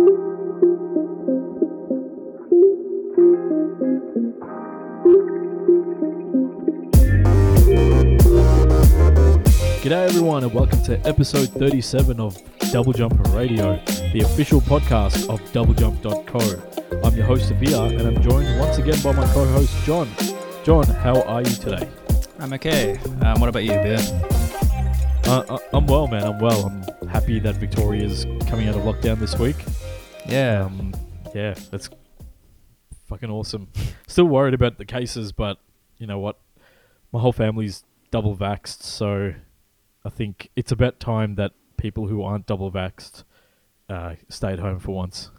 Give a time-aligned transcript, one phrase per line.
[0.00, 0.06] G'day
[10.08, 12.40] everyone and welcome to episode 37 of
[12.72, 13.78] Double Jumper Radio,
[14.14, 17.02] the official podcast of doublejump.co.
[17.04, 20.08] I'm your host Avia and I'm joined once again by my co-host John.
[20.64, 21.86] John, how are you today?
[22.38, 22.96] I'm okay.
[23.20, 23.98] Um, what about you, Beer?
[25.26, 26.24] Uh, uh, I'm well, man.
[26.24, 26.64] I'm well.
[26.66, 29.56] I'm happy that Victoria's coming out of lockdown this week.
[30.26, 30.64] Yeah.
[30.64, 30.94] Um,
[31.34, 31.90] yeah, that's
[33.06, 33.68] fucking awesome.
[34.06, 35.58] Still worried about the cases, but
[35.98, 36.38] you know what?
[37.12, 39.34] My whole family's double vaxxed, so
[40.04, 43.24] I think it's about time that people who aren't double vaxxed
[43.88, 45.30] uh, stay at home for once.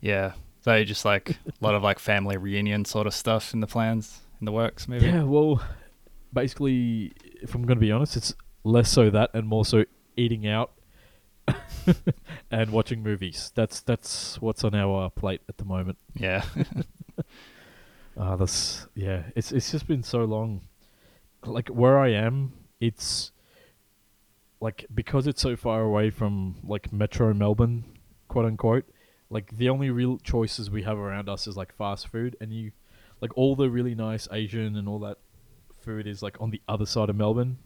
[0.00, 0.32] Yeah.
[0.62, 4.20] So just like a lot of like family reunion sort of stuff in the plans,
[4.40, 5.06] in the works, maybe.
[5.06, 5.62] Yeah, well,
[6.32, 9.84] basically, if I'm going to be honest, it's less so that and more so
[10.16, 10.72] eating out
[12.50, 13.52] and watching movies.
[13.54, 15.98] That's that's what's on our plate at the moment.
[16.14, 16.44] Yeah.
[18.16, 20.62] Uh, this yeah, it's it's just been so long.
[21.44, 23.30] Like where I am, it's
[24.60, 27.84] like because it's so far away from like Metro Melbourne,
[28.28, 28.84] quote unquote.
[29.28, 32.72] Like the only real choices we have around us is like fast food, and you
[33.20, 35.18] like all the really nice Asian and all that
[35.80, 37.58] food is like on the other side of Melbourne.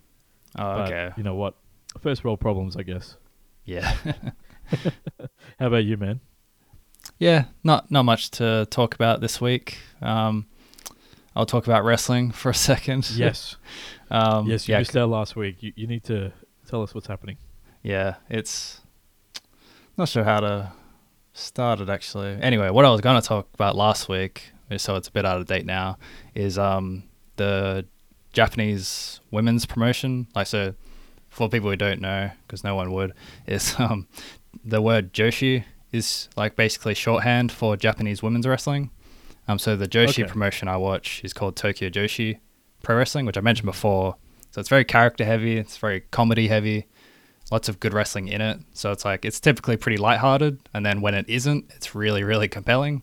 [0.59, 1.11] oh, But okay.
[1.17, 1.55] you know what?
[2.01, 3.17] First world problems, I guess.
[3.71, 3.95] Yeah.
[5.61, 6.19] How about you, man?
[7.19, 7.45] yeah.
[7.63, 9.79] Not not much to talk about this week.
[10.03, 10.47] Um,
[11.37, 13.09] I'll talk about wrestling for a second.
[13.13, 13.57] Yes,
[14.11, 15.63] um, yes, you yeah, missed out last week.
[15.63, 16.33] You you need to
[16.67, 17.37] tell us what's happening.
[17.85, 18.81] Yeah, it's
[19.97, 20.73] not sure how to
[21.33, 22.39] start it actually.
[22.43, 25.39] Anyway, what I was going to talk about last week, so it's a bit out
[25.39, 25.97] of date now,
[26.35, 27.05] is um
[27.37, 27.87] the
[28.33, 30.27] Japanese women's promotion.
[30.35, 30.75] Like so,
[31.31, 33.13] for people who don't know, because no one would,
[33.47, 34.07] is um
[34.65, 38.91] the word Joshi is like basically shorthand for Japanese women's wrestling.
[39.49, 40.25] Um, so the Joshi Okay.
[40.25, 42.39] promotion I watch is called Tokyo Joshi
[42.83, 44.17] Pro Wrestling, which I mentioned before.
[44.53, 45.57] So it's very character heavy.
[45.57, 46.87] It's very comedy heavy
[47.51, 48.61] lots of good wrestling in it.
[48.75, 52.47] So it's like it's typically pretty lighthearted, and then when it isn't, it's really really
[52.49, 53.03] compelling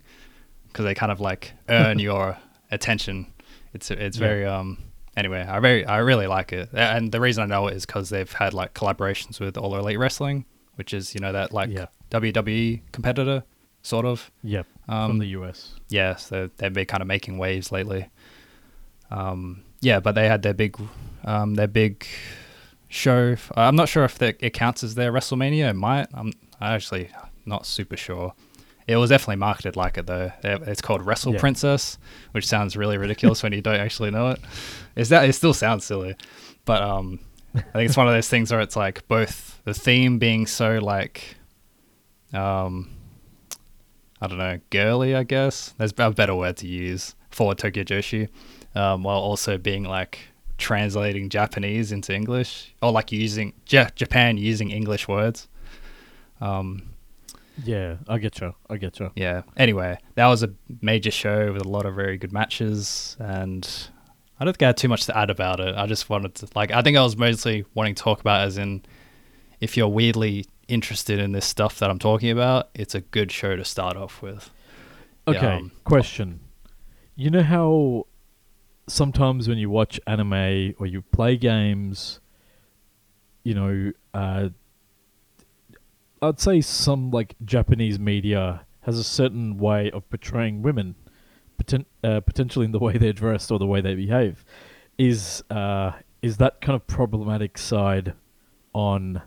[0.68, 2.38] because they kind of like earn your
[2.72, 3.28] attention.
[3.74, 4.28] It's it's Yeah.
[4.28, 4.78] very um.
[5.18, 8.10] Anyway, I very I really like it, and the reason I know it is because
[8.10, 10.46] they've had like collaborations with All Elite Wrestling,
[10.76, 11.70] which is you know that like.
[12.10, 13.44] WWE competitor
[13.82, 14.32] sort of.
[14.44, 15.74] Yep, Um, from the US.
[15.90, 18.08] yeah, so they've been kind of making waves lately.
[19.12, 20.78] Um, yeah, but they had their big,
[21.26, 22.06] um, their big
[22.88, 23.36] show.
[23.56, 25.70] I'm not sure if that it counts as their WrestleMania.
[25.70, 26.08] It might.
[26.14, 27.10] I'm I actually
[27.46, 28.34] not super sure.
[28.88, 30.32] It was definitely marketed like it though.
[30.44, 31.40] It's called Wrestle Yeah.
[31.40, 31.98] Princess,
[32.32, 34.40] which sounds really ridiculous when you don't actually know it.
[34.96, 36.16] Is that it still sounds silly,
[36.66, 37.20] but um,
[37.54, 40.78] I think it's one of those things where it's like both the theme being so
[40.78, 41.36] like,
[42.34, 42.90] um,
[44.22, 45.74] I don't know, girly, I guess.
[45.78, 48.30] There's a better word to use for Tokyo Joshi,
[48.74, 50.20] um, while also being like
[50.58, 55.48] translating Japanese into English, or like using ja- Japan using English words.
[56.42, 56.94] Um,
[57.64, 58.54] Yeah, I get you.
[58.70, 59.12] I get you.
[59.16, 59.42] yeah.
[59.56, 63.68] Anyway, that was a major show with a lot of very good matches, and
[64.40, 65.76] I don't think I had too much to add about it.
[65.76, 66.72] I just wanted to like.
[66.72, 68.84] I think I was mostly wanting to talk about as in,
[69.60, 73.56] if you're weirdly interested in this stuff that I'm talking about, it's a good show
[73.56, 74.52] to start off with.
[75.28, 76.40] Yeah, Okay, um, question.
[77.16, 78.06] You know how
[78.88, 82.20] sometimes when you watch anime or you play games,
[83.44, 84.50] you know, uh,
[86.22, 90.96] I'd say some like Japanese media has a certain way of portraying women,
[91.62, 94.44] poten- uh, potentially in the way they're dressed or the way they behave.
[94.98, 95.92] Is uh,
[96.22, 98.14] is that kind of problematic side
[98.74, 99.22] on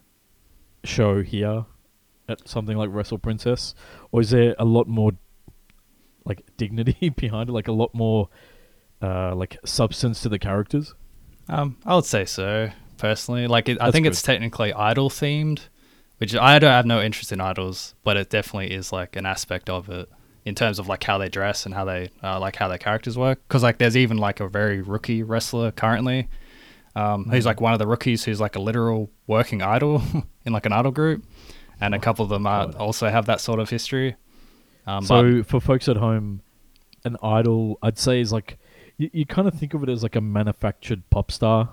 [0.85, 1.67] show here
[2.29, 3.75] at something like Wrestle Princess,
[4.13, 5.13] or is there a lot more
[6.25, 8.29] like dignity behind it, like a lot more
[9.03, 10.95] uh, like substance to the characters?
[11.49, 13.47] Um, I would say so personally.
[13.47, 14.13] Like, it, I think good.
[14.13, 15.61] it's technically idol themed,
[16.21, 19.69] which I don't have no interest in idols, but it definitely is like an aspect
[19.71, 20.09] of it
[20.45, 23.17] in terms of like how they dress and how they uh, like how their characters
[23.19, 23.41] work.
[23.49, 26.29] Because like, there's even like a very rookie wrestler currently,
[26.97, 27.47] um, who's Mhm.
[27.47, 30.03] like one of the rookies who's like a literal working idol
[30.45, 31.25] in like an idol group,
[31.81, 32.75] and a Oh, couple of them uh, God.
[32.77, 34.17] also have that sort of history.
[34.87, 36.43] Um, so for folks at home,
[37.05, 38.59] an idol, I'd say, is like
[38.99, 41.71] you, you kind of think of it as like a manufactured pop star.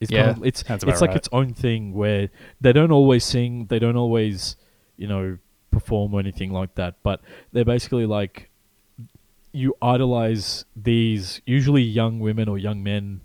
[0.00, 1.16] It's Yeah, kind of, it's it's like right.
[1.16, 2.28] its own thing where
[2.60, 4.56] they don't always sing, they don't always,
[4.96, 5.38] you know,
[5.70, 6.96] perform or anything like that.
[7.02, 7.20] But
[7.52, 8.50] they're basically like
[9.52, 13.22] you idolize these usually young women or young men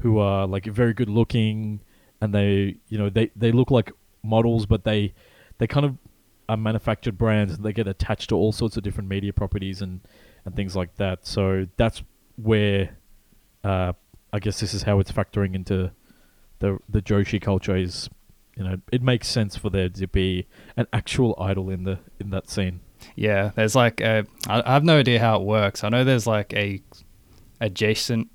[0.00, 1.80] who are like very good looking
[2.20, 3.92] and they you know they they look like
[4.24, 5.14] models but they
[5.58, 5.96] they kind of
[6.48, 10.00] are manufactured brands and they get attached to all sorts of different media properties and
[10.44, 11.26] and things like that.
[11.26, 12.02] So that's
[12.36, 12.96] where
[13.64, 13.92] uh,
[14.32, 15.92] I guess this is how it's factoring into
[16.60, 18.08] the the Joshi culture is
[18.56, 20.46] you know it makes sense for there to be
[20.76, 22.80] an actual idol in the in that scene.
[23.14, 25.84] Yeah, there's like a, I have no idea how it works.
[25.84, 26.82] I know there's like a
[27.60, 28.28] adjacent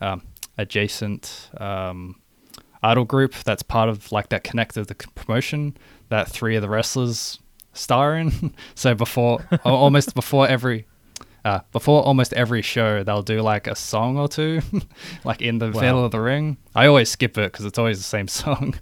[0.00, 0.22] um,
[0.58, 2.20] adjacent um,
[2.82, 5.76] idol group that's part of like that connected the promotion
[6.08, 7.38] that three of the wrestlers
[7.72, 8.54] star in.
[8.74, 10.86] so before almost before every
[11.46, 14.60] uh, before almost every show, they'll do like a song or two,
[15.24, 15.80] like in the Wow.
[15.80, 16.56] middle of the ring.
[16.74, 18.74] I always skip it because it's always the same song,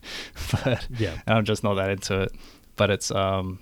[0.50, 1.18] but Yeah.
[1.26, 2.32] I'm just not that into it.
[2.76, 3.60] But it's um,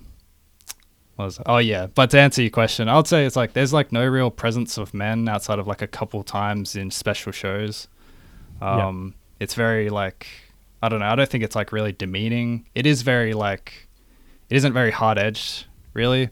[1.17, 1.45] what was it?
[1.47, 1.87] oh yeah.
[1.87, 4.79] But to answer your question, I would say it's like there's like no real presence
[4.79, 7.89] of men outside of like a couple times in special shows.
[8.61, 8.87] Yeah.
[8.87, 10.27] Um, it's very like
[10.83, 11.07] I don't know.
[11.07, 12.67] I don't think it's like really demeaning.
[12.75, 13.89] It is very like
[14.49, 16.31] it isn't very hard edged really.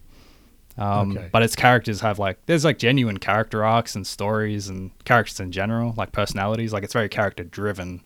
[0.79, 1.29] Um, Okay.
[1.33, 5.53] But its characters have like there's like genuine character arcs and stories and characters in
[5.53, 6.73] general, like personalities.
[6.73, 8.03] Like it's very character driven.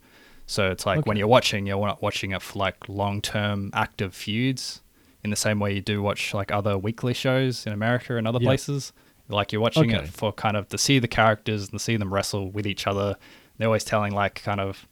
[0.47, 4.15] So it's like when you're watching, you're not watching it for like long term active
[4.15, 4.81] feuds
[5.23, 8.39] in the same way you do watch like other weekly shows in America and other
[8.41, 8.49] Yeah.
[8.49, 8.93] places.
[9.29, 10.05] Like you're watching Okay.
[10.05, 12.87] it for kind of to see the characters and to see them wrestle with each
[12.87, 13.17] other.
[13.57, 14.87] They're always telling like kind of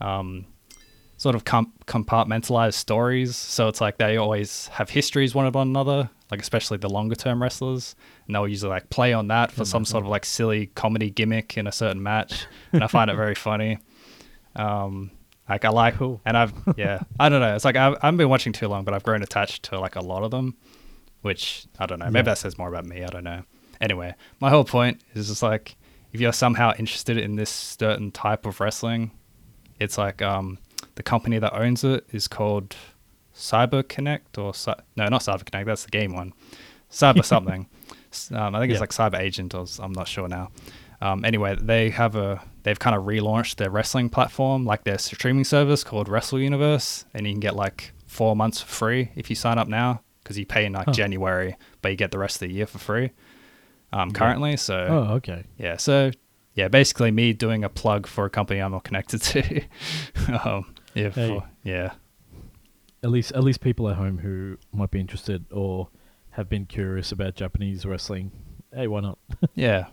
[0.00, 0.46] um,
[1.16, 3.36] sort of com- compartmentalized stories.
[3.36, 7.14] So it's like they always have histories one of one another, like especially the longer
[7.14, 7.94] term wrestlers,
[8.26, 11.56] and they'll usually like play on that for some sort of like silly comedy gimmick
[11.56, 13.78] in a certain match, and I find it very funny.
[14.54, 15.10] Um,
[15.48, 16.20] like I like, Cool.
[16.24, 17.54] and I've yeah, I don't know.
[17.54, 19.94] It's like I've, I haven't been watching too long, but I've grown attached to like
[19.96, 20.56] a lot of them,
[21.22, 22.06] which I don't know.
[22.06, 22.22] Maybe Yeah.
[22.32, 23.02] that says more about me.
[23.04, 23.42] I don't know.
[23.80, 25.76] Anyway, my whole point is just like
[26.12, 29.10] if you're somehow interested in this certain type of wrestling,
[29.78, 30.58] it's like um,
[30.96, 32.74] the company that owns it is called
[33.36, 34.52] Cyber Connect or
[34.96, 35.66] no, not Cyber Connect.
[35.66, 36.32] That's the game one.
[36.90, 37.68] Cyber something.
[38.32, 38.80] Um, I think it's Yeah.
[38.80, 40.50] like Cyber Agent or I'm not sure now.
[41.02, 45.44] Um, anyway, they have a they've kind of relaunched their wrestling platform, like their streaming
[45.44, 49.36] service called Wrestle Universe, and you can get like four months for free if you
[49.36, 50.92] sign up now because you pay in like Huh.
[50.92, 53.10] January, but you get the rest of the year for free.
[53.92, 54.14] Um, Yeah.
[54.14, 55.44] currently, so Oh, okay.
[55.58, 56.10] yeah, so
[56.54, 59.60] yeah, basically me doing a plug for a company I'm not connected to.
[60.42, 61.28] um, yeah, Hey.
[61.28, 61.90] for- yeah,
[63.06, 65.86] At least at least people at home who might be interested or
[66.30, 68.32] have been curious about Japanese wrestling.
[68.74, 69.18] Hey, why not?
[69.54, 69.86] yeah,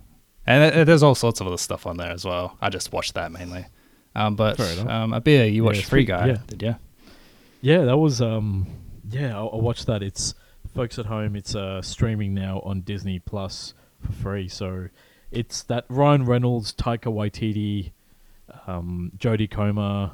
[0.47, 2.57] and th- there's all sorts of other stuff on there as well.
[2.59, 3.67] I just watched that mainly.
[4.15, 6.37] Um, but um, a beer, you Yeah, watched Free Guy, yeah.
[6.47, 6.75] did you?
[7.61, 8.65] Yeah, that was um
[9.11, 10.01] yeah, I, I watched that.
[10.01, 10.33] It's
[10.73, 14.47] folks at home, it's uh streaming now on Disney Plus for free.
[14.47, 14.87] So
[15.31, 17.91] it's that Ryan Reynolds, Taika Waititi,
[18.65, 20.11] um, Jodie Comer,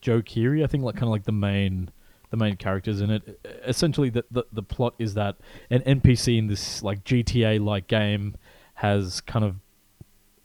[0.00, 1.90] Joe Keery, I think like kind of like the main
[2.30, 3.40] the main characters in it.
[3.64, 5.36] Essentially the, the the plot is that
[5.68, 8.36] an NPC in this like GTA like game
[8.74, 9.56] has kind of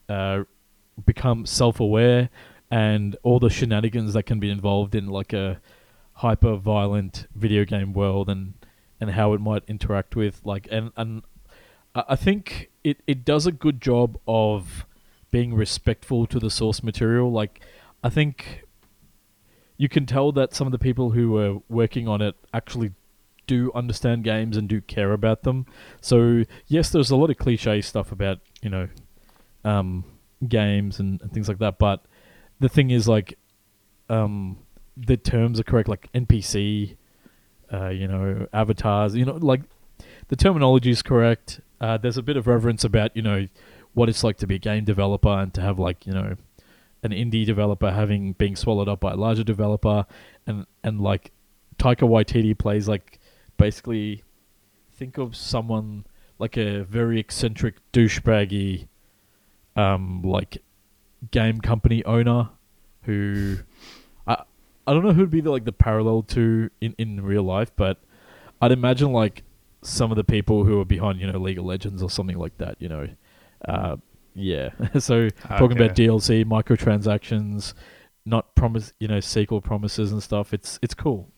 [0.09, 0.43] uh
[1.05, 2.29] become self-aware
[2.71, 5.61] and all the shenanigans that can be involved in like a
[6.13, 8.53] hyper violent video game world and
[8.99, 11.23] and how it might interact with like and and
[11.93, 14.85] I think it it does a good job of
[15.31, 17.61] being respectful to the source material like
[18.03, 18.64] I think
[19.77, 22.91] you can tell that some of the people who were working on it actually
[23.47, 25.65] do understand games and do care about them.
[26.01, 28.87] So yes, there's a lot of cliche stuff about you know
[29.63, 30.03] um,
[30.47, 32.05] games and, and things like that, but
[32.59, 33.37] the thing is like
[34.09, 34.57] um,
[34.95, 36.95] the terms are correct, like NPC,
[37.73, 39.61] uh, you know, avatars, you know, like
[40.27, 41.59] the terminology is correct.
[41.81, 43.47] Uh, there's a bit of reverence about you know
[43.93, 46.35] what it's like to be a game developer and to have like you know
[47.05, 50.05] an indie developer having being swallowed up by a larger developer,
[50.47, 51.31] and and like
[51.77, 53.19] Taika Waititi plays like
[53.57, 54.23] basically
[54.93, 56.05] think of someone
[56.39, 58.87] like a very eccentric douchebaggy
[59.75, 60.57] um like
[61.31, 62.49] game company owner
[63.03, 63.57] who
[64.27, 64.43] I
[64.87, 67.99] I don't know who'd be the like the parallel to in in real life, but
[68.61, 69.43] I'd imagine like
[69.81, 72.57] some of the people who are behind you know League of Legends or something like
[72.57, 72.77] that.
[72.79, 73.07] You know,
[73.67, 73.97] uh,
[74.35, 74.69] yeah.
[74.99, 77.73] so talking about DLC, microtransactions,
[78.25, 80.53] not promise you know sequel promises and stuff.
[80.53, 81.29] It's it's cool.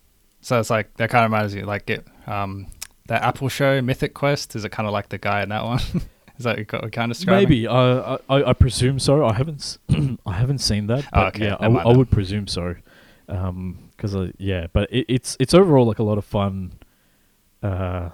[0.41, 2.67] So it's like that kind of reminds you like it, um,
[3.07, 4.55] that Apple show Mythic Quest.
[4.55, 5.79] Is it kind of like the guy in that one?
[6.37, 7.49] is that what you kind of describing?
[7.49, 9.25] Maybe uh, I I presume so.
[9.25, 9.79] I haven't s-
[10.25, 11.05] I haven't seen that.
[11.05, 11.97] Oh, But okay, yeah, I, never w- mind I then.
[11.99, 12.75] would presume so.
[13.29, 16.73] Um, because uh, yeah, but it, it's it's overall like a lot of fun.
[17.63, 18.09] Uh,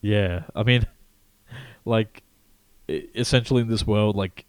[0.00, 0.44] yeah.
[0.54, 0.86] I mean,
[1.84, 2.22] like
[2.88, 4.46] essentially in this world, like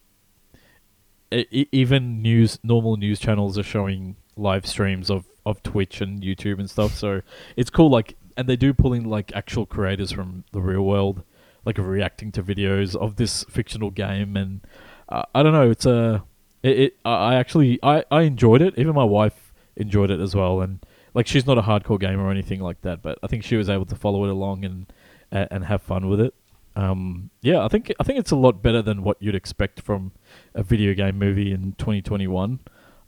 [1.30, 6.70] even news normal news channels are showing live streams of of Twitch and YouTube and
[6.70, 6.94] stuff.
[6.94, 7.22] So
[7.56, 7.90] it's cool.
[7.90, 11.24] Like and they do pull in like actual creators from the real world,
[11.64, 14.60] like reacting to videos of this fictional game, and
[15.08, 15.70] uh, I don't know.
[15.70, 16.22] It's a
[16.62, 16.96] it, it.
[17.04, 18.78] I actually I I enjoyed it.
[18.78, 22.30] Even my wife enjoyed it as well, and like she's not a hardcore gamer or
[22.30, 24.86] anything like that, but I think she was able to follow it along and
[25.30, 26.32] and have fun with it.
[26.78, 30.12] Um, yeah, I think I think it's a lot better than what you'd expect from
[30.54, 32.60] a video game movie in 2021.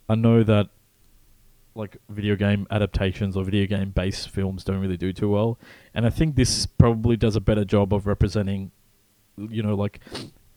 [0.09, 0.67] I know that
[1.73, 5.57] like video game adaptations or video game based films don't really do too well,
[5.93, 8.71] and I think this probably does a better job of representing,
[9.37, 10.01] you know, like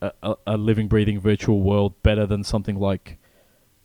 [0.03, 3.19] a, a, living, breathing virtual world better than something like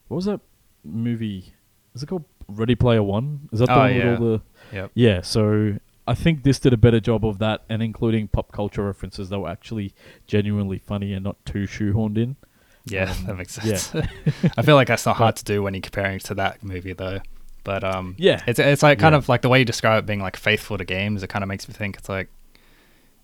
[0.07, 0.39] what was that
[0.83, 1.53] movie?
[1.93, 3.47] Is it called Ready Player One?
[3.53, 4.11] Is that the Oh, one yeah.
[4.11, 4.41] with all the
[4.75, 4.91] Yep.
[4.95, 5.77] yeah, so
[6.09, 9.39] I think this did a better job of that and including pop culture references that
[9.39, 9.93] were actually
[10.27, 12.35] genuinely funny and not too shoehorned in.
[12.85, 13.93] Yeah, Um, that makes sense.
[13.93, 14.07] yeah.
[14.57, 16.93] I feel like that's not hard to do when you're comparing it to that movie,
[16.93, 17.19] though.
[17.63, 18.41] But um, Yeah.
[18.47, 19.17] it's it's like kind Yeah.
[19.17, 21.21] of like the way you describe it being like faithful to games.
[21.23, 22.29] It kind of makes me think it's like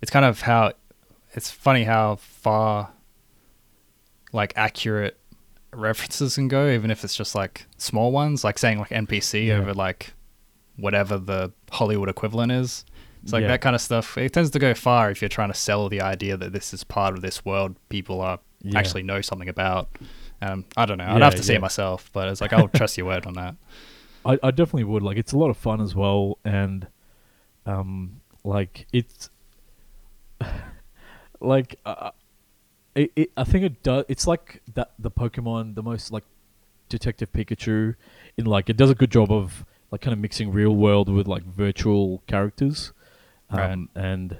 [0.01, 0.74] it's kind of how
[1.34, 2.92] it's funny how far
[4.34, 5.18] like accurate
[5.74, 9.56] references can go, even if it's just like small ones, like saying like NPC Yeah.
[9.58, 10.13] over like
[10.77, 12.86] whatever the Hollywood equivalent is.
[13.24, 13.48] It's like Yeah.
[13.50, 14.17] that kind of stuff.
[14.17, 16.84] It tends to go far if you're trying to sell the idea that this is
[16.84, 18.77] part of this world people are Yeah.
[18.79, 19.89] actually know something about.
[20.41, 21.05] Um, I don't know.
[21.05, 23.34] I'd Yeah, have to see it myself, but it's like I'll trust your word on
[23.34, 23.55] that.
[24.25, 25.01] I, I definitely would.
[25.03, 26.88] Like, it's a lot of fun as well, and
[27.65, 29.29] um, like it's
[31.39, 32.12] like uh,
[32.96, 33.32] it, it.
[33.38, 34.05] I think it does.
[34.08, 36.24] It's like that the Pokemon, the most like
[36.89, 37.96] Detective Pikachu,
[38.38, 39.65] in like it does a good job of
[39.96, 42.92] like kind of mixing real world with like virtual characters,
[43.50, 44.38] um, and.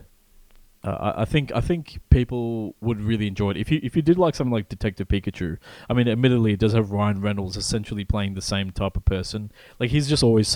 [0.84, 4.20] Uh, I think I think people would really enjoy it if you if you did
[4.20, 5.58] like something like Detective Pikachu.
[5.90, 9.52] I mean, admittedly, it does have Ryan Reynolds essentially playing the same type of person.
[9.80, 10.56] Like he's just always,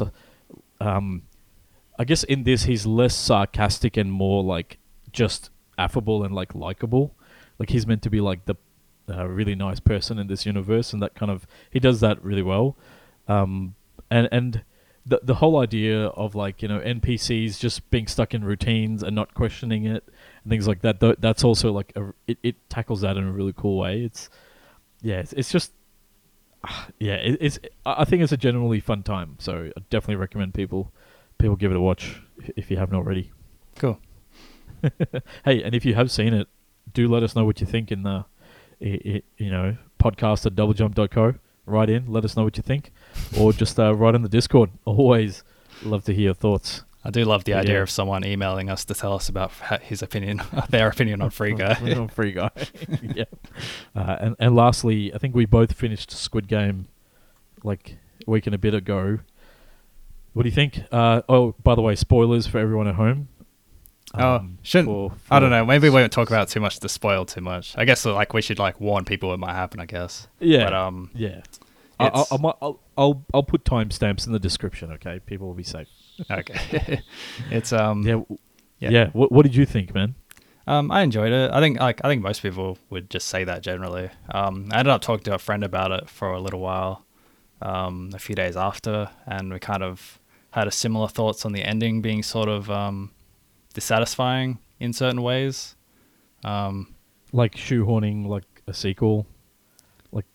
[0.79, 1.24] um,
[1.98, 4.77] I guess in this he's less sarcastic and more like
[5.12, 7.15] just affable and like likable.
[7.58, 8.56] Like he's meant to be like the
[9.10, 12.44] uh, really nice person in this universe, and that kind of he does that really
[12.44, 12.77] well.
[13.27, 13.74] Um,
[14.12, 14.62] and and
[15.10, 19.16] the the whole idea of like you know NPCs just being stuck in routines and
[19.16, 20.04] not questioning it
[20.44, 21.00] and things like that.
[21.00, 24.01] th- That's also like a, it it tackles that in a really cool way.
[24.04, 24.30] It's
[25.01, 25.74] yeah, it's, it's just
[27.00, 29.36] yeah, it, it's I think it's a generally fun time.
[29.39, 30.92] So I definitely recommend people
[31.38, 32.22] people give it a watch
[32.56, 33.32] if- you haven't already.
[33.78, 34.00] Cool.
[35.44, 36.48] Hey, and if you have seen it,
[36.94, 38.24] do let us know what you think in the
[38.82, 41.36] i i you know podcast at doublejump.co.
[41.69, 42.91] Write in, let us know what you think,
[43.38, 44.71] or just uh, write in the Discord.
[44.85, 45.43] Always
[45.83, 46.83] love to hear your thoughts.
[47.03, 47.81] I do love the idea yeah.
[47.81, 51.75] of someone emailing us to tell us about his opinion, their opinion on Free Guy.
[51.95, 52.51] on Free Guy.
[53.15, 53.23] yeah.
[53.95, 56.88] Uh, and and lastly, I think we both finished Squid Game
[57.63, 57.97] like
[58.27, 59.19] a week and a bit ago.
[60.33, 60.81] What do you think?
[60.91, 63.29] Uh, oh, by the way, spoilers for everyone at home.
[64.16, 65.66] Oh, shouldn't- for- I don't know.
[65.66, 67.75] Maybe we won't talk about too much to spoil too much.
[67.78, 69.80] I guess like we should like warn people it might happen.
[69.80, 70.28] I guess.
[70.39, 70.63] Yeah.
[70.66, 71.42] But um, yeah.
[72.00, 74.92] I, I, it's- I might, I'll, I'll I'll put timestamps in the description.
[74.94, 75.88] Okay, people will be safe.
[76.32, 77.01] okay.
[77.51, 78.04] it's um.
[78.04, 78.22] yeah,
[78.80, 78.89] yeah.
[78.89, 79.08] yeah.
[79.13, 80.16] What What did you think, man?
[80.68, 81.51] Um, I enjoyed it.
[81.51, 84.10] I think like I think most people would just say that generally.
[84.30, 87.06] Um, I ended up talking to a friend about it for a little while,
[87.62, 90.20] um, a few days after, and we kind of
[90.51, 93.12] had a similar thoughts on the ending being sort of um,
[93.79, 95.75] dissatisfying in certain ways.
[96.43, 96.93] Um,
[97.31, 99.25] Like shoehorning like a sequel,
[100.12, 100.25] like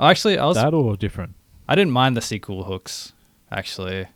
[0.00, 1.34] actually, I was that or different?
[1.68, 3.12] I didn't mind the sequel hooks.
[3.50, 4.06] Actually,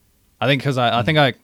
[0.41, 1.35] I think because I, I think I,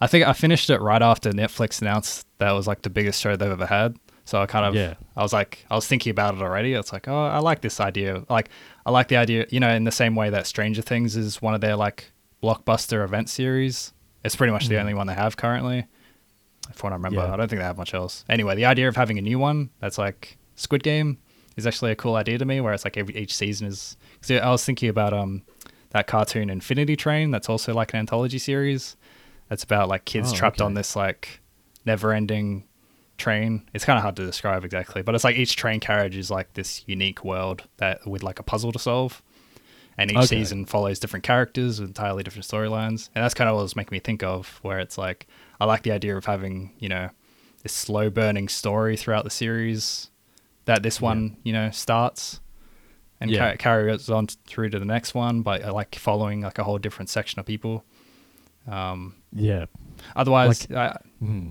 [0.00, 3.34] I think I finished it right after Netflix announced that was like the biggest show
[3.36, 3.96] they've ever had.
[4.24, 4.94] So I kind of, Yeah.
[5.16, 6.74] I was like, I was thinking about it already.
[6.74, 8.22] It's like, oh, I like this idea.
[8.28, 8.48] Like,
[8.86, 11.54] I like the idea, you know, in the same way that Stranger Things is one
[11.54, 13.92] of their like blockbuster event series.
[14.24, 14.80] It's pretty much the Mhm.
[14.82, 15.86] only one they have currently.
[16.68, 17.32] If one I remember, Yeah.
[17.32, 18.24] I don't think they have much else.
[18.28, 21.18] Anyway, the idea of having a new one that's like Squid Game
[21.56, 22.60] is actually a cool idea to me.
[22.60, 23.96] Where it's like every each season is.
[24.22, 25.42] Cause I was thinking about um
[25.90, 27.30] that cartoon Infinity Train.
[27.30, 28.96] That's also like an anthology series.
[29.48, 31.40] That's about like kids Oh, trapped on this like
[31.84, 32.64] never-ending
[33.18, 33.68] train.
[33.74, 36.54] It's kind of hard to describe exactly, but it's like each train carriage is like
[36.54, 39.22] this unique world that with like a puzzle to solve.
[39.98, 40.26] And each Okay.
[40.26, 43.10] season follows different characters with entirely different storylines.
[43.14, 45.26] And that's kind of what was making me think of, where it's like,
[45.60, 47.10] I like the idea of having, you know,
[47.62, 50.10] this slow burning story throughout the series
[50.64, 51.04] that this Yeah.
[51.08, 52.40] one, you know, starts
[53.20, 53.52] and Yeah.
[53.52, 56.78] ca- carries on through to the next one, but uh, like following like a whole
[56.78, 57.84] different section of people.
[58.66, 59.66] Um, Yeah.
[60.16, 61.48] otherwise, I, Hmm.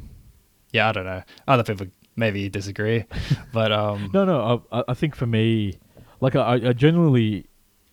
[0.71, 1.23] yeah, I don't know.
[1.47, 3.05] Other people maybe disagree,
[3.53, 4.63] but um, No, no.
[4.71, 5.77] I, I think for me,
[6.21, 7.45] like I, I genuinely,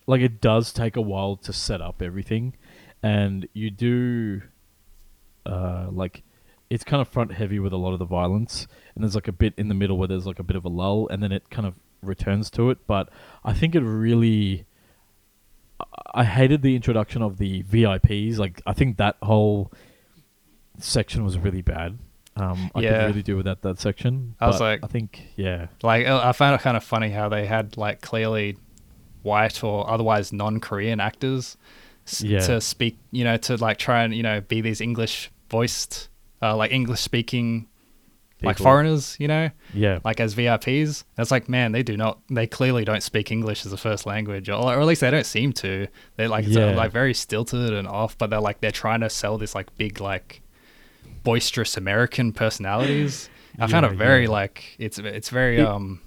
[0.07, 2.55] like it does take a while to set up everything,
[3.03, 4.41] and you do.
[5.47, 6.23] Uh, like
[6.69, 9.31] it's kind of front heavy with a lot of the violence, and there's like a
[9.31, 11.49] bit in the middle where there's like a bit of a lull, and then it
[11.49, 12.85] kind of returns to it.
[12.87, 13.09] But
[13.43, 14.65] I think it really,
[16.13, 18.37] I- hated the introduction of the VIPs.
[18.37, 19.71] Like I think that whole
[20.79, 21.97] section was really bad.
[22.35, 22.99] Um, I Yeah.
[22.99, 24.35] could really do without that section.
[24.39, 27.47] I was like- I think yeah, Like I found it kind of funny how they
[27.47, 28.57] had like clearly
[29.23, 31.57] white or otherwise non-Korean actors
[32.19, 32.39] Yeah.
[32.41, 36.09] to speak, you know, to like try and you know be these English voiced,
[36.41, 37.67] uh, like English speaking,
[38.43, 41.03] like foreigners, you know, yeah, like as VIPs.
[41.17, 44.47] It's like man, they do not, they clearly don't speak English as a first language,
[44.49, 45.87] or, or at least they don't seem to.
[46.15, 46.75] They're like it's, Yeah.
[46.75, 49.99] like very stilted and off, but they're like they're trying to sell this like big
[49.99, 50.41] like
[51.23, 53.29] boisterous American personalities.
[53.59, 54.29] I found it very yeah.
[54.29, 56.01] like it's it's very It- um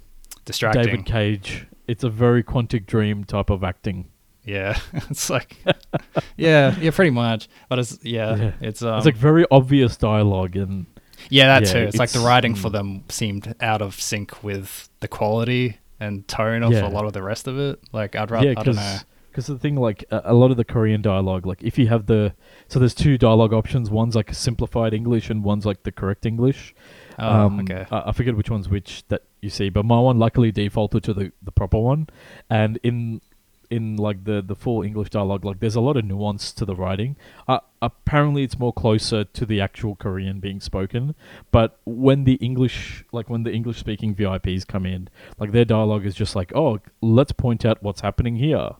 [0.44, 0.84] distracting.
[0.84, 1.66] David Cage.
[1.88, 4.08] It's a very Quantic Dream type of acting.
[4.50, 4.78] Yeah,
[5.10, 5.56] it's like
[6.36, 7.48] yeah, yeah, pretty much.
[7.68, 8.52] But it's yeah, Yeah.
[8.60, 10.86] it's um it's like very obvious dialogue and
[11.28, 11.78] yeah, that yeah, too.
[11.80, 12.72] It's, like the it's- writing for mm.
[12.72, 16.88] them seemed out of sync with the quality and tone of Yeah.
[16.88, 17.78] a lot of the rest of it.
[17.92, 18.98] Like I'd rather yeah, I don't know.
[19.30, 22.06] because the thing like a, a lot of the Korean dialogue, like if you have
[22.06, 22.34] the
[22.66, 23.88] so there's two dialogue options.
[23.88, 26.74] One's like simplified English and one's like the correct English.
[27.20, 27.86] Oh, um, okay.
[27.90, 31.14] I, I forget which one's which that you see, but my one luckily defaulted to
[31.14, 32.08] the, the proper one,
[32.48, 33.20] and in
[33.70, 36.74] in like the the full English dialogue, like there's a lot of nuance to the
[36.74, 37.16] writing.
[37.48, 41.14] Uh, apparently, it's more closer to the actual Korean being spoken,
[41.50, 45.08] but when the English like when the English speaking VIPs come in,
[45.38, 48.70] like their dialogue is just like, oh, let's point out what's happening here.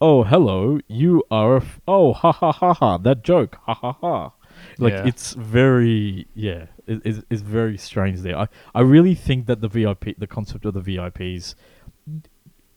[0.00, 3.92] Oh, hello, you are a f- oh ha ha ha ha that joke ha ha
[3.92, 4.32] ha.
[4.78, 5.06] Like Yeah.
[5.06, 8.36] it's very yeah, it, it's, it's very strange there.
[8.36, 11.54] I, I really think that the VIP, the concept of the VIPs,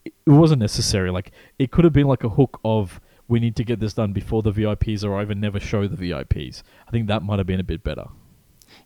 [0.05, 1.12] it wasn't necessary.
[1.12, 4.12] Like it could have been like a hook of we need to get this done
[4.13, 6.63] before the VIPs or even never show the VIPs.
[6.88, 8.08] I think that might have been a bit better.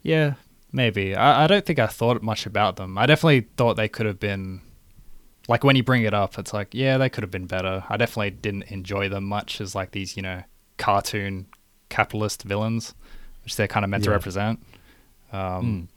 [0.04, 0.36] Yeah,
[0.72, 1.16] maybe.
[1.16, 2.98] I, I don't think I thought much about them.
[2.98, 4.62] I definitely thought they could have been
[5.48, 7.84] like when you bring it up, it's like, yeah, they could have been better.
[7.90, 10.44] I definitely didn't enjoy them much as like these, you know,
[10.78, 11.48] cartoon
[11.90, 12.96] capitalist villains,
[13.44, 14.60] which they're kind of meant to represent.
[15.32, 15.95] Um, Mm.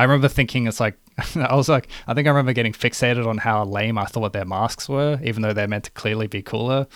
[0.00, 0.96] I remember thinking it's like
[1.36, 4.44] I was like I think I remember getting fixated on how lame I thought their
[4.44, 6.86] masks were, even though they're meant to clearly be cooler.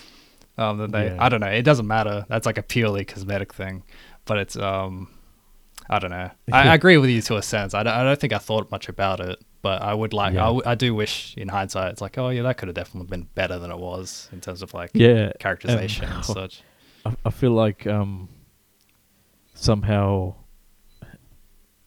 [0.57, 1.17] Um, that they Yeah.
[1.25, 1.49] I don't know.
[1.49, 2.25] It doesn't matter.
[2.29, 3.83] That's like a purely cosmetic thing,
[4.25, 5.09] but it's um
[5.90, 6.31] I don't know.
[6.53, 7.75] I, I agree with you to a sense.
[7.75, 10.33] I don't, I don't think I thought much about it, but I would like.
[10.35, 10.45] Yeah.
[10.45, 13.09] I, w- I do wish, in hindsight, it's like, oh yeah, that could have definitely
[13.11, 16.62] been better than it was in terms of like Yeah, characterization and and- such.
[17.05, 18.31] I, I feel like um,
[19.55, 20.35] somehow,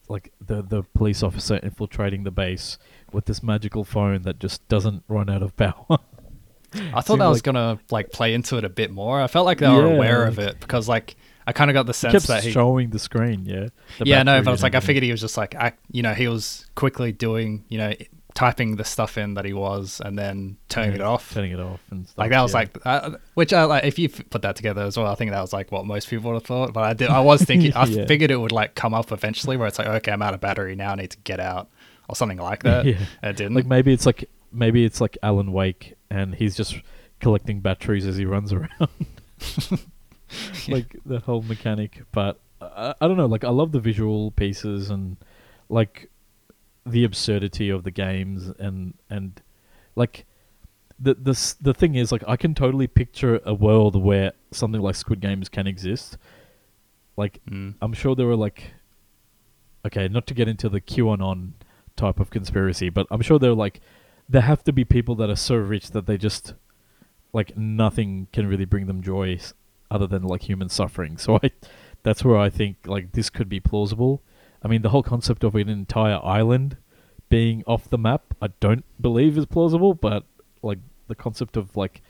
[0.08, 2.78] like the the police officer infiltrating the base
[3.12, 5.84] with this magical phone that just doesn't run out of power.
[6.94, 9.20] I thought that was like- gonna like play into it a bit more.
[9.20, 11.16] I felt like they were aware like- of it because like
[11.46, 12.50] I kind of got the He sense that he.
[12.50, 13.46] showing the screen.
[13.46, 13.68] Yeah.
[13.98, 16.12] the yeah, no, but it's like I figured he was just like, I, you know,
[16.12, 17.94] he was quickly doing, you know,
[18.38, 21.34] typing the stuff in that he was and then turning it off.
[21.34, 22.58] turning it off, and stuff, Like that was yeah.
[22.60, 23.82] like, uh, which I like.
[23.82, 26.30] If you put that together as well, I think that was like what most people
[26.30, 26.72] would have thought.
[26.72, 28.06] But I did, I was thinking, I Yeah.
[28.06, 30.76] figured it would like come up eventually, where it's like, okay, I'm out of battery
[30.76, 31.68] now, I need to get out,
[32.08, 32.84] or something like that.
[32.86, 32.98] Yeah.
[33.22, 33.54] And it didn't.
[33.54, 36.76] like maybe it's like maybe it's like Alan Wake, and he's just
[37.18, 38.88] collecting batteries as he runs around.
[40.68, 43.26] like the whole mechanic, but I, I don't know.
[43.26, 45.16] Like I love the visual pieces and
[45.68, 46.08] like
[46.90, 49.40] the absurdity of the games and and
[49.96, 50.24] like
[50.98, 54.96] the the the thing is like I can totally picture a world where something like
[54.96, 56.18] Squid Games can exist.
[57.16, 57.74] Like Mm.
[57.80, 58.72] I'm sure there were like,
[59.86, 61.52] okay, not to get into the QAnon
[61.96, 63.80] type of conspiracy, but I'm sure there are like,
[64.28, 66.54] there have to be people that are so rich that they just,
[67.32, 69.38] like, nothing can really bring them joy
[69.90, 71.16] other than like human suffering.
[71.18, 71.50] So I,
[72.02, 74.22] that's where I think like this could be plausible.
[74.68, 76.76] I mean, the whole concept of an entire island
[77.30, 80.26] being off the map, I don't believe is plausible, but
[80.60, 82.02] like the concept of like,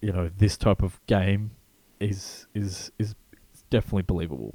[0.00, 1.50] you know, this type of game
[1.98, 3.16] is is is
[3.68, 4.54] definitely believable.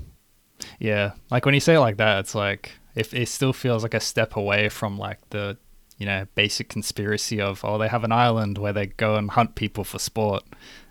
[0.79, 3.93] Yeah, like when you say it like that, it's like if it still feels like
[3.93, 5.57] a step away from like the
[5.97, 9.55] you know basic conspiracy of oh they have an island where they go and hunt
[9.55, 10.45] people for sport.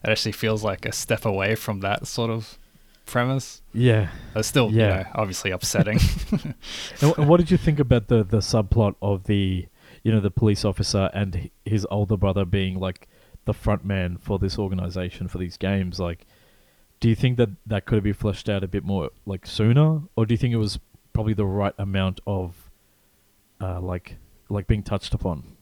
[0.05, 2.59] It actually feels like a step away from that sort of
[3.07, 3.63] premise.
[3.73, 4.11] Yeah.
[4.35, 4.89] It's still you Yeah.
[4.97, 5.99] know obviously upsetting.
[7.01, 9.67] and, and what did you think about the the subplot of the
[10.03, 13.09] you know the police officer and his older brother being like
[13.45, 16.27] the front man for this organization for these games like
[17.01, 20.03] do you think that that could have been fleshed out a bit more like sooner
[20.17, 20.79] or do you think it was
[21.13, 22.71] probably the right amount of
[23.61, 24.17] uh like
[24.49, 25.57] like being touched upon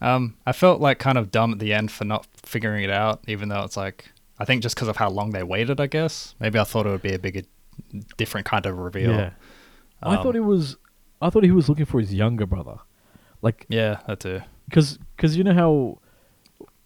[0.00, 3.22] Um, I felt like kind of dumb at the end for not figuring it out,
[3.28, 4.10] even though it's like
[4.42, 5.80] I think just because of how long they waited.
[5.80, 7.42] I guess maybe I thought it would be a bigger,
[8.16, 9.12] different kind of reveal.
[9.12, 9.30] Yeah.
[10.02, 10.76] I Um, thought he was.
[11.20, 12.76] I thought he was looking for his younger brother,
[13.40, 14.40] like Yeah, that too.
[14.68, 15.98] because because you know how,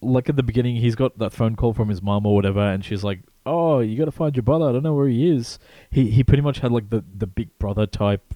[0.02, 2.84] like at the beginning, he's got that phone call from his mom or whatever, and
[2.84, 4.68] she's like, "Oh, you got to find your brother.
[4.68, 5.58] I don't know where he is."
[5.90, 8.34] He he pretty much had like the the big brother type,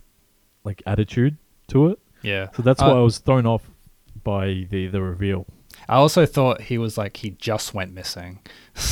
[0.65, 1.37] like attitude
[1.69, 1.99] to it.
[2.23, 2.49] Yeah.
[2.57, 3.69] So that's Uh, why I was thrown off
[4.25, 5.45] by the the reveal.
[5.91, 8.39] I also thought he was like he just went missing,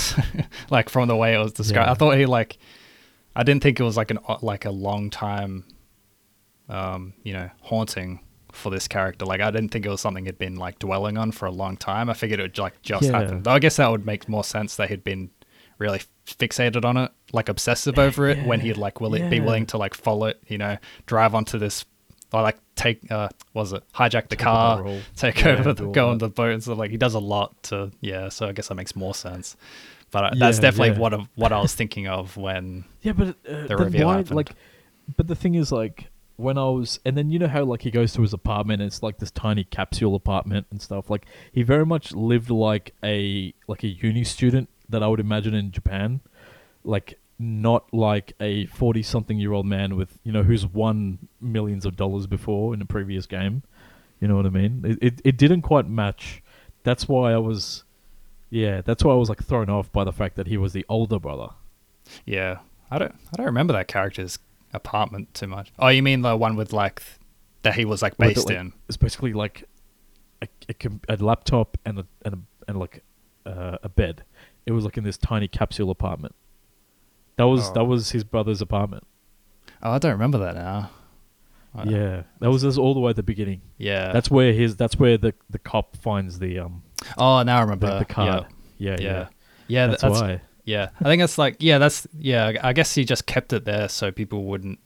[0.70, 1.86] like from the way it was described.
[1.86, 1.92] Yeah.
[1.92, 2.58] I thought he like,
[3.36, 5.64] I didn't think it was like an uh, like a long time,
[6.68, 8.20] um, you know, haunting
[8.52, 9.24] for this character.
[9.24, 11.76] Like I didn't think it was something he'd been like dwelling on for a long
[11.76, 12.10] time.
[12.10, 13.12] I figured it would like just Yeah.
[13.20, 13.42] happen.
[13.42, 15.30] Though I guess that would make more sense that he'd been
[15.78, 19.66] really fixated on it, like obsessive over it, when he'd like will it be willing
[19.66, 21.84] to like follow it, you know, drive onto this
[22.32, 25.72] or like take uh what was it hijack the Take car the take Yeah, over
[25.72, 28.46] the go on the boat and stuff like he does a lot to yeah so
[28.48, 29.56] i guess that makes more sense
[30.10, 30.98] but uh, that's Yeah, definitely yeah.
[30.98, 34.36] what of what i was thinking of when Yeah, but uh, The reveal why, happened.
[34.36, 34.50] like,
[35.16, 37.90] but the thing is, like, when I was, and then you know how like he
[37.90, 41.08] goes to his apartment, and it's like this tiny capsule apartment and stuff.
[41.10, 45.54] Like, he very much lived like a like a uni student that I would imagine
[45.54, 46.20] in Japan,
[46.84, 51.84] like not like a forty something year old man with you know who's won millions
[51.84, 53.62] of dollars before in a previous game.
[54.20, 54.82] You know what I mean?
[54.84, 56.42] It it, it didn't quite match.
[56.82, 57.84] That's why I was.
[58.50, 60.84] Yeah, that's why I was like thrown off by the fact that he was the
[60.88, 61.48] older brother.
[62.24, 62.58] yeah
[62.90, 64.38] i don't i don't remember that character's
[64.72, 67.18] apartment too much oh you mean the one with like th-
[67.62, 69.64] that he was like Like, based like, in It's basically like
[70.40, 73.02] a, a, a laptop and a and a, and like
[73.44, 74.24] uh, a bed.
[74.64, 76.34] It was like in this tiny capsule apartment.
[77.38, 77.72] That was Oh.
[77.74, 79.04] that was his brother's apartment.
[79.82, 80.90] oh i don't remember that now
[81.84, 83.60] yeah, that was all the way at the beginning.
[83.76, 84.74] yeah That's where his.
[84.76, 86.82] That's where the the cop finds the um
[87.16, 88.46] oh now i the, remember the card.
[88.78, 89.10] Yeah, yeah yeah.
[89.12, 89.28] yeah,
[89.68, 90.40] yeah That's, that's, why.
[90.64, 92.52] Yeah, I think it's like yeah, that's yeah.
[92.62, 94.80] I guess he just kept it there so people wouldn't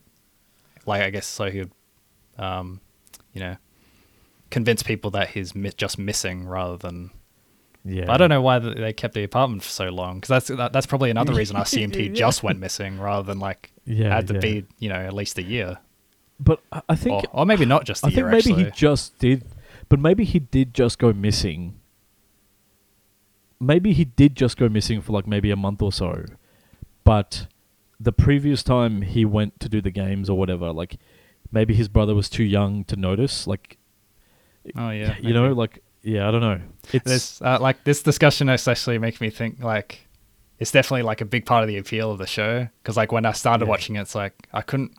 [0.86, 1.02] like.
[1.02, 1.72] I guess so he would,
[2.38, 2.80] um,
[3.32, 3.56] you know,
[4.50, 7.10] convince people that he's mi- just missing rather than.
[7.84, 10.72] Yeah, I don't know why they kept the apartment for so long because that's that,
[10.72, 12.12] that's probably another reason I assumed he Yeah.
[12.14, 14.40] just went missing rather than like Yeah, had to yeah.
[14.40, 15.78] be you know at least a year
[16.38, 18.26] But I, I think or, or maybe not just a I think year.
[18.26, 18.64] maybe actually.
[18.64, 19.44] he just did,
[19.88, 21.74] but maybe he did just go missing.
[23.60, 26.24] Maybe he did just go missing for like maybe a month or so,
[27.04, 27.46] but
[28.00, 30.96] the previous time he went to do the games or whatever, like
[31.52, 33.46] maybe his brother was too young to notice.
[33.46, 33.78] Like,
[34.76, 36.60] oh yeah, you know, like yeah, I don't know.
[36.92, 40.06] It's this uh, like this discussion especially makes me think like
[40.58, 43.24] it's definitely like a big part of the appeal of the show because like when
[43.26, 43.70] I started Yeah.
[43.70, 44.92] watching it, it's like I couldn't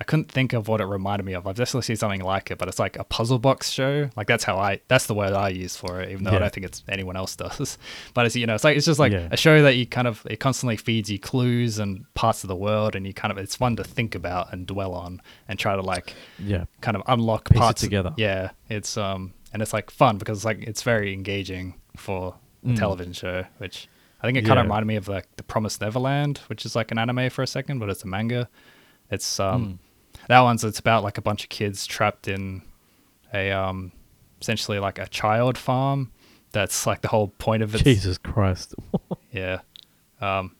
[0.00, 1.46] I couldn't think of what it reminded me of.
[1.46, 4.08] I've definitely seen something like it, but it's like a puzzle box show.
[4.16, 6.52] Like that's how I that's the word I use for it, even though I don't
[6.52, 7.76] think it's anyone else does.
[8.14, 9.28] But it's you know it's like it's just like Yeah.
[9.30, 12.56] a show that you kind of it constantly feeds you clues and parts of the
[12.56, 15.76] world, and you kind of it's fun to think about and dwell on and try
[15.76, 18.12] to like yeah, kind of unlock Piece it parts together.
[18.16, 22.68] yeah, it's um and it's like fun because it's like it's very engaging for a
[22.68, 22.76] Mm.
[22.78, 23.88] television show, which
[24.20, 24.60] I think it kind Yeah.
[24.60, 27.46] of reminded me of like the Promised Neverland, which is like an anime for a
[27.46, 28.50] second, but it's a manga.
[29.10, 29.78] It's um Mm.
[30.28, 32.60] that one's it's about like a bunch of kids trapped in
[33.32, 33.92] a um
[34.42, 36.12] essentially like a child farm.
[36.52, 37.82] That's like the whole point of it.
[37.84, 38.74] Jesus Christ.
[39.32, 39.60] Yeah.
[40.20, 40.54] Um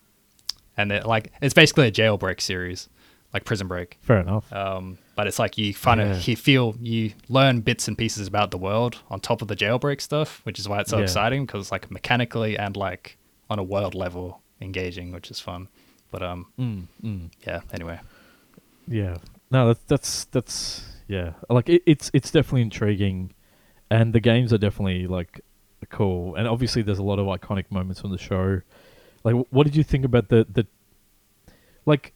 [0.75, 2.89] and it like it's basically a jailbreak series,
[3.35, 3.99] like Prison Break.
[4.01, 4.51] Fair enough.
[4.53, 6.13] Um, but it's like you kind Yeah.
[6.17, 9.57] of you feel you learn bits and pieces about the world on top of the
[9.57, 11.03] jailbreak stuff, which is why it's so Yeah.
[11.05, 13.17] exciting because it's like mechanically and like
[13.51, 15.67] on a world level engaging, which is fun.
[16.13, 17.31] But um, Mm, mm.
[17.47, 17.61] yeah.
[17.73, 17.99] Anyway,
[18.87, 19.17] Yeah.
[19.51, 21.33] No, that's that's that's yeah.
[21.51, 23.33] Like it, it's it's definitely intriguing,
[23.91, 25.41] and the games are definitely like
[25.89, 26.35] cool.
[26.37, 28.61] And obviously, there's a lot of iconic moments from the show.
[29.25, 30.67] Like, what did you think about the the
[31.87, 32.13] like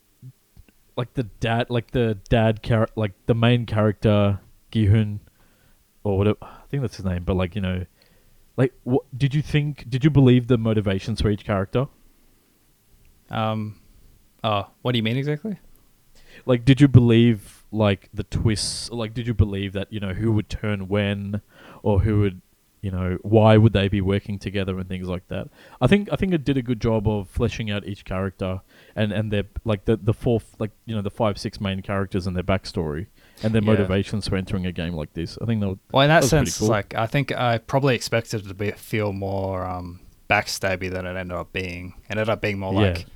[1.01, 4.39] like the dad like the dad character like the main character
[4.71, 5.21] Gihun
[6.05, 7.25] or whatever I think that's his name.
[7.25, 7.87] But like you know,
[8.59, 9.89] like what did you think?
[9.89, 11.87] Did you believe the motivations for each character?
[13.31, 13.81] um,
[14.43, 15.57] oh, what do you mean exactly?
[16.47, 20.33] like did you believe like the twists like did you believe that you know who
[20.33, 21.41] would turn when
[21.83, 22.41] or who would
[22.83, 25.49] you know why would they be working together and things like that
[25.81, 28.61] i think i think it did a good job of fleshing out each character
[28.97, 32.27] and and their like the the four like you know the five six main characters
[32.27, 33.07] and their backstory
[33.43, 33.67] and their Yeah.
[33.73, 36.29] motivations for entering a game like this i think that would, Well, in that, That
[36.29, 36.69] sense, cool.
[36.69, 41.17] like I think I probably expected it to be feel more um backstabby than it
[41.17, 41.95] ended up being.
[42.09, 42.81] It ended up being more Yeah.
[42.93, 43.07] like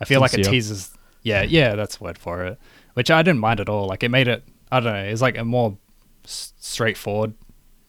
[0.00, 0.90] I feel like it teases.
[1.22, 2.58] Yeah, yeah, that's word for it.
[2.94, 3.86] Which I didn't mind at all.
[3.86, 4.42] Like it made it.
[4.72, 5.04] I don't know.
[5.04, 5.76] It's like a more
[6.24, 7.34] s- straightforward,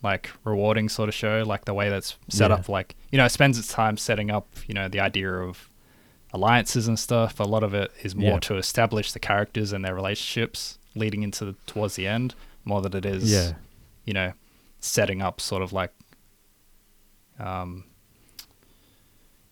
[0.03, 1.43] like rewarding sort of show.
[1.45, 2.57] Like the way that's set Yeah.
[2.57, 2.69] up.
[2.69, 4.47] Like you know, it spends its time setting up.
[4.67, 5.69] You know, the idea of
[6.33, 7.39] alliances and stuff.
[7.39, 8.39] A lot of it is more Yeah.
[8.39, 12.95] to establish the characters and their relationships leading into the, towards the end, more than
[12.95, 13.53] it is, Yeah.
[14.05, 14.33] you know,
[14.79, 15.91] setting up sort of like,
[17.39, 17.85] um,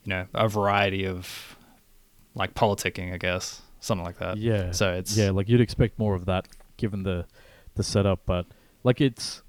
[0.04, 1.56] you know, a variety of
[2.36, 4.38] like politicking, I guess, something like that.
[4.38, 4.72] Yeah.
[4.72, 7.26] So it's yeah, like you'd expect more of that given the
[7.76, 8.46] the setup, but
[8.84, 9.42] like it's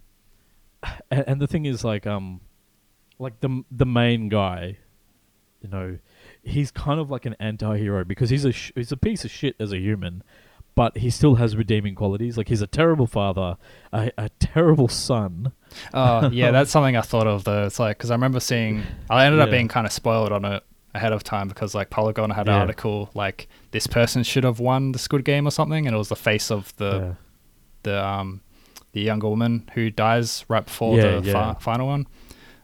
[1.11, 2.41] and, and the thing is like um
[3.19, 4.79] like the the main guy,
[5.63, 5.99] you know,
[6.43, 9.55] he's kind of like an anti-hero because he's a sh- he's a piece of shit
[9.61, 10.23] as a human,
[10.75, 12.37] but he still has redeeming qualities.
[12.37, 13.57] Like he's a terrible father,
[13.93, 15.53] a, a terrible son.
[15.95, 17.65] Oh, yeah, that's something I thought of though.
[17.67, 20.63] It's like because I remember seeing, I ended up being kind of spoiled on it
[20.95, 22.61] ahead of time because like Polygon had an Yeah.
[22.61, 26.09] article like this person should have won the Squid Game or something, and it was
[26.11, 27.15] the face of the Yeah.
[27.85, 28.41] the um
[28.93, 31.55] the younger woman who dies right before Yeah, the yeah.
[31.55, 32.07] fi- final one.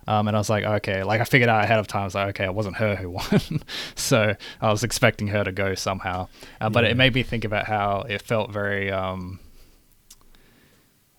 [0.08, 2.00] Um, and I was like, okay, like I figured out ahead of time.
[2.02, 3.62] I was like, okay, it wasn't her who won,
[3.94, 6.28] so I was expecting her to go somehow.
[6.60, 6.90] Uh, but Yeah.
[6.90, 8.90] it made me think about how it felt very.
[8.90, 9.38] Um,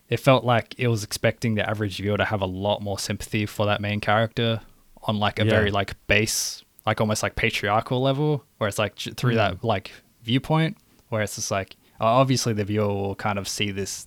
[0.08, 3.46] it felt like it was expecting the average viewer to have a lot more sympathy
[3.46, 4.60] for that main character
[5.04, 5.50] on like a Yeah.
[5.50, 9.36] very like base, like almost like patriarchal level, where it's like through Mm.
[9.36, 9.92] that like
[10.24, 10.76] viewpoint,
[11.10, 14.06] where it's just like obviously the viewer will kind of see this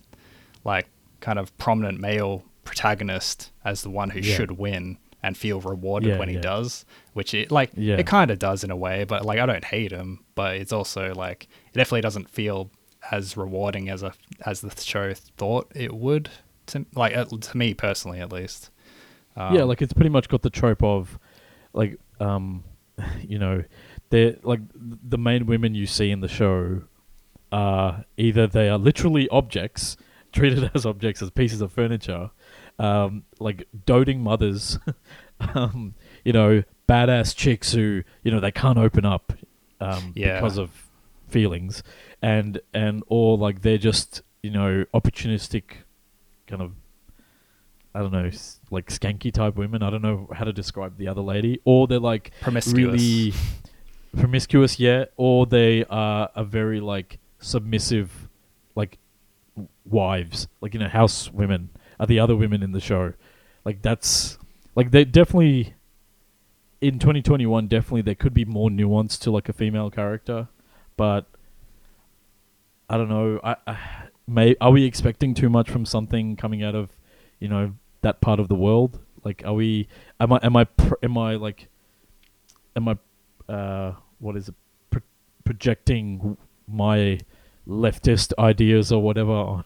[0.65, 0.87] like
[1.21, 4.35] kind of prominent male protagonist as the one who Yeah.
[4.35, 6.41] should win and feel rewarded Yeah, when he yeah.
[6.41, 9.63] does which it like it kind of does in a way but like i don't
[9.63, 12.69] hate him but it's also like it definitely doesn't feel
[13.11, 14.13] as rewarding as a
[14.45, 16.29] as the show thought it would
[16.65, 18.69] to like uh, to me personally at least
[19.35, 21.17] um, yeah, like it's pretty much got the trope of,
[21.73, 22.63] like, um,
[23.27, 23.63] you know,
[24.11, 26.83] they're like the main women you see in the show
[27.51, 29.97] are either they are literally objects
[30.33, 32.29] treated as objects as pieces of furniture,
[32.79, 34.79] um, like doting mothers,
[35.55, 39.33] um, you know, badass chicks who you know they can't open up,
[39.79, 40.35] um, Yeah.
[40.39, 40.69] because of
[41.27, 41.83] feelings,
[42.21, 45.63] and and or like they're just you know opportunistic,
[46.47, 46.73] kind of
[47.95, 48.31] I don't know,
[48.71, 49.83] like skanky type women.
[49.83, 51.59] I don't know how to describe the other lady.
[51.63, 53.33] Or they're like promiscuous really
[54.17, 55.05] promiscuous, yeah.
[55.15, 58.27] Or they are a very like submissive,
[58.75, 58.97] like
[59.85, 61.69] wives, like you know, house women
[62.03, 63.13] are the other women in the show.
[63.63, 64.37] Like that's
[64.75, 65.75] like they definitely
[66.81, 67.67] in 2021.
[67.67, 70.49] Definitely there could be more nuance to like a female character,
[70.97, 71.25] but
[72.89, 73.39] I don't know.
[73.41, 73.77] I, I
[74.27, 76.89] may are we expecting too much from something coming out of
[77.39, 78.99] you know that part of the world?
[79.23, 79.87] Like, are we?
[80.19, 80.39] Am I?
[80.43, 80.65] Am I?
[80.65, 81.69] Pr- am I like?
[82.75, 82.97] Am I?
[83.47, 84.55] Uh, what is it?
[84.89, 85.01] Pro-
[85.45, 86.37] projecting
[86.67, 87.19] my
[87.65, 89.63] leftist ideas or whatever on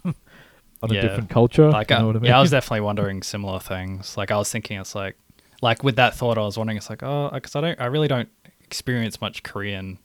[0.84, 1.00] on Yeah.
[1.00, 1.70] a different culture.
[1.70, 2.30] like you I, what I mean?
[2.30, 5.16] yeah i was definitely wondering similar things like i was thinking it's like
[5.62, 8.08] like with that thought i was wondering it's like oh because i don't i really
[8.08, 8.30] don't
[8.64, 9.98] experience much korean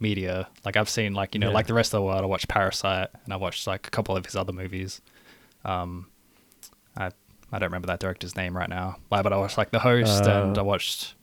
[0.00, 1.54] media like i've seen like you know Yeah.
[1.54, 4.16] like the rest of the world i watched parasite and i watched like a couple
[4.16, 5.00] of his other movies
[5.64, 6.06] um
[6.96, 7.06] i
[7.52, 10.58] i don't remember that director's name right now but i watched like the host and
[10.58, 11.14] Uh, i watched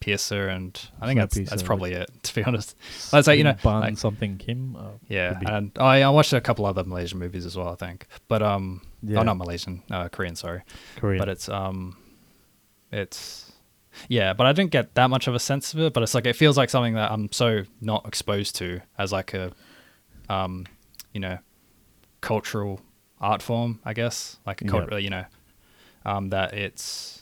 [0.00, 2.76] snowpiercer and i think that's that's probably it to be honest
[3.12, 4.76] I'd say, you know, like- something Kim.
[4.76, 7.68] Uh, yeah, and I, I watched a couple other Malaysian movies as well.
[7.68, 9.20] I think, but um, Yeah.
[9.20, 10.62] oh, not Malaysian, uh, Korean, sorry.
[10.96, 11.18] Korean.
[11.18, 11.96] But it's um,
[12.92, 13.52] it's
[14.08, 15.92] yeah, but I didn't get that much of a sense of it.
[15.92, 19.34] But it's like it feels like something that I'm so not exposed to as like
[19.34, 19.52] a,
[20.28, 20.66] um,
[21.12, 21.38] you know,
[22.20, 22.80] cultural
[23.20, 25.24] art form, I guess, like a cult, you know,
[26.04, 27.19] um, that it's.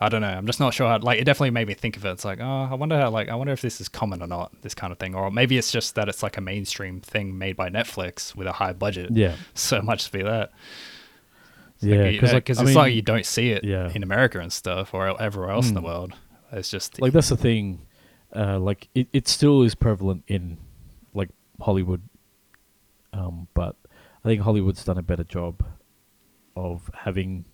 [0.00, 0.28] I don't know.
[0.28, 0.86] I'm just not sure.
[0.88, 2.10] How, like, it definitely made me think of it.
[2.10, 3.10] It's like, oh, I wonder how.
[3.10, 4.52] Like, I wonder if this is common or not.
[4.62, 7.56] This kind of thing, or maybe it's just that it's like a mainstream thing made
[7.56, 9.10] by Netflix with a high budget.
[9.12, 10.52] yeah, So much to be that.
[11.80, 13.90] yeah, because like, it's mean, like you don't see it yeah.
[13.92, 15.84] in America and stuff or everywhere else in the Mm.
[15.84, 16.12] world.
[16.52, 17.80] It's just like that's the thing.
[18.34, 20.58] Uh, like it, it still is prevalent in
[21.12, 21.30] like
[21.60, 22.02] Hollywood,
[23.12, 23.74] um, but
[24.24, 25.64] I think Hollywood's done a better job
[26.56, 27.44] of having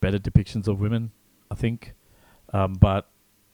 [0.00, 1.12] better depictions of women.
[1.50, 1.94] I think,
[2.52, 3.08] um, but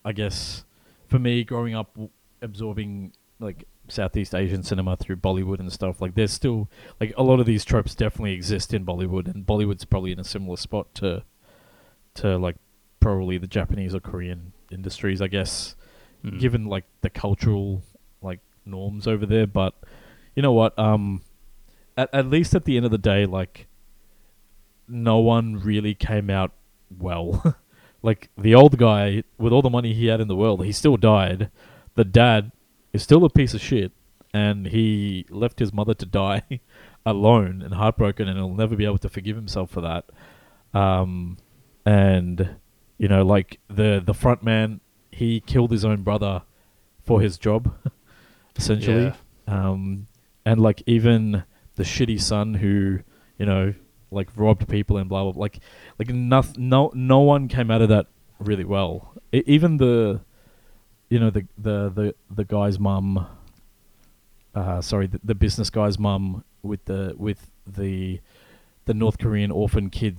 [0.04, 0.64] I guess
[1.08, 2.10] for me, growing up w-
[2.42, 6.68] absorbing like Southeast Asian cinema through Bollywood and stuff, like there's still
[7.00, 10.24] like a lot of these tropes definitely exist in Bollywood, and Bollywood's probably in a
[10.24, 11.22] similar spot to
[12.14, 12.56] to like
[13.00, 15.74] probably the Japanese or Korean industries, I guess,
[16.24, 16.40] Mm.
[16.40, 17.82] given like the cultural
[18.22, 19.46] like norms over there.
[19.46, 19.74] But
[20.34, 20.76] you know what?
[20.78, 21.22] Um,
[21.96, 23.68] at at least at the end of the day, like
[24.88, 26.52] no one really came out
[26.96, 27.56] well.
[28.02, 30.96] like the old guy with all the money he had in the world, he still
[30.96, 31.50] died.
[31.94, 32.52] The dad
[32.92, 33.92] is still a piece of shit,
[34.32, 36.60] and he left his mother to die
[37.04, 40.04] alone and heartbroken, and he'll never be able to forgive himself for that.
[40.74, 41.38] Um,
[41.84, 42.56] and
[42.98, 46.42] you know, like the the front man, he killed his own brother
[47.02, 47.74] for his job,
[48.56, 49.04] essentially.
[49.04, 49.14] Yeah.
[49.46, 50.08] Um,
[50.44, 51.44] and like even
[51.76, 53.00] the shitty son who
[53.38, 53.74] you know
[54.16, 55.32] like robbed people and blah blah.
[55.32, 55.60] blah like
[55.98, 58.06] like no no no one came out of that
[58.40, 59.14] really well.
[59.32, 60.20] I, even the
[61.08, 63.26] you know the the the the guy's mum.
[64.54, 68.20] Uh, sorry, the, the business guy's mum with the with the
[68.86, 70.16] the North Korean orphan kid.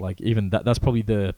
[0.00, 1.34] Like even that that's probably the.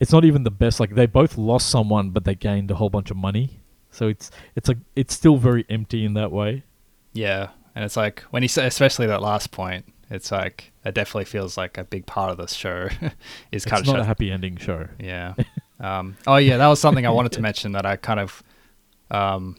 [0.00, 0.80] It's not even the best.
[0.80, 3.60] Like they both lost someone, but they gained a whole bunch of money.
[3.90, 6.64] So it's it's like it's still very empty in that way.
[7.12, 11.56] Yeah, and it's like when he especially that last point, it's like it definitely feels
[11.56, 13.12] like a big part of this show is
[13.52, 14.88] It's kind not of a happy ending show.
[14.98, 15.34] yeah.
[15.80, 18.42] um, oh yeah, that was something I wanted to mention that I kind of
[19.10, 19.56] um,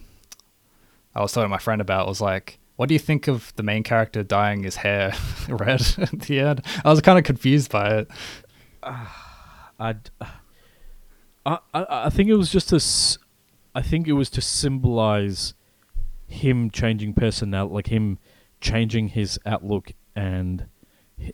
[1.14, 2.08] I was talking to my friend about.
[2.08, 5.14] Was like, what do you think of the main character dyeing his hair
[5.50, 6.62] red at the end?
[6.84, 8.08] I was kind of confused by it.
[8.84, 9.96] I,
[11.46, 13.18] I I think it was just a, s-
[13.74, 15.54] I think it was to symbolize
[16.28, 18.18] him changing personality, like him
[18.62, 20.65] changing his outlook, and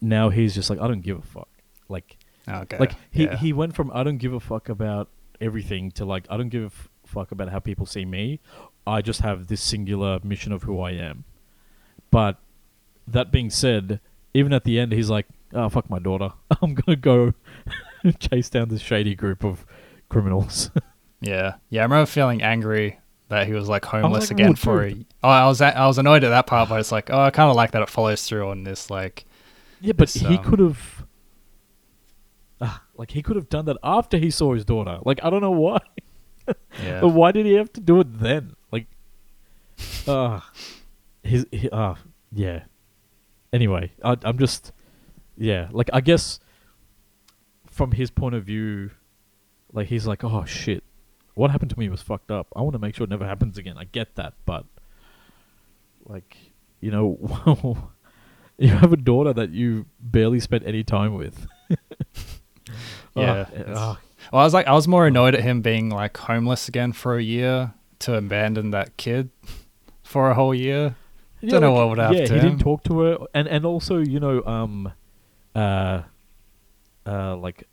[0.01, 1.49] now he's just like I don't give a fuck.
[1.89, 2.17] Like
[2.47, 3.37] Okay, like he yeah.
[3.37, 6.63] he went from I don't give a fuck about everything to like I don't give
[6.63, 8.39] a f- fuck about how people see me.
[8.87, 11.23] I just have this singular mission of who I am.
[12.09, 12.37] But
[13.07, 13.99] that being said,
[14.33, 16.29] even at the end, he's like, "Oh fuck my daughter.
[16.61, 17.33] I'm gonna go
[18.19, 19.65] chase down this shady group of
[20.09, 20.71] criminals."
[21.23, 21.81] Yeah, yeah.
[21.81, 22.99] I remember feeling angry
[23.31, 24.85] that he was like homeless like, again "Oh, for.
[24.85, 27.31] A, oh, I was I was annoyed at that part, but it's like, oh, I
[27.31, 28.89] kind of like that it follows through on this.
[28.89, 29.25] Like,
[29.81, 31.05] yeah, but This, he um, could have.
[32.61, 34.99] Ah, like he could have done that after he saw his daughter.
[35.03, 35.79] Like I don't know why.
[36.83, 38.55] yeah, But why did he have to do it then?
[38.71, 38.87] Like,
[40.07, 40.39] uh,
[41.23, 41.95] his, he, uh,
[42.31, 42.63] yeah.
[43.53, 44.71] Anyway, I, I'm just,
[45.37, 46.39] yeah, like, I guess
[47.69, 48.91] from his point of view,
[49.73, 50.83] like, he's like, oh shit,
[51.33, 52.47] what happened to me was fucked up.
[52.55, 53.77] I want to make sure it never happens again.
[53.77, 54.65] I get that, but,
[56.05, 56.35] like,
[56.79, 57.89] you know,
[58.57, 61.47] you have a daughter that you barely spent any time with.
[63.15, 63.99] Yeah, Ah, ah,
[64.31, 67.17] Well, I was like, I was more annoyed at him being like homeless again for
[67.17, 69.29] a year to abandon that kid
[70.03, 70.95] for a whole year.
[71.41, 72.39] Yeah, Don't know what would happen Yeah, he him.
[72.41, 74.93] didn't talk to her, and and also you know, um,
[75.53, 76.03] uh,
[77.05, 77.67] uh, like,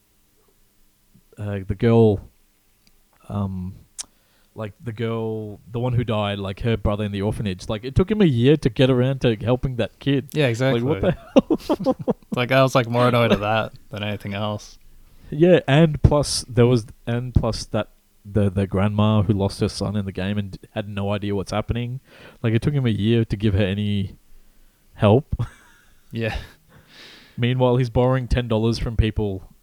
[1.38, 2.27] uh, the girl,
[3.28, 3.74] um,
[4.54, 7.68] like the girl, the one who died, like her brother in the orphanage.
[7.68, 10.28] Like it took him a year to get around to helping that kid.
[10.32, 10.80] Yeah, exactly.
[10.80, 11.16] Like what
[11.68, 12.16] the hell?
[12.36, 14.78] like I was like more annoyed at that than anything else.
[15.30, 17.90] Yeah, and plus there was, and plus that
[18.24, 21.52] the the grandma who lost her son in the game and had no idea what's
[21.52, 22.00] happening.
[22.42, 24.16] Like it took him a year to give her any
[24.94, 25.34] help.
[26.10, 26.38] Yeah,
[27.38, 29.54] Meanwhile, he's borrowing ten dollars from people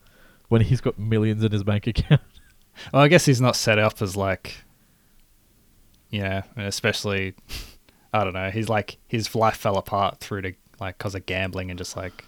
[0.48, 2.22] when he's got millions in his bank account.
[2.94, 4.56] Well, I guess he's not set up as like,
[6.10, 7.34] yeah, especially,
[8.14, 8.50] I don't know.
[8.50, 12.24] He's like his life fell apart through to like cause of gambling and just like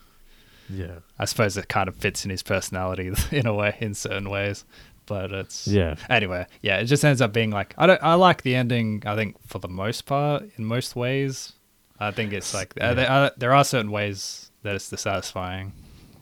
[0.70, 4.30] Yeah, I suppose it kind of fits in his personality in a way, in certain
[4.30, 4.66] ways.
[5.06, 6.48] But it's yeah, anyway.
[6.62, 8.04] Yeah, it just ends up being like I don't.
[8.04, 9.04] I like the ending.
[9.06, 11.54] I think for the most part, in most ways,
[11.98, 12.94] I think it's like uh, Yeah.
[12.94, 15.72] there, are, there are certain ways that it's dissatisfying,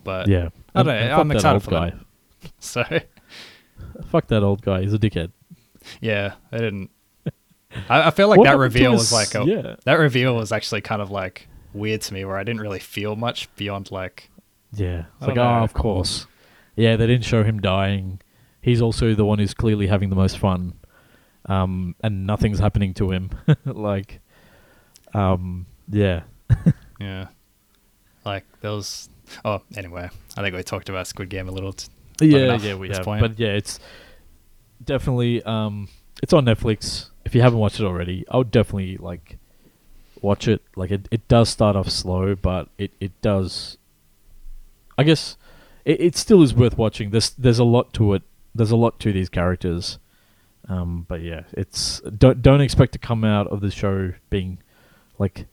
[0.03, 0.49] but yeah.
[0.75, 1.89] I don't know, I'm that excited for guy.
[1.91, 2.05] them.
[2.59, 2.83] so
[4.09, 4.81] Fuck that old guy.
[4.81, 5.31] He's a dickhead.
[6.01, 6.89] yeah, I didn't.
[7.89, 9.75] I, I feel like that reveal was like a, yeah.
[9.85, 13.15] that reveal was actually kind of like weird to me, where I didn't really feel
[13.15, 14.29] much beyond like
[14.73, 16.27] Yeah, it's like don't oh, of course.
[16.75, 18.19] Yeah, they didn't show him dying.
[18.61, 20.73] He's also the one who's clearly having the most fun,
[21.45, 23.29] um, and nothing's happening to him.
[23.65, 24.21] like,
[25.13, 26.23] um, yeah,
[26.99, 27.27] yeah,
[28.25, 29.09] like there was.
[29.43, 31.73] Oh, anyway, I think we talked about Squid Game a little.
[31.73, 31.87] T-
[32.21, 33.03] yeah, enough yeah, we have.
[33.03, 33.21] point.
[33.21, 33.79] But yeah, it's
[34.83, 35.89] definitely um,
[36.21, 37.09] it's on Netflix.
[37.25, 39.37] If you haven't watched it already, I would definitely like
[40.21, 40.61] watch it.
[40.75, 43.77] Like it, it does start off slow, but it, it does.
[44.97, 45.37] I guess
[45.83, 47.11] it, it still is worth watching.
[47.11, 48.23] There's there's a lot to it.
[48.53, 49.99] There's a lot to these characters.
[50.67, 54.59] Um, but yeah, it's don't don't expect to come out of the show being
[55.19, 55.45] like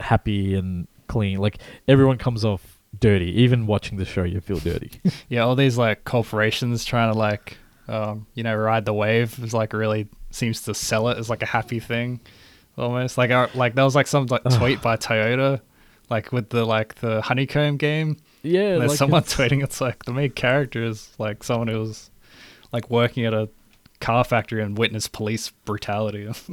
[0.00, 1.38] happy and clean.
[1.38, 1.58] Like
[1.88, 3.26] everyone comes off dirty.
[3.42, 4.90] Even watching the show, you feel dirty.
[5.28, 7.56] yeah, all these like corporations trying to like,
[7.88, 11.42] um, you know, ride the wave is like really seems to sell it as like
[11.42, 12.20] a happy thing,
[12.78, 15.60] almost like uh, like there was like some like tweet by Toyota,
[16.08, 18.16] like with the like the honeycomb game.
[18.42, 21.68] yeah, And there's like someone it's- tweeting it's like the main character is like someone
[21.68, 22.10] who was
[22.72, 23.48] like working at a
[24.00, 26.24] car factory and witnessed police brutality.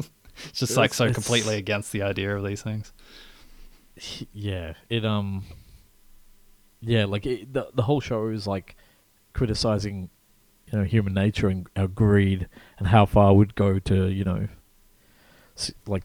[0.49, 2.91] it's just like so it's- completely against the idea of these things.
[4.33, 5.43] yeah it um
[6.81, 8.75] yeah like it, the the whole show is like
[9.33, 10.09] criticizing
[10.71, 12.47] you know human nature and our greed
[12.77, 14.47] and how far we'd go to you know
[15.85, 16.03] like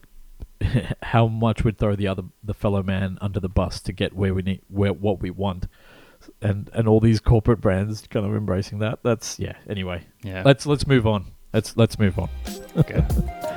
[1.03, 4.33] how much we'd throw the other the fellow man under the bus to get where
[4.33, 5.67] we need where what we want.
[6.41, 8.99] And and all these corporate brands kind of embracing that.
[9.03, 10.05] That's yeah anyway.
[10.23, 10.43] Yeah.
[10.45, 11.31] let's let's move on.
[11.53, 12.29] Let's let's move on.
[12.77, 13.05] Okay.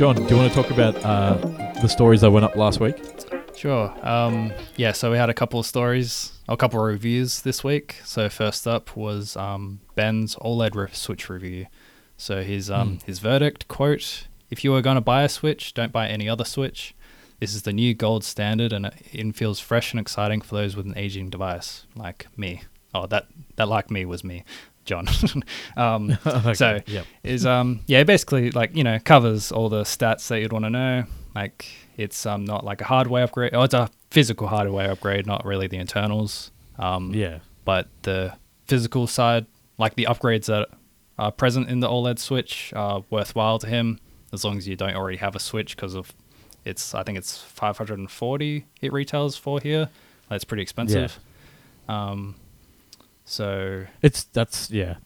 [0.00, 1.34] john do you want to talk about uh
[1.82, 2.96] the stories that went up last week
[3.54, 3.94] Sure.
[4.00, 7.96] Um, yeah, so we had a couple of stories, a couple of reviews this week.
[8.06, 11.66] So first up was um, Ben's OLED Switch review.
[12.16, 13.02] So his um, Mm.
[13.02, 16.46] his verdict quote: If you are going to buy a Switch, don't buy any other
[16.46, 16.94] Switch.
[17.38, 20.74] This is the new gold standard, and it, it feels fresh and exciting for those
[20.74, 22.62] with an aging device like me.
[22.94, 23.26] Oh, that
[23.56, 24.44] that like me was me,
[24.90, 25.06] John.
[25.76, 26.18] um,
[26.54, 30.52] So yeah is um yeah basically like you know covers all the stats that you'd
[30.52, 31.04] want to know.
[31.34, 31.66] Like
[31.96, 35.68] it's um not like a hardware upgrade oh it's a physical hardware upgrade not really
[35.68, 36.50] the internals.
[36.78, 37.38] Um yeah.
[37.64, 38.34] but the
[38.66, 39.46] physical side
[39.78, 40.68] like the upgrades that
[41.18, 43.98] are present in the oled switch are worthwhile to him
[44.32, 46.12] as long as you don't already have a switch because of
[46.64, 49.88] it's i think it's 540 it retails for here.
[50.28, 51.18] That's pretty expensive.
[51.88, 52.36] Um
[53.30, 54.96] so it's that's yeah.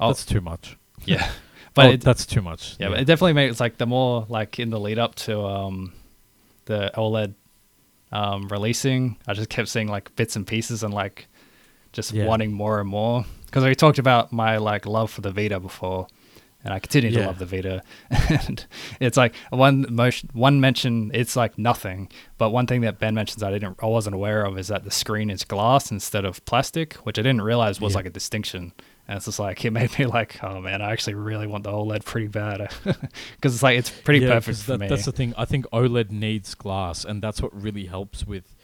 [0.00, 0.76] I'll- that's too much.
[1.04, 1.30] Yeah.
[1.74, 2.74] But but it, that's too much.
[2.80, 5.92] Yeah, but it definitely makes like the more like in the lead up to um
[6.64, 7.34] the OLED
[8.10, 11.28] um releasing, I just kept seeing like bits and pieces and like
[11.92, 12.26] just Yeah.
[12.26, 13.24] wanting more and more.
[13.46, 16.08] Because we talked about my like love for the Vita before,
[16.68, 17.82] and I continue to love the Vita.
[18.28, 18.66] and
[19.00, 23.42] it's like one motion, one mention, it's like nothing, but one thing that Ben mentions
[23.42, 26.92] I didn't, I wasn't aware of is that the screen is glass instead of plastic,
[27.06, 28.00] which I didn't realize was Yeah.
[28.00, 28.74] like a distinction.
[29.08, 31.70] And it's just like it made me like, oh man, I actually really want the
[31.70, 34.88] OLED pretty bad because it's like it's pretty Yeah, perfect for that- me.
[34.88, 35.32] That's the thing.
[35.38, 38.54] I think OLED needs glass, and that's what really helps with.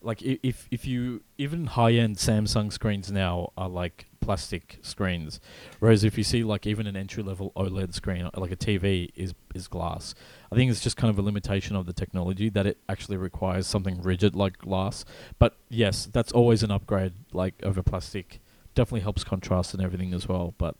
[0.00, 5.40] Like if if you even high end Samsung screens now are like plastic screens,
[5.80, 9.34] whereas if you see like even an entry level OLED screen like a TV is
[9.54, 10.14] is glass.
[10.50, 13.66] I think it's just kind of a limitation of the technology that it actually requires
[13.66, 15.04] something rigid like glass.
[15.38, 18.40] But yes, that's always an upgrade like over plastic.
[18.74, 20.54] Definitely helps contrast and everything as well.
[20.56, 20.76] But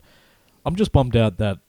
[0.65, 1.59] I'm just bummed out that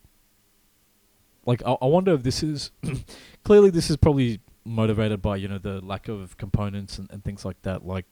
[1.46, 2.70] like I, I wonder if this is
[3.44, 7.44] clearly this is probably motivated by you know the lack of components and, and things
[7.44, 8.06] like that like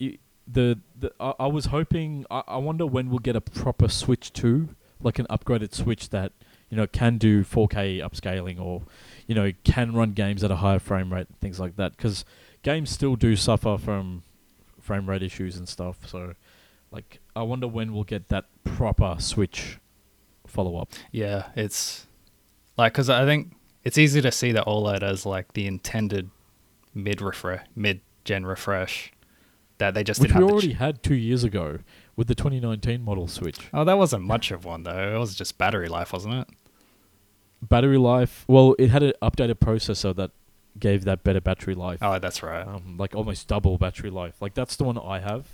[0.00, 3.88] y the, the I, I was hoping I, I wonder when we'll get a proper
[3.88, 4.68] switch 2
[5.00, 6.32] like an upgraded switch that
[6.70, 8.82] you know can do 4k upscaling or
[9.26, 11.96] you know can run games at a higher frame rate and things like that.
[11.96, 12.24] Because
[12.62, 14.22] games still do suffer from
[14.80, 16.08] frame rate issues and stuff.
[16.08, 16.34] So
[16.92, 19.78] like i wonder when we'll get that proper switch
[20.46, 22.06] follow up Yeah, it's
[22.76, 26.30] like because I think it's easy to see that OLED as like the intended
[26.94, 29.12] mid refresh, mid gen refresh
[29.78, 30.52] that they just which didn't we have.
[30.52, 31.78] already ch- had two years ago
[32.16, 33.58] with the 2019 model Switch.
[33.72, 35.14] oh, that wasn't much of one though.
[35.14, 36.48] It was just battery life, wasn't it?
[37.62, 40.32] Battery life, well, it had an updated processor that
[40.80, 42.66] gave that better battery life, Oh, that's right.
[42.66, 44.34] um, like almost double battery life.
[44.40, 45.46] Like that's the one I have,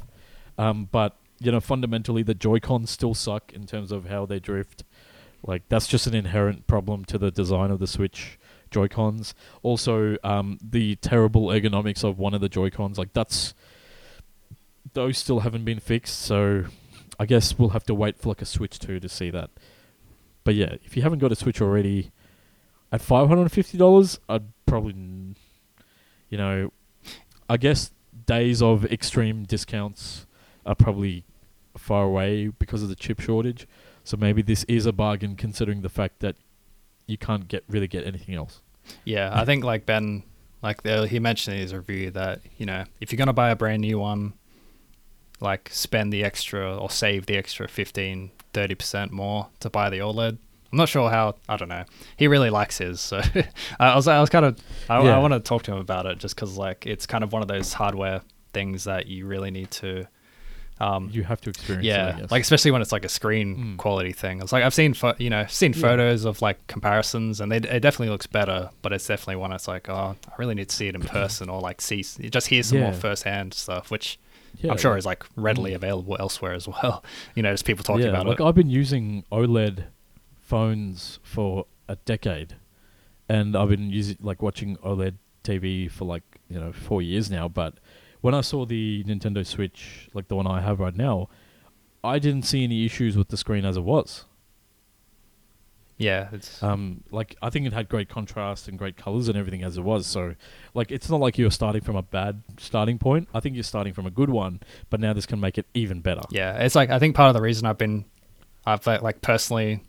[0.56, 4.38] um, but you know, fundamentally the Joy Cons still suck in terms of how they
[4.40, 4.84] drift.
[5.46, 8.38] Like that's just an inherent problem to the design of the Switch
[8.70, 9.34] Joy Cons.
[9.62, 13.54] Also, um, the terrible ergonomics of one of the Joy Cons, like that's
[14.94, 16.20] those still haven't been fixed.
[16.20, 16.64] So
[17.18, 19.50] I guess we'll have to wait for like a Switch two to see that.
[20.44, 22.10] But yeah, if you haven't got a Switch already,
[22.90, 24.94] at five hundred and fifty dollars, I'd probably,
[26.28, 26.72] you know,
[27.48, 27.92] I guess
[28.26, 30.26] days of extreme discounts
[30.64, 31.24] are probably
[31.76, 33.66] far away because of the chip shortage.
[34.04, 36.36] So maybe this is a bargain considering the fact that
[37.06, 38.62] you can't get really get anything else.
[39.04, 40.22] Yeah, I think like Ben,
[40.62, 43.56] like the, he mentioned in his review that you know if you're gonna buy a
[43.56, 44.32] brand new one,
[45.40, 49.98] like spend the extra or save the extra 15, 30 percent more to buy the
[49.98, 50.38] OLED.
[50.70, 51.36] I'm not sure how.
[51.48, 51.84] I don't know.
[52.16, 53.20] He really likes his, so
[53.80, 54.58] I was I was kind of
[54.88, 55.16] I, Yeah.
[55.16, 57.40] I want to talk to him about it just because like it's kind of one
[57.42, 58.20] of those hardware
[58.52, 60.06] things that you really need to.
[60.80, 61.88] Um, You have to experience it.
[61.88, 62.30] Yeah, guess.
[62.30, 63.76] like especially when it's like a screen Mm.
[63.78, 64.40] quality thing.
[64.40, 65.80] It's like I've seen, pho- you know, seen Yeah.
[65.80, 68.70] photos of like comparisons, and they, it definitely looks better.
[68.80, 71.48] But it's definitely one that's like, oh, I really need to see it in person,
[71.48, 72.94] or like see, just hear some more Yeah.
[72.98, 74.20] firsthand stuff, which
[74.56, 75.76] Yeah, I'm sure is like readily Mm.
[75.76, 77.04] available elsewhere as well.
[77.34, 78.44] You know, just people talking yeah, about like it.
[78.44, 79.84] I've been using OLED
[80.40, 82.56] phones for a decade,
[83.28, 87.48] and I've been using like watching OLED TV for like you know four years now.
[87.48, 87.74] But
[88.20, 91.28] when I saw the Nintendo Switch, like the one I have right now,
[92.02, 94.24] I didn't see any issues with the screen as it was.
[95.98, 99.64] Yeah, it's Um, like I think it had great contrast and great colors and everything
[99.64, 100.06] as it was.
[100.06, 100.36] So,
[100.72, 103.28] like it's not like you're starting from a bad starting point.
[103.34, 106.00] I think you're starting from a good one, but now this can make it even
[106.00, 106.22] better.
[106.30, 108.04] yeah, it's like I think part of the reason I've been,
[108.64, 109.82] I've like, like personally,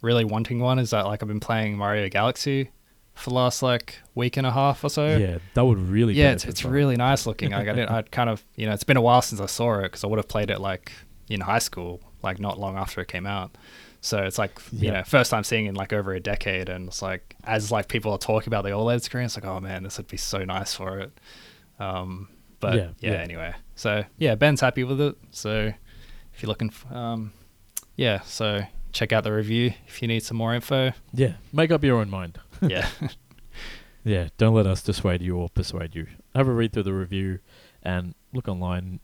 [0.00, 2.70] really wanting one is that like I've been playing Mario Galaxy
[3.14, 5.14] for the last like week and a half or so.
[5.16, 6.14] Yeah, that would really.
[6.14, 6.74] yeah, it's, benefit it's from it.
[6.74, 7.50] really nice looking.
[7.50, 9.78] Like I didn't, I'd kind of, you know, it's been a while since I saw
[9.80, 10.92] it because I would have played it like
[11.28, 13.58] in high school, like not long after it came out.
[14.00, 14.92] So it's like, you Yeah.
[14.98, 18.12] know, first time seeing in like over a decade, and it's like as like people
[18.12, 20.72] are talking about the OLED screen, it's like, oh man, this would be so nice
[20.74, 21.18] for it.
[21.80, 22.28] Um,
[22.60, 23.18] but Yeah, yeah, yeah.
[23.18, 25.16] anyway, so yeah, Ben's happy with it.
[25.30, 25.72] So
[26.34, 27.32] if you're looking, f um,
[27.96, 30.92] yeah, so check out the review if you need some more info.
[31.12, 32.38] Yeah, make up your own mind.
[32.62, 32.88] yeah,
[34.04, 36.06] Yeah, don't let us dissuade you or persuade you.
[36.34, 37.40] Have a read through the review
[37.82, 39.00] and look online.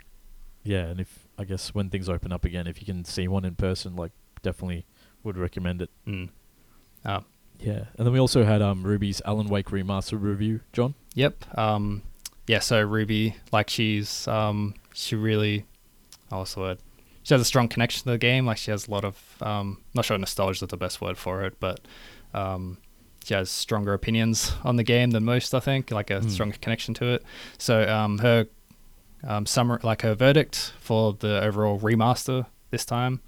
[0.62, 3.44] Yeah, and if I guess when things open up again, if you can see one
[3.44, 4.12] in person, like
[4.44, 4.86] definitely
[5.24, 5.90] would recommend it.
[6.06, 6.28] mm.
[7.04, 7.20] uh,
[7.58, 10.94] Yeah, and then we also had um Ruby's Alan Wake remaster review, John.
[11.14, 11.58] Yep.
[11.58, 12.02] Um,
[12.46, 12.60] yeah.
[12.60, 15.64] So Ruby, like she's um, she really,
[16.30, 16.78] oh, what's the word?
[17.22, 18.44] She has a strong connection to the game.
[18.46, 21.42] Like she has a lot of, um, not sure nostalgia is the best word for
[21.44, 21.80] it, but
[22.34, 22.76] um,
[23.24, 25.54] she has stronger opinions on the game than most.
[25.54, 26.28] I think, like a Hmm.
[26.28, 27.22] stronger connection to it.
[27.56, 28.46] So um, her
[29.26, 33.20] um, summary, like her verdict for the overall remaster this time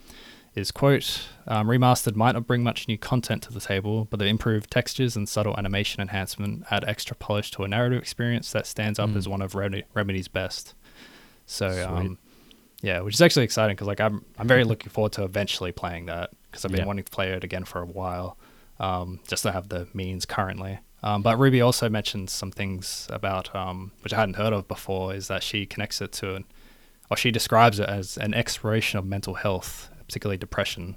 [0.57, 4.27] is quote um, remastered might not bring much new content to the table but the
[4.27, 8.99] improved textures and subtle animation enhancement add extra polish to a narrative experience that stands
[8.99, 9.17] up Mm.
[9.17, 10.75] as one of Remedy, remedy's best
[11.47, 12.19] so um,
[12.83, 16.07] yeah which is actually exciting because like I'm, I'm very looking forward to eventually playing
[16.07, 16.87] that because i've been Yeah.
[16.87, 18.37] wanting to play it again for a while
[18.81, 23.55] um, just to have the means currently um, but ruby also mentioned some things about
[23.55, 26.45] um, which i hadn't heard of before is that she connects it to an
[27.09, 30.97] or she describes it as an exploration of mental health, particularly depression,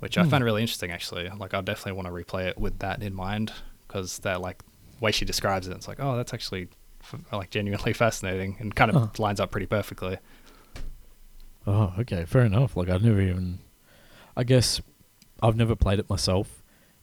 [0.00, 0.28] which I Hmm.
[0.30, 1.28] found really interesting actually.
[1.28, 3.52] Like I definitely want to replay it with that in mind
[3.86, 4.62] because that like
[5.00, 6.68] way she describes it, it's like oh that's actually
[7.02, 10.18] f- like genuinely fascinating and kind of lines up pretty perfectly.
[11.66, 12.76] Oh, okay, fair enough.
[12.76, 13.58] Like I've never even,
[14.36, 14.80] I guess,
[15.42, 16.62] I've never played it myself,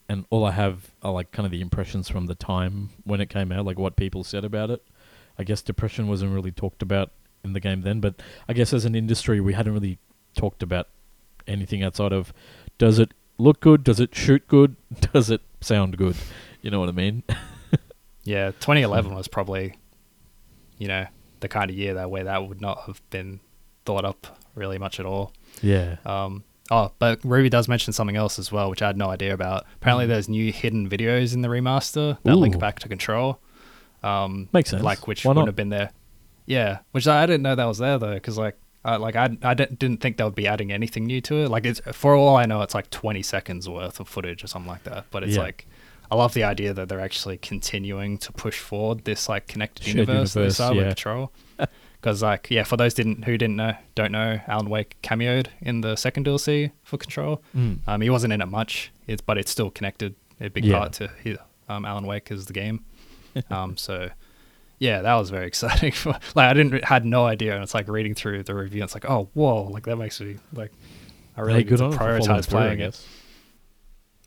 [0.09, 3.29] and all I have are like kind of the impressions from the time when it
[3.29, 4.83] came out, like what people said about it.
[5.37, 7.11] I guess depression wasn't really talked about
[7.43, 8.15] in the game then, but
[8.49, 9.99] I guess as an industry we hadn't really
[10.35, 10.87] talked about
[11.47, 12.33] anything outside of
[12.77, 14.75] does it look good, does it shoot good,
[15.13, 16.15] does it sound good?
[16.61, 17.23] You know what I mean?
[18.23, 19.77] Yeah, 2011 was probably,
[20.77, 21.05] you know,
[21.39, 23.39] the kind of year that where that would not have been
[23.85, 25.31] thought up really much at all.
[25.61, 25.95] yeah.
[26.05, 29.33] Um, oh, but Ruby does mention something else as well, which I had no idea
[29.33, 29.65] about.
[29.77, 30.09] Apparently, Mm.
[30.09, 33.39] there's new hidden videos in the remaster that link back to Control.
[34.03, 34.83] Um, Makes sense.
[34.83, 35.47] like which Why wouldn't not?
[35.51, 35.91] have been there.
[36.45, 39.35] Yeah, which I, I didn't know that was there though, because like, I, like I,
[39.43, 41.49] I didn't didn't think they would be adding anything new to it.
[41.49, 44.69] Like, it's for all I know, it's like 20 seconds worth of footage or something
[44.71, 45.05] like that.
[45.11, 45.43] But it's Yeah.
[45.43, 45.67] like,
[46.09, 49.97] I love the idea that they're actually continuing to push forward this like connected Shared
[50.07, 50.83] universe, universe, with yeah.
[50.89, 51.31] Control.
[51.99, 55.81] Because like yeah, for those didn't who didn't know don't know, Alan Wake cameoed in
[55.81, 57.41] the second DLC for Control.
[57.55, 57.79] Mm.
[57.87, 60.77] Um, he wasn't in it much, it's, but it's still connected a big Yeah.
[60.79, 62.85] part to his, um, Alan Wake as the game.
[63.49, 64.09] um, so
[64.79, 65.93] yeah, that was very exciting.
[66.05, 68.93] like I didn't had no idea, and it's like reading through the review, and it's
[68.95, 70.71] like oh whoa, like that makes me like
[71.35, 72.77] I really good to on prioritize through, I it.
[72.77, 73.05] guess.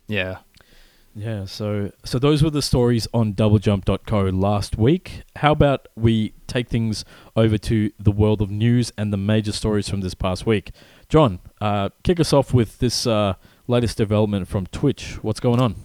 [0.07, 0.39] Yeah,
[1.15, 5.23] Yeah, so so those were the stories on doublejump.co last week.
[5.37, 7.05] How about we take things
[7.37, 10.73] over to the world of news and the major stories from this past week?
[11.09, 13.35] John, uh, kick us off with this uh,
[13.69, 15.19] latest development from Twitch.
[15.23, 15.77] What's going on?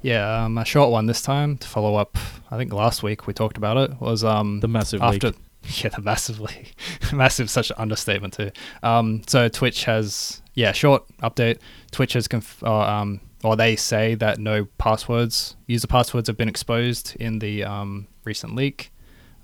[0.00, 2.16] yeah, um, a short one this time to follow up.
[2.52, 5.36] I think last week we talked about it was um The massive after leak.
[5.82, 6.66] yeah the massively
[7.12, 8.50] massive such an understatement too.
[8.82, 11.58] Um so twitch has yeah short update.
[11.90, 16.48] Twitch has conf- uh, um or they say that no passwords user passwords have been
[16.48, 18.92] exposed in the um recent leak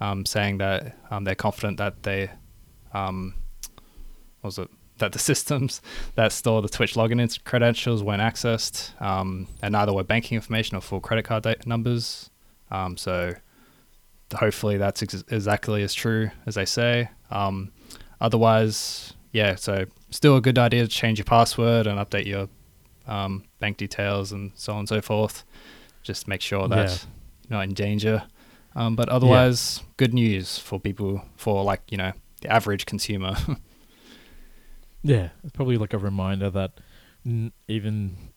[0.00, 2.30] um saying that um they're confident that they
[2.92, 3.34] um
[4.40, 4.68] what was it?
[4.98, 5.80] That the systems
[6.14, 10.80] that store the Twitch login credentials weren't accessed, um, and neither were banking information or
[10.80, 12.30] full credit card numbers.
[12.70, 13.34] Um, so
[14.34, 17.08] hopefully that's ex- exactly as true as they say.
[17.30, 17.72] Um,
[18.20, 22.48] otherwise, yeah, so still a good idea to change your password and update your
[23.06, 25.44] um, bank details and so on and so forth.
[26.02, 26.96] Just make sure that Yeah.
[27.48, 28.22] you're not in danger.
[28.76, 32.12] Um, but otherwise, good news for people, for like, you know,
[32.42, 33.34] the average consumer.
[35.02, 36.72] Yeah, it's probably like a reminder that
[37.24, 38.27] n- even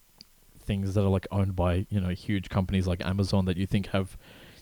[0.61, 3.87] things that are like owned by you know huge companies like Amazon that you think
[3.87, 4.17] have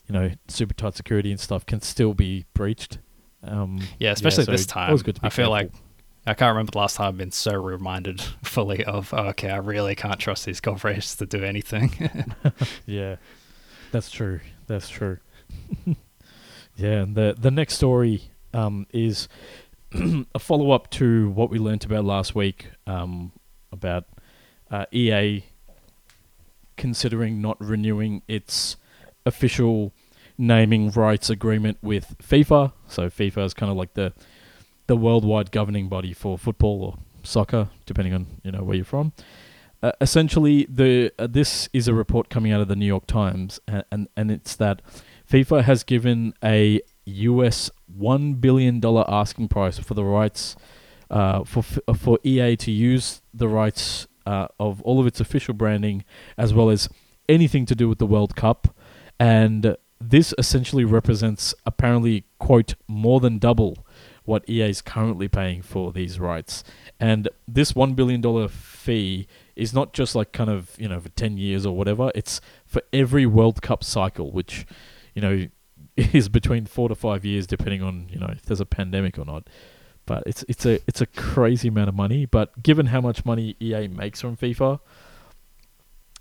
[0.07, 2.99] you know super tight security and stuff can still be breached.
[3.43, 4.87] Um, yeah, especially so this time.
[4.89, 5.71] always good to be I feel like.
[6.27, 9.57] I can't remember the last time I've been so reminded fully of oh, okay, I
[9.57, 12.11] really can't trust these corporations to do anything.
[12.85, 13.15] yeah,
[13.91, 14.41] that's true.
[14.67, 15.19] That's true.
[16.75, 19.27] yeah, and the the next story um, is
[20.35, 23.31] a follow up to what we learnt about last week um,
[23.71, 24.05] about
[24.69, 25.43] uh, EA
[26.79, 28.77] considering not renewing its
[29.25, 29.93] official
[30.37, 32.71] naming rights agreement with FIFA.
[32.87, 34.13] So FIFA is kind of like the
[34.87, 39.11] the worldwide governing body for football or soccer, depending on you know where you're from.
[39.83, 43.59] Uh, essentially, the uh, this is a report coming out of the New York Times,
[43.67, 44.81] and, and and it's that
[45.29, 50.55] FIFA has given a US one billion dollar asking price for the rights
[51.09, 51.63] uh, for
[51.95, 56.05] for EA to use the rights uh, of all of its official branding
[56.37, 56.87] as well as
[57.27, 58.75] anything to do with the World Cup,
[59.19, 63.85] and this essentially represents apparently quote more than double
[64.25, 66.63] what EA is currently paying for these rights.
[66.99, 71.37] And this $1 billion fee is not just like kind of, you know, for 10
[71.37, 72.11] years or whatever.
[72.13, 74.67] It's for every World Cup cycle, which,
[75.15, 75.47] you know,
[75.97, 79.25] is between four to five years, depending on, you know, if there's a pandemic or
[79.25, 79.49] not.
[80.09, 82.25] But it's it's a it's a crazy amount of money.
[82.25, 84.79] But given how much money EA makes from FIFA,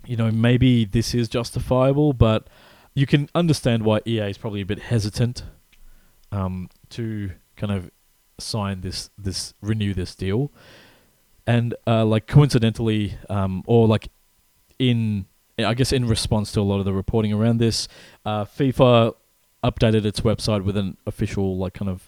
[0.04, 2.48] you know, maybe this is justifiable, but
[2.92, 5.42] you can understand why EA is probably a bit hesitant
[6.30, 7.90] um, to kind of
[8.38, 10.52] sign this this renew this deal,
[11.46, 14.08] and uh, like coincidentally, um, or like
[14.78, 15.24] in
[15.58, 17.88] I guess in response to a lot of the reporting around this,
[18.26, 19.14] uh, FIFA
[19.64, 22.07] updated its website with an official like kind of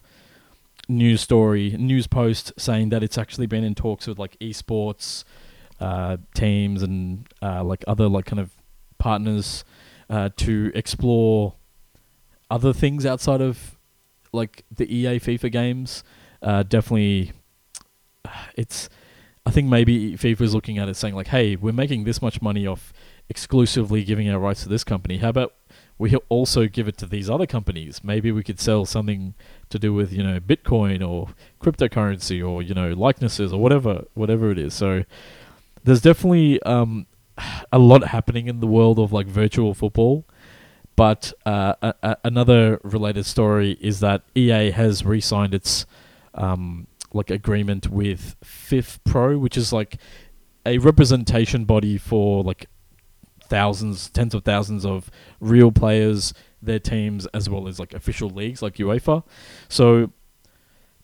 [0.91, 5.23] news story, news post saying that it's actually been in talks with like esports
[5.79, 8.55] uh, teams and uh, like other like kind of
[8.99, 9.63] partners
[10.09, 11.55] uh, to explore
[12.49, 13.77] other things outside of
[14.33, 16.03] like the EA FIFA games
[16.41, 17.31] uh, definitely
[18.55, 18.89] it's
[19.45, 22.41] I think maybe FIFA is looking at it saying like, hey, we're making this much
[22.41, 22.93] money off
[23.27, 25.17] exclusively giving our rights to this company.
[25.17, 25.53] How about
[26.01, 28.03] we also give it to these other companies?
[28.03, 29.35] Maybe we could sell something
[29.69, 31.29] to do with you know Bitcoin or
[31.61, 34.73] cryptocurrency or you know likenesses or whatever whatever it is.
[34.73, 35.03] So
[35.83, 37.05] there's definitely um,
[37.71, 40.25] a lot happening in the world of like virtual football.
[40.95, 45.85] But uh, a- a- another related story is that EA has re-signed its
[46.35, 49.97] um, like agreement with FIFPro, which is like
[50.65, 52.67] a representation body for like
[53.51, 58.61] thousands, tens of thousands of real players, their teams, as well as like official leagues
[58.61, 59.23] like UEFA.
[59.67, 60.13] So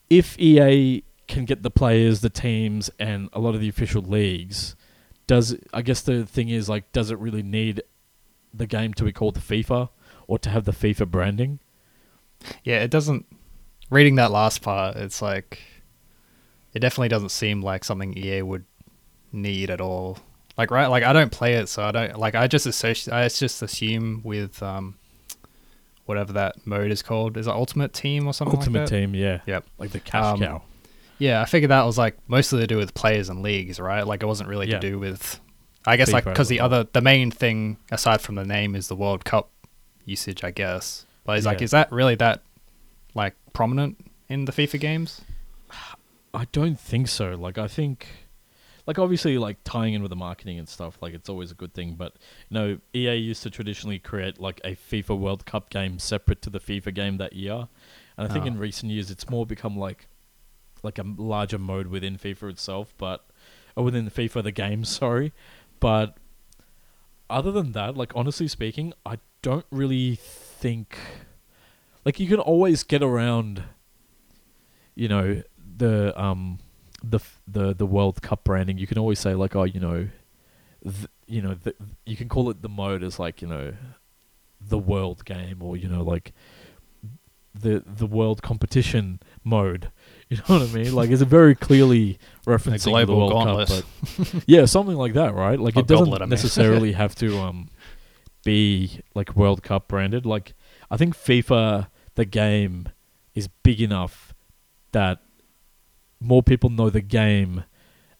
[0.10, 4.78] if EA can get the players, the teams, and a lot of the official leagues,
[5.28, 7.84] does I guess the thing is like, does it really need
[8.54, 9.90] the game to be called the FIFA
[10.26, 11.60] or to have the FIFA branding?
[12.64, 13.26] Yeah, it doesn't
[13.90, 15.60] reading that last part, it's like
[16.74, 18.64] it definitely doesn't seem like something EA would
[19.34, 20.20] need at all.
[20.58, 22.34] Like right, like I don't play it, so I don't like.
[22.36, 23.14] I just associate.
[23.14, 24.96] I just assume with um,
[26.06, 27.38] whatever that mode is called.
[27.38, 28.58] Is it Ultimate Team or something?
[28.58, 29.42] Ultimate like Team, yeah.
[29.46, 29.66] Yep.
[29.78, 30.62] Like the cash Um, cow.
[31.20, 34.06] Yeah, I figured that was like mostly to do with players and leagues, right?
[34.06, 34.80] Like it wasn't really Yeah.
[34.80, 35.40] to do with.
[35.86, 38.96] I guess like because the other the main thing aside from the name is the
[38.96, 39.50] World Cup
[40.06, 41.06] usage, I guess.
[41.24, 42.42] But it's like, is that really that
[43.14, 43.98] like prominent
[44.28, 45.22] in the FIFA games?
[46.34, 47.36] I don't think so.
[47.36, 48.08] Like I think
[48.88, 51.74] like obviously like tying in with the marketing and stuff, like it's always a good
[51.74, 52.14] thing, but
[52.50, 56.50] you know, EA used to traditionally create like a FIFA World Cup game separate to
[56.50, 57.68] the FIFA game that year.
[58.18, 58.48] And I think Oh.
[58.48, 60.08] in recent years it's more become like
[60.84, 63.26] like a larger mode within FIFA itself, but
[63.76, 65.34] or within the FIFA the game, sorry.
[65.80, 66.18] But
[67.30, 70.98] other than that, like honestly speaking, I don't really think
[72.06, 73.64] like you can always get around
[74.96, 75.44] you know
[75.78, 76.60] the um
[77.04, 78.78] the the the World Cup branding.
[78.78, 80.08] You can always say like oh you know
[80.84, 81.56] th- you know
[82.06, 83.74] you can call it the mode as like you know
[84.60, 86.34] the world game or you know like
[87.54, 89.92] the the world competition mode.
[90.30, 90.94] You know what I mean?
[90.94, 93.70] Like it's a very clearly referencing the global World gauntlet.
[93.70, 93.86] Cup,
[94.34, 95.58] but yeah, something like that, right?
[95.58, 96.28] Like Or it doesn't mean.
[96.28, 97.70] necessarily have to um
[98.44, 100.26] be like World Cup branded.
[100.26, 100.54] Like
[100.92, 102.90] I think FIFA the game
[103.36, 104.34] is big enough
[104.92, 105.20] that
[106.20, 107.64] more people know the game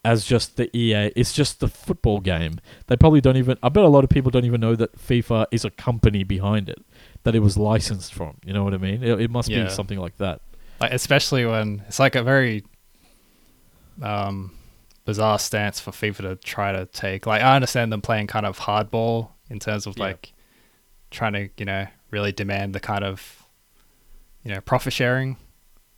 [0.06, 1.12] as just the EA.
[1.16, 2.60] It's just the football game.
[2.88, 3.58] They probably don't even.
[3.62, 6.70] I bet a lot of people don't even know that FIFA is a company behind
[6.70, 6.80] it,
[7.24, 8.38] that it was licensed from.
[8.46, 9.04] You know what I mean?
[9.04, 9.66] It, it must Yeah.
[9.66, 10.42] be something like that.
[10.80, 12.64] like especially when it's like a very
[14.02, 14.52] um
[15.06, 17.26] bizarre stance for FIFA to try to take.
[17.26, 20.04] Like I understand them playing kind of hardball in terms of Yeah.
[20.06, 20.34] like
[21.12, 23.44] trying to, you know, really demand the kind of
[24.44, 25.36] you know, profit sharing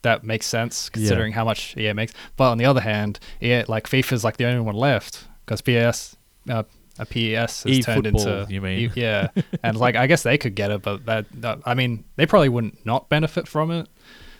[0.02, 2.14] that makes sense considering how much EA makes.
[2.38, 5.62] But on the other hand, EA like FIFA is like the only one left because
[5.62, 6.16] PS
[6.50, 6.64] uh,
[7.00, 8.92] a PES has turned E-football, into you mean?
[8.96, 9.30] Yeah,
[9.64, 12.50] and like I guess they could get it, but that, that I mean they probably
[12.50, 13.88] wouldn't not benefit from it.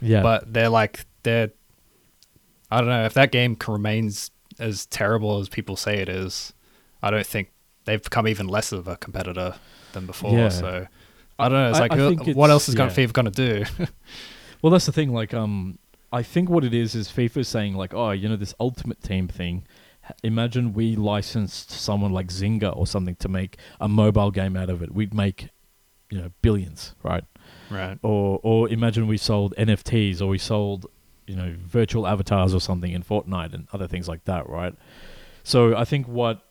[0.02, 0.22] Yeah.
[0.22, 1.52] But they're like they're
[2.70, 6.54] I don't know if that game remains as terrible as people say it is.
[7.02, 7.52] I don't think
[7.86, 9.56] they've become even less of a competitor
[9.94, 10.34] than before.
[10.34, 10.50] Yeah.
[10.50, 10.88] So
[11.40, 11.70] I don't know.
[11.70, 12.96] It's I- like I uh, think what else is going yeah.
[12.96, 13.66] FIFA going to do?
[14.62, 15.14] Well, that's the thing.
[15.14, 15.80] Like, um,
[16.12, 19.28] I think what it is is FIFA saying like, oh, you know, this Ultimate Team
[19.28, 19.66] thing.
[20.24, 24.82] Imagine we licensed someone like Zynga or something to make a mobile game out of
[24.82, 24.92] it.
[24.92, 25.50] We'd make,
[26.10, 27.24] you know, billions, right?
[27.70, 27.98] right.
[28.02, 30.88] Or or imagine we sold NFTs or we sold,
[31.28, 34.74] you know, virtual avatars or something in Fortnite and other things like that, right?
[35.44, 36.42] So I think what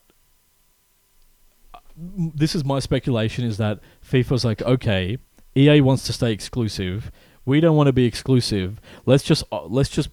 [1.96, 5.18] this is my speculation is that FIFA's like, okay,
[5.56, 7.10] EA wants to stay exclusive.
[7.48, 8.78] We don't want to be exclusive.
[9.06, 10.10] Let's just uh, let's just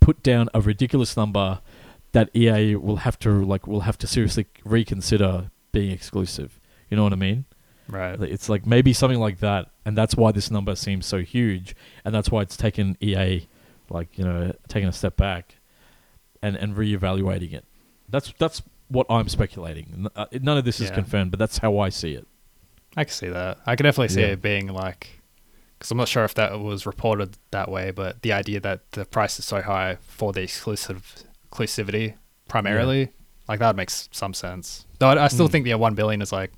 [0.00, 1.60] put down a ridiculous number
[2.12, 6.60] that EA will have to like will have to seriously reconsider being exclusive.
[6.90, 7.46] You know what I mean?
[7.88, 8.20] Right.
[8.20, 11.74] It's like maybe something like that, and that's why this number seems so huge,
[12.04, 13.46] and that's why it's taken EA,
[13.88, 15.56] like you know, taking a step back,
[16.42, 17.64] and and reevaluating it.
[18.10, 20.06] That's that's what I'm speculating.
[20.14, 20.96] Uh, None of this is Yeah.
[20.96, 22.26] confirmed, but that's how I see it.
[22.96, 23.58] I can see that.
[23.66, 24.28] I can definitely see Yeah.
[24.36, 25.17] it being like,
[25.78, 29.04] because I'm not sure if that was reported that way, but the idea that the
[29.04, 32.14] price is so high for the exclusive exclusivity
[32.48, 33.10] primarily,
[33.48, 34.84] like that makes some sense.
[34.98, 35.52] Though I, I still Mm.
[35.52, 36.50] think the one billion is like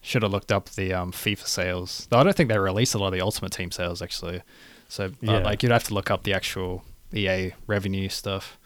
[0.00, 2.06] should have looked up the um, FIFA sales.
[2.10, 4.42] Though I don't think they released a lot of the Ultimate Team sales actually.
[4.88, 5.38] So uh, Yeah.
[5.38, 8.56] like you'd have to look up the actual EA revenue stuff.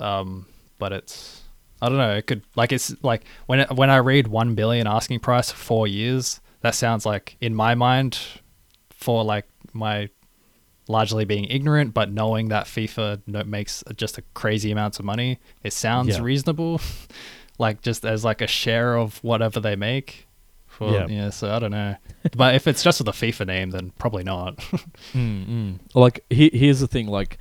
[0.00, 0.46] Um,
[0.78, 1.42] but it's
[1.82, 2.14] I don't know.
[2.16, 5.56] It could like it's like when it, when I read one billion asking price for
[5.58, 8.18] four years, that sounds like in my mind
[9.04, 10.08] for like my
[10.88, 15.72] largely being ignorant, but knowing that FIFA makes just a crazy amounts of money, it
[15.72, 16.22] sounds Yeah.
[16.22, 16.80] reasonable.
[17.58, 20.26] like just as like a share of whatever they make.
[20.66, 21.06] For, Yeah.
[21.08, 21.30] yeah.
[21.30, 21.96] So I don't know,
[22.36, 24.56] but if it's just with a FIFA name, then probably not.
[25.12, 25.78] Mm-mm.
[25.94, 27.38] Like he, here's the thing, like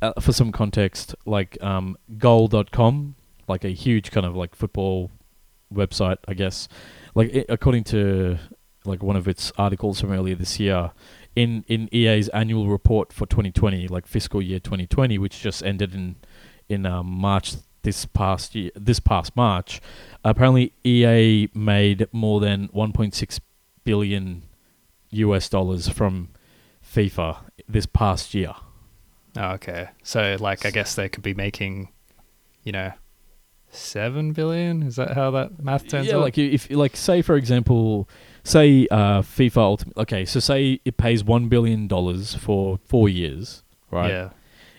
[0.00, 3.14] uh, for some context, like um, goal.com,
[3.48, 5.10] like a huge kind of like football
[5.74, 6.68] website, I guess.
[7.14, 8.38] Like i according to
[8.84, 10.92] like one of its articles from earlier this year,
[11.36, 16.16] in in EA's annual report for 2020, like fiscal year 2020, which just ended in
[16.68, 19.80] in um, March this past year, this past March,
[20.24, 23.40] apparently EA made more than 1.6
[23.84, 24.42] billion
[25.10, 26.28] US dollars from
[26.84, 28.54] FIFA this past year.
[29.36, 29.88] Oh, okay.
[30.02, 31.88] So like I guess they could be making,
[32.64, 32.92] you know,
[33.70, 34.82] seven billion.
[34.82, 36.22] Is that how that math turns yeah, out?
[36.22, 38.08] like if like say for example,
[38.44, 39.96] say uh, FIFA Ultimate.
[39.98, 44.10] Okay, so say it pays one billion dollars for four years, right?
[44.10, 44.30] Yeah.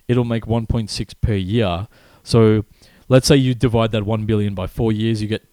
[0.07, 1.87] It'll make one point six per year.
[2.23, 2.65] So
[3.09, 5.47] let's say you divide that one billion by four years, you get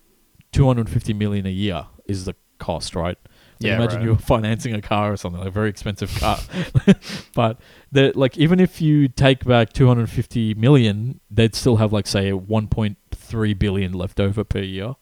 [0.52, 3.16] two hundred fifty million a year is the cost, right?
[3.60, 4.04] Like Yeah, imagine right.
[4.06, 6.38] you're financing a car or something, like a very expensive car.
[7.34, 7.60] but
[7.92, 13.58] the like even if you take back 250 million, they'd still have like say 1.3
[13.58, 14.94] billion left over per year.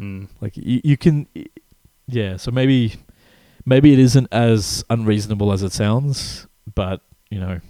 [0.00, 0.28] Mm.
[0.40, 1.26] Like you, you can
[2.08, 2.94] yeah, so maybe
[3.64, 7.00] maybe it isn't as unreasonable as it sounds, but
[7.30, 7.60] you know,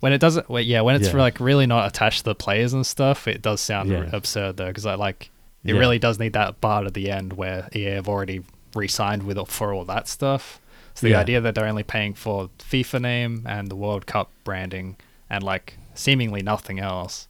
[0.00, 1.16] When it doesn't, well, yeah, when it's Yeah.
[1.16, 4.10] like really not attached to the players and stuff, it does sound Yeah.
[4.12, 5.30] absurd though, because I like
[5.64, 5.78] it Yeah.
[5.80, 8.42] really does need that part at the end where EA have already
[8.74, 10.60] re-signed with for all that stuff.
[10.94, 14.96] So the idea that they're only paying for FIFA name and the World Cup branding
[15.30, 17.28] and like seemingly nothing else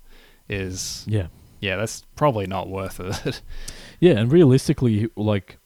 [0.49, 1.27] is yeah.
[1.61, 3.41] yeah, that's probably not worth it.
[4.01, 5.59] Yeah, and realistically, like,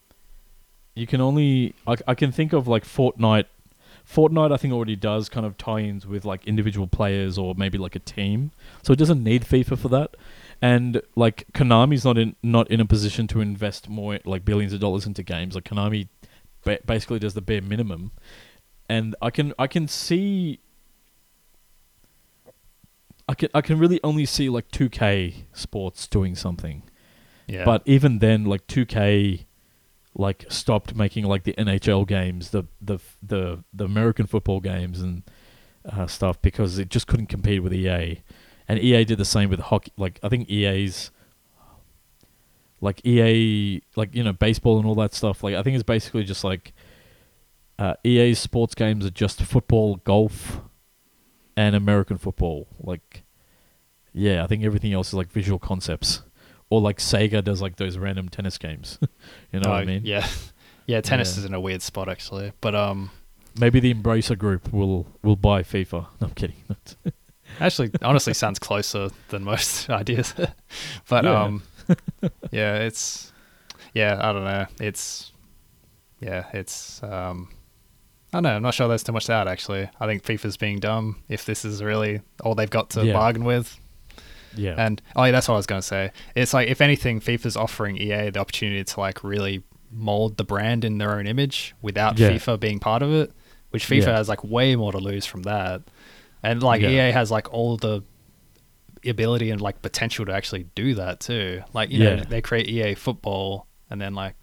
[0.94, 3.46] you can only I, I can think of like Fortnite.
[4.08, 7.94] Fortnite, I think, already does kind of tie-ins with like individual players or maybe like
[7.94, 8.50] a team,
[8.82, 10.16] so it doesn't need FIFA for that.
[10.60, 14.80] And like Konami's not in not in a position to invest more like billions of
[14.80, 15.54] dollars into games.
[15.54, 16.08] Like Konami
[16.64, 18.10] ba- basically does the bare minimum,
[18.88, 20.58] and I can I can see.
[23.28, 26.82] I can I can really only see like 2K Sports doing something.
[27.46, 27.64] yeah.
[27.64, 29.44] But even then, like 2K,
[30.14, 35.22] like stopped making like the NHL games, the the the the American football games and
[35.90, 38.22] uh, stuff because it just couldn't compete with EA,
[38.68, 39.92] and EA did the same with hockey.
[39.96, 41.10] Like I think EA's
[42.80, 45.42] like EA, like you know baseball and all that stuff.
[45.42, 46.74] Like I think it's basically just like
[47.78, 50.60] uh, EA's sports games are just football, golf,
[51.56, 52.68] and American football.
[52.78, 53.22] Like
[54.12, 56.22] yeah, I think everything else is like visual concepts
[56.72, 58.98] or like Sega does like those random tennis games.
[59.52, 60.02] you know what I Oh, mean?
[60.04, 60.26] Yeah.
[60.86, 61.40] Yeah, tennis Yeah.
[61.40, 62.52] is in a weird spot actually.
[62.60, 63.10] But um
[63.58, 66.06] maybe the Embracer Group will will buy FIFA.
[66.20, 66.56] No, I'm kidding.
[67.60, 70.34] Actually, honestly, sounds closer than most ideas.
[71.08, 71.42] but Yeah.
[71.42, 71.62] um,
[72.50, 73.32] yeah, it's
[73.94, 74.66] yeah, I don't know.
[74.80, 75.32] It's
[76.20, 77.48] yeah, it's um,
[78.32, 78.56] I don't know.
[78.56, 79.46] I'm not sure there's too much to add.
[79.48, 81.22] Actually, I think FIFA's being dumb.
[81.28, 83.12] If this is really all they've got to Yeah.
[83.12, 83.78] bargain with,
[84.56, 84.74] yeah.
[84.76, 86.12] And oh, yeah, that's what I was going to say.
[86.34, 90.84] It's like if anything, FIFA's offering EA the opportunity to like really mold the brand
[90.84, 92.30] in their own image without yeah.
[92.30, 93.32] FIFA being part of it,
[93.70, 94.16] which FIFA yeah.
[94.16, 95.82] has like way more to lose from that.
[96.42, 97.08] And like yeah.
[97.08, 98.02] EA has like all the
[99.04, 101.62] ability and like potential to actually do that too.
[101.72, 104.34] Like you know, they create EA football and then like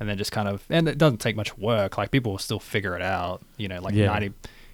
[0.00, 1.98] and then just kind of and it doesn't take much work.
[1.98, 4.32] Like people will still figure it out, you know, like 90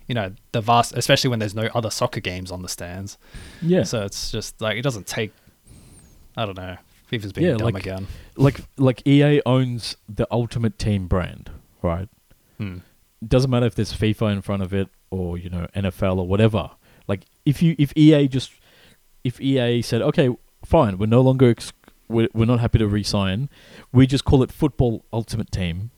[0.08, 3.16] you know, the vast, especially when there's no other soccer games on the stands.
[3.62, 3.82] yeah.
[3.84, 5.32] So it's just like it doesn't take.
[6.36, 6.76] I don't know.
[7.10, 8.06] FIFA's being Yeah, dumb like- again.
[8.36, 11.50] like like EA owns the Ultimate Team brand,
[11.82, 12.08] right?
[12.58, 12.78] Hmm.
[13.26, 16.70] doesn't matter if there's FIFA in front of it or you know NFL or whatever.
[17.08, 18.52] Like if you if EA just
[19.24, 20.28] if EA said okay
[20.64, 21.72] fine we're no longer ex-
[22.08, 23.48] we're, we're not happy to re-sign
[23.92, 25.90] we just call it Football Ultimate Team,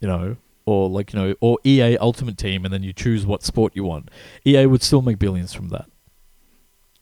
[0.00, 0.36] you know,
[0.66, 3.84] or like you know or EA Ultimate Team and then you choose what sport you
[3.84, 4.10] want.
[4.46, 5.86] EA would still make billions from that.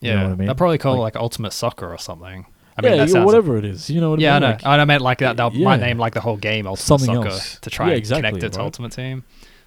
[0.01, 0.45] You Yeah, know what I mean?
[0.47, 2.45] they'll probably call Like- it like Ultimate Soccer or something.
[2.75, 4.23] I mean, yeah, yeah, whatever it is, you know what I mean?
[4.23, 4.47] yeah, I I know.
[4.47, 5.37] Like, I meant like that.
[5.37, 7.59] They'll might name like the whole game Ultimate Something Soccer else.
[7.59, 8.63] to try Yeah, and connect it to right.
[8.65, 9.23] Ultimate Team.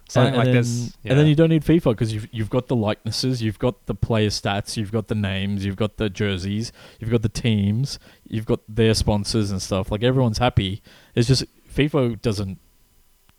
[0.09, 0.69] Something and, like and this.
[0.69, 1.11] then, Yeah.
[1.13, 3.95] and then you don't need FIFA because you've you've got the likenesses, you've got the
[3.95, 6.71] player stats, you've got the names, you've got the jerseys,
[7.01, 9.91] you've got the teams, you've got their sponsors and stuff.
[9.91, 10.83] Like everyone's happy.
[11.15, 12.59] It's just FIFA doesn't.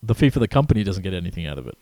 [0.04, 1.78] The FIFA the company doesn't get anything out of it.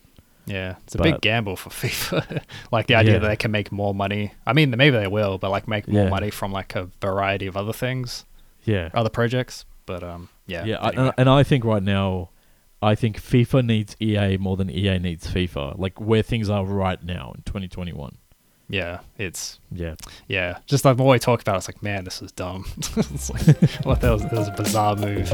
[0.45, 2.41] yeah, it's a big gamble for FIFA.
[2.71, 3.19] like the idea Yeah.
[3.19, 4.33] that they can make more money.
[4.45, 6.09] I mean, maybe they will, but like make more Yeah.
[6.09, 8.25] money from like a variety of other things,
[8.63, 9.65] Yeah, other projects.
[9.85, 10.77] But um, yeah, yeah.
[10.77, 11.03] I, anyway.
[11.05, 12.29] and, and I think right now,
[12.81, 15.77] I think FIFA needs EA more than EA needs FIFA.
[15.77, 18.17] Like where things are right now in 2021.
[18.69, 19.95] yeah, it's Yeah,
[20.27, 20.57] yeah.
[20.67, 22.65] Just the more we talk about, it, it's like, man, this is dumb.
[22.77, 25.31] it's like, what that was, that was a bizarre move.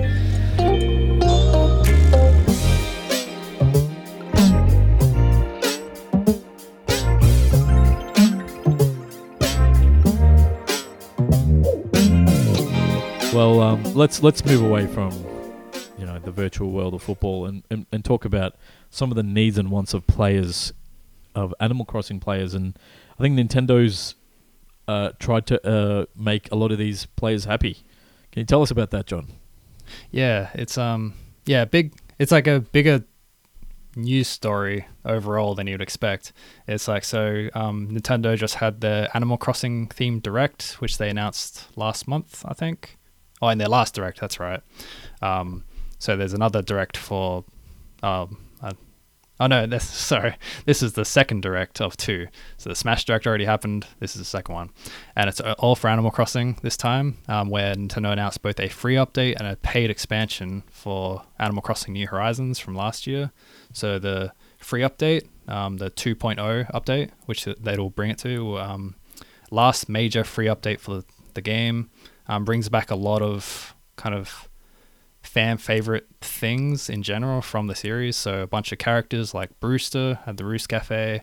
[13.34, 15.12] Well, um, let's let's move away from
[15.98, 18.56] you know the virtual world of football and, and, and talk about
[18.90, 20.74] some of the needs and wants of players,
[21.34, 22.78] of Animal Crossing players, and
[23.18, 24.16] I think Nintendo's
[24.86, 27.76] uh, tried to uh, make a lot of these players happy.
[28.34, 29.28] Can you tell us about that, John?
[30.12, 31.14] Yeah, it's um
[31.46, 33.06] yeah, big it's like a bigger
[33.96, 36.34] news story overall than you'd expect.
[36.68, 41.68] It's like so um Nintendo just had the Animal Crossing themed direct which they announced
[41.78, 42.98] last month, I think.
[43.42, 44.62] Oh, in their last direct, that's right.
[45.22, 45.64] Um
[46.00, 47.44] so there's another direct for
[48.04, 48.74] um uh,
[49.42, 50.36] Oh no, this sorry.
[50.66, 52.28] This is the second direct of two.
[52.58, 53.88] So the Smash Direct already happened.
[54.00, 54.70] This is the second one,
[55.16, 58.96] and it's all for Animal Crossing this time, um, where Nintendo announced both a free
[58.96, 63.32] update and a paid expansion for Animal Crossing New Horizons from last year.
[63.74, 68.96] So the free update, um, the 2.0 update, which they'll bring it to, um,
[69.50, 71.90] last major free update for the, the game,
[72.28, 74.50] um, brings back a lot of kind of
[75.22, 78.16] fan favorite things in general from the series.
[78.16, 81.22] So a bunch of characters like Brewster at the Roost Cafe,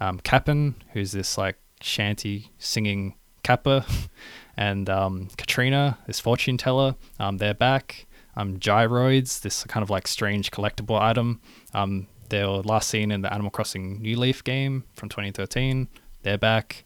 [0.00, 3.84] um, Cap'n, who's this like shanty singing Kappa,
[4.56, 6.96] and um, Katrina, this fortune teller.
[7.18, 8.06] Um, they're back.
[8.36, 11.40] Um, Gyroids, this kind of like strange collectible item.
[11.72, 15.88] Um, they were last seen in the Animal Crossing New Leaf game from 2013.
[16.22, 16.83] They're back.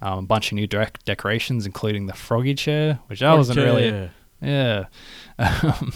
[0.00, 3.88] Um, a bunch of new direct decorations, including the Froggy chair, which I wasn't really
[3.88, 4.08] Yeah.
[4.40, 4.84] yeah.
[5.62, 5.92] Um,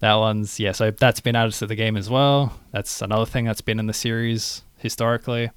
[0.00, 2.52] that one's yeah, so that's been added to the game as well.
[2.72, 5.50] That's another thing that's been in the series historically.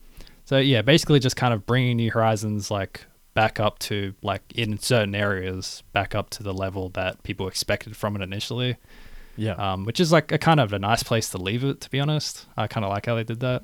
[0.46, 4.78] So yeah, basically just kind of bringing New Horizons like back up to like in
[4.80, 8.78] certain areas back up to the level that people expected from it initially.
[9.38, 9.54] Yeah.
[9.54, 12.00] Um, which is like a kind of a nice place to leave it to be
[12.00, 12.46] honest.
[12.58, 13.64] I kind of like how they did that.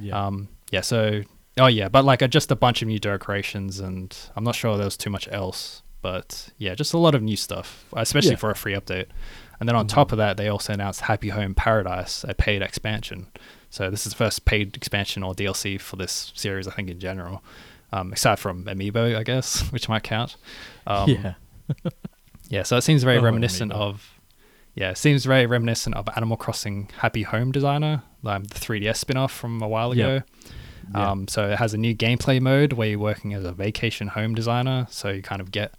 [0.00, 0.26] yeah.
[0.26, 1.22] Um, yeah, so
[1.58, 4.84] oh yeah, but like just a bunch of new decorations, and I'm not sure there
[4.84, 8.36] was too much else, but yeah, just a lot of new stuff, especially Yeah.
[8.36, 9.06] for a free update.
[9.60, 9.90] And then on Mhm.
[9.90, 13.26] top of that, they also announced Happy Home Paradise, a paid expansion.
[13.70, 17.00] So this is the first paid expansion or DLC for this series, I think in
[17.00, 17.42] general,
[17.92, 20.36] um, aside from Amiibo, I guess, which might count.
[20.86, 21.34] Um, yeah.
[22.48, 23.76] yeah, so it seems very Oh, reminiscent Amiibo.
[23.76, 24.10] of.
[24.74, 29.16] Yeah, it seems very reminiscent of Animal Crossing Happy Home Designer, um, the 3DS spin
[29.16, 30.06] off from a while Yeah.
[30.06, 30.22] ago.
[30.94, 31.10] Yeah.
[31.10, 34.34] Um, so it has a new gameplay mode where you're working as a vacation home
[34.34, 34.86] designer.
[34.90, 35.74] So you kind of get,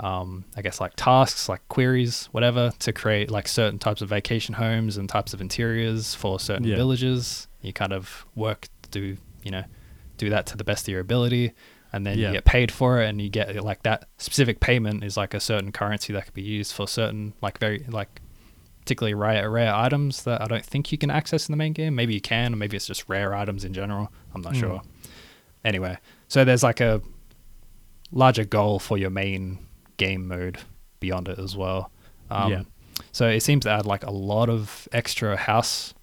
[0.00, 4.54] um, I guess, like tasks, like queries, whatever, to create like certain types of vacation
[4.54, 6.76] homes and types of interiors for certain Yeah.
[6.76, 9.64] villages You kind of work to you know
[10.18, 11.52] do that to the best of your ability,
[11.92, 12.28] and then Yeah.
[12.28, 15.40] you get paid for it, and you get like that specific payment is like a
[15.40, 18.20] certain currency that could be used for certain like very like
[18.84, 21.94] particularly rare rare items that I don't think you can access in the main game.
[21.94, 24.12] Maybe you can, or maybe it's just rare items in general.
[24.34, 24.60] I'm not Mm.
[24.60, 24.82] sure.
[25.64, 25.96] Anyway,
[26.28, 27.00] so there's like a
[28.12, 29.58] larger goal for your main
[29.96, 30.58] game mode
[31.00, 31.90] beyond it as well.
[32.30, 32.62] Um, Yeah.
[33.10, 35.94] So it seems to add like a lot of extra house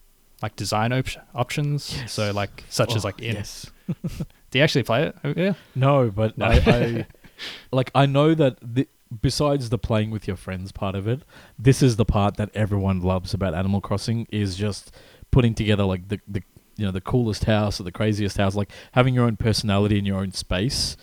[0.41, 1.05] like design op-
[1.36, 1.95] options.
[1.95, 2.11] Yes.
[2.13, 3.36] So like such as Oh, like in.
[3.36, 3.69] yes.
[4.49, 5.15] Do you actually play it?
[5.23, 5.53] Oh, yeah.
[5.75, 6.47] No, but No.
[6.47, 7.05] I, I
[7.71, 8.88] like I know that the,
[9.22, 11.22] besides the playing with your friends part of it,
[11.59, 14.95] this is the part that everyone loves about Animal Crossing is just
[15.32, 16.43] putting together like the, the
[16.78, 20.05] you know the coolest house or the craziest house, like having your own personality in
[20.05, 20.95] your own space,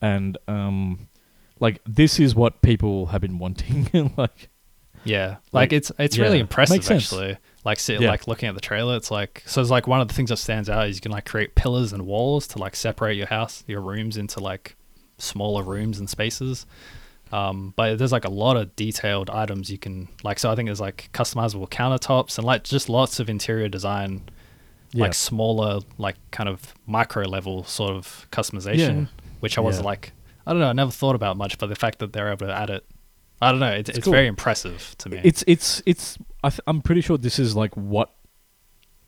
[0.00, 1.08] and um,
[1.60, 4.12] like this is what people have been wanting.
[4.16, 4.48] like
[5.04, 7.04] Yeah, like, Like, it's it's really impressive makes sense.
[7.12, 7.38] actually.
[7.64, 8.08] Like see, Yeah.
[8.10, 9.60] like looking at the trailer, it's like so.
[9.60, 11.92] It's like one of the things that stands out is you can like create pillars
[11.92, 14.74] and walls to like separate your house, your rooms into like
[15.18, 16.66] smaller rooms and spaces.
[17.32, 20.38] Um, but there's like a lot of detailed items you can like.
[20.38, 24.24] So I think there's like customizable countertops and like just lots of interior design,
[24.92, 29.22] yeah, like smaller, like kind of micro level sort of customization, Yeah.
[29.40, 29.84] which I was Yeah.
[29.84, 30.12] like,
[30.46, 32.52] I don't know, I never thought about much, but the fact that they're able to
[32.54, 32.84] add it,
[33.40, 34.12] I don't know, it's, it's, cool.
[34.12, 35.20] very impressive to me.
[35.24, 36.18] It's it's it's.
[36.44, 38.12] I th- I'm pretty sure this is like what,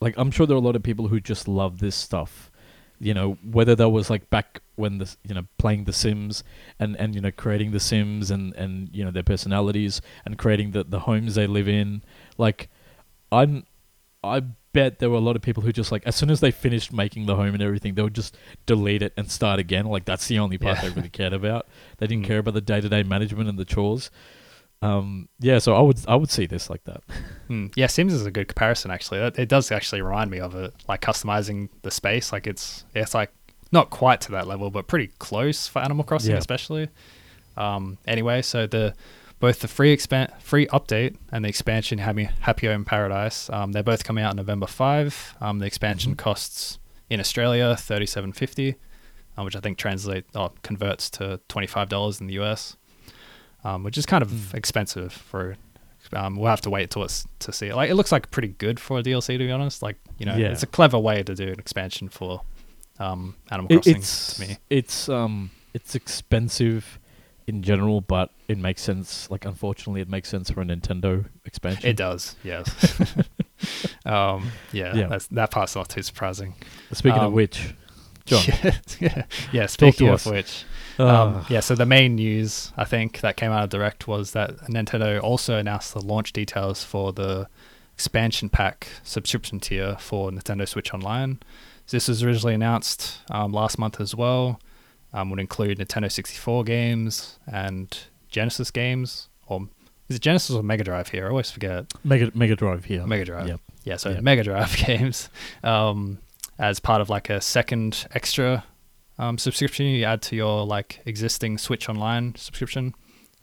[0.01, 2.49] like I'm sure there are a lot of people who just love this stuff.
[2.99, 6.43] You know, whether that was like back when the you know playing The Sims
[6.79, 10.71] and and you know creating The Sims and and you know their personalities and creating
[10.71, 12.03] the the homes they live in.
[12.37, 12.69] Like,
[13.31, 13.65] I'm
[14.23, 14.41] I
[14.73, 16.91] bet there were a lot of people who just like as soon as they finished
[16.91, 19.85] making the home and everything, they would just delete it and start again.
[19.85, 20.89] Like that's the only part Yeah.
[20.89, 21.67] they really cared about.
[21.97, 22.27] They didn't Mm.
[22.27, 24.09] care about the day to day management and the chores.
[24.81, 27.01] Um, yeah, so I would I would see this like that.
[27.47, 27.67] Hmm.
[27.75, 29.19] Yeah, Sims is a good comparison actually.
[29.19, 32.31] It does actually remind me of it, like customizing the space.
[32.31, 33.31] Like it's it's like
[33.71, 36.37] not quite to that level, but pretty close for Animal Crossing, Yeah.
[36.37, 36.89] especially.
[37.57, 38.93] Um, anyway, so the
[39.39, 43.83] both the free expan- free update and the expansion Happy Happy Home Paradise, um, they're
[43.83, 45.35] both coming out November five.
[45.41, 46.17] Um, the expansion Mhm.
[46.17, 48.75] costs in Australia thirty seven fifty,
[49.37, 52.75] uh, which I think translate or converts to twenty five dollars in the US,
[53.65, 54.53] um, which is kind of Mm.
[54.53, 55.57] expensive for
[56.13, 57.75] um, we'll have to wait till it's to see it.
[57.75, 59.81] Like it looks like pretty good for a DLC to be honest.
[59.81, 60.51] Like you know, Yeah.
[60.51, 62.41] it's a clever way to do an expansion for
[62.99, 64.57] um, Animal It- Crossing it's to me.
[64.69, 66.99] it's um it's expensive
[67.47, 69.29] in general, but it makes sense.
[69.31, 71.89] Like unfortunately, it makes sense for a Nintendo expansion.
[71.89, 72.67] It does, yes.
[74.05, 75.07] um, yeah, Yeah.
[75.07, 76.53] That's, that part's not too surprising.
[76.93, 77.73] Speaking um, of which,
[78.25, 78.43] John,
[78.99, 79.65] yeah, yeah.
[79.65, 80.25] Speaking to of us.
[80.25, 80.63] which,
[80.99, 81.59] um, yeah.
[81.59, 85.57] So the main news I think that came out of Direct was that Nintendo also
[85.57, 87.47] announced the launch details for the
[87.93, 91.39] expansion pack subscription tier for Nintendo Switch Online.
[91.85, 94.59] So this was originally announced um, last month as well.
[95.13, 97.97] Um, would include Nintendo 64 games and
[98.29, 99.69] Genesis games, or
[100.09, 101.27] is it Genesis or Mega Drive here?
[101.27, 101.85] I always forget.
[102.03, 103.05] Mega Mega Drive here.
[103.07, 103.47] Mega Drive.
[103.47, 103.61] Yep.
[103.85, 104.19] Yeah, so Yeah.
[104.19, 105.29] Mega Drive games
[105.63, 106.17] um,
[106.59, 108.65] as part of like a second extra
[109.17, 112.93] um, subscription you add to your like existing Switch Online subscription.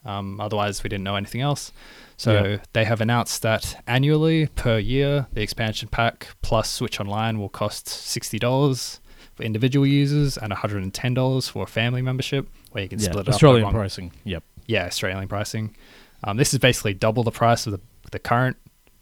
[0.05, 1.71] Um, otherwise, we didn't know anything else.
[2.17, 2.57] So Yeah.
[2.73, 7.87] they have announced that annually per year, the expansion pack plus Switch Online will cost
[7.87, 8.99] sixty dollars
[9.35, 12.89] for individual users and one hundred and ten dollars for a family membership, where you
[12.89, 13.71] can Yeah, split it Australian up.
[13.73, 14.11] pricing.
[14.25, 14.43] Yep.
[14.67, 15.75] yeah, Australian pricing.
[16.25, 17.79] Um, this is basically double the price of the,
[18.11, 18.57] the current,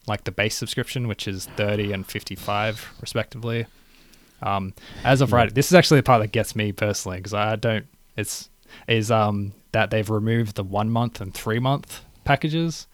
[0.08, 3.66] like the base subscription, which is thirty and fifty five respectively.
[4.42, 4.74] Um,
[5.04, 7.86] as of right, this is actually the part that gets me personally because I don't.
[8.18, 8.50] It's
[8.88, 12.88] is um that they've removed the one month and three month packages,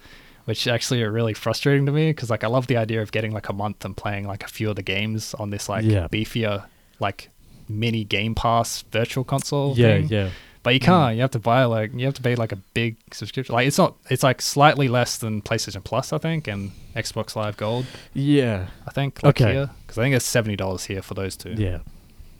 [0.45, 3.31] which actually are really frustrating to me because like I love the idea of getting
[3.31, 6.07] like a month and playing like a few of the games on this like Yeah.
[6.07, 6.65] beefier
[6.99, 7.29] like
[7.69, 9.73] mini Game Pass virtual console.
[9.77, 10.07] Yeah, thing.
[10.09, 10.29] yeah.
[10.67, 11.15] But you can't.
[11.15, 13.55] You have to buy like you have to pay like a big subscription.
[13.55, 13.95] Like it's not.
[14.09, 17.85] It's like slightly less than PlayStation Plus, I think, and Xbox Live Gold.
[18.13, 18.67] Yeah.
[18.85, 19.23] I think.
[19.23, 19.65] Like Okay.
[19.83, 21.51] because I think it's seventy dollars here for those two.
[21.57, 21.79] Yeah.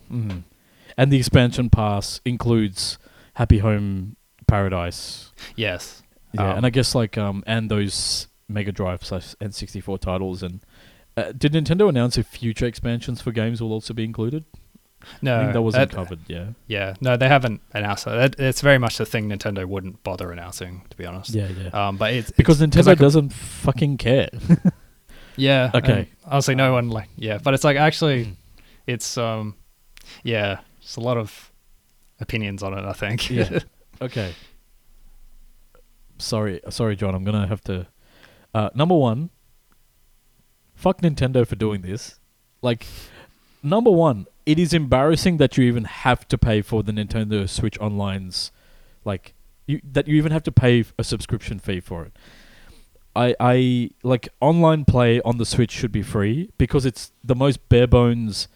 [0.10, 0.40] hmm
[0.98, 2.98] And the expansion pass includes
[3.36, 5.32] Happy Home Paradise.
[5.56, 6.04] Yes.
[6.34, 10.60] Yeah, Um, and I guess like um and those Mega Drive slash N64 titles and
[11.16, 14.44] uh, did Nintendo announce if future expansions for games will also be included?
[15.22, 16.20] No, I think that wasn't that- covered.
[16.28, 16.48] Yeah.
[16.68, 16.94] Yeah.
[17.02, 18.38] No, they haven't announced that.
[18.38, 21.32] That- It's very much the thing Nintendo wouldn't bother announcing, to be honest.
[21.32, 21.70] Yeah, yeah.
[21.88, 24.30] Um, but it's because it's, Nintendo could- doesn't fucking care.
[25.40, 25.70] Yeah.
[25.76, 26.10] Okay.
[26.26, 27.10] Honestly, no one like.
[27.16, 28.36] Yeah, but it's like actually, Mm.
[28.88, 29.54] it's um,
[30.24, 31.52] yeah, it's a lot of
[32.20, 32.84] opinions on it.
[32.84, 33.30] I think.
[33.30, 33.60] Yeah.
[34.02, 34.34] okay.
[36.18, 37.14] Sorry, sorry, John.
[37.14, 37.86] I'm gonna have to.
[38.54, 39.30] Uh, number one.
[40.74, 42.20] Fuck Nintendo for doing this.
[42.62, 42.86] Like,
[43.64, 47.78] number one, it is embarrassing that you even have to pay for the Nintendo Switch
[47.80, 48.54] Online's,
[49.04, 49.34] like,
[49.68, 52.14] you that you even have to pay a subscription fee for it.
[53.14, 57.68] I, I like online play on the Switch should be free because it's the most
[57.68, 58.48] bare bones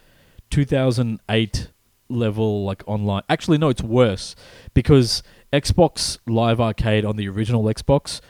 [0.49, 1.67] 2008
[2.07, 3.23] level like online.
[3.27, 4.33] Actually, no, it's worse
[4.73, 8.21] because Xbox Live Arcade on the original Xbox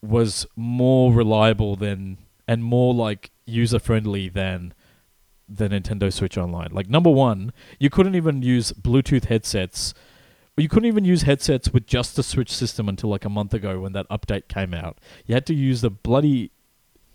[0.00, 4.72] was more reliable than and more like user friendly than
[5.48, 6.68] the Nintendo Switch Online.
[6.72, 9.94] Like number one, you couldn't even use Bluetooth headsets.
[10.56, 13.80] You couldn't even use headsets with just the Switch system until like a month ago
[13.80, 14.98] when that update came out.
[15.26, 16.50] You had to use the bloody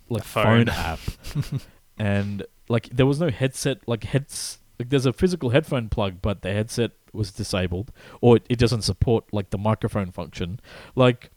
[0.08, 0.66] like phone.
[0.66, 1.00] phone app,
[1.98, 4.58] and like there was no headset like heads.
[4.78, 8.82] Like there's a physical headphone plug, but the headset was disabled, or it, it doesn't
[8.82, 10.58] support like the microphone function.
[10.96, 11.30] Like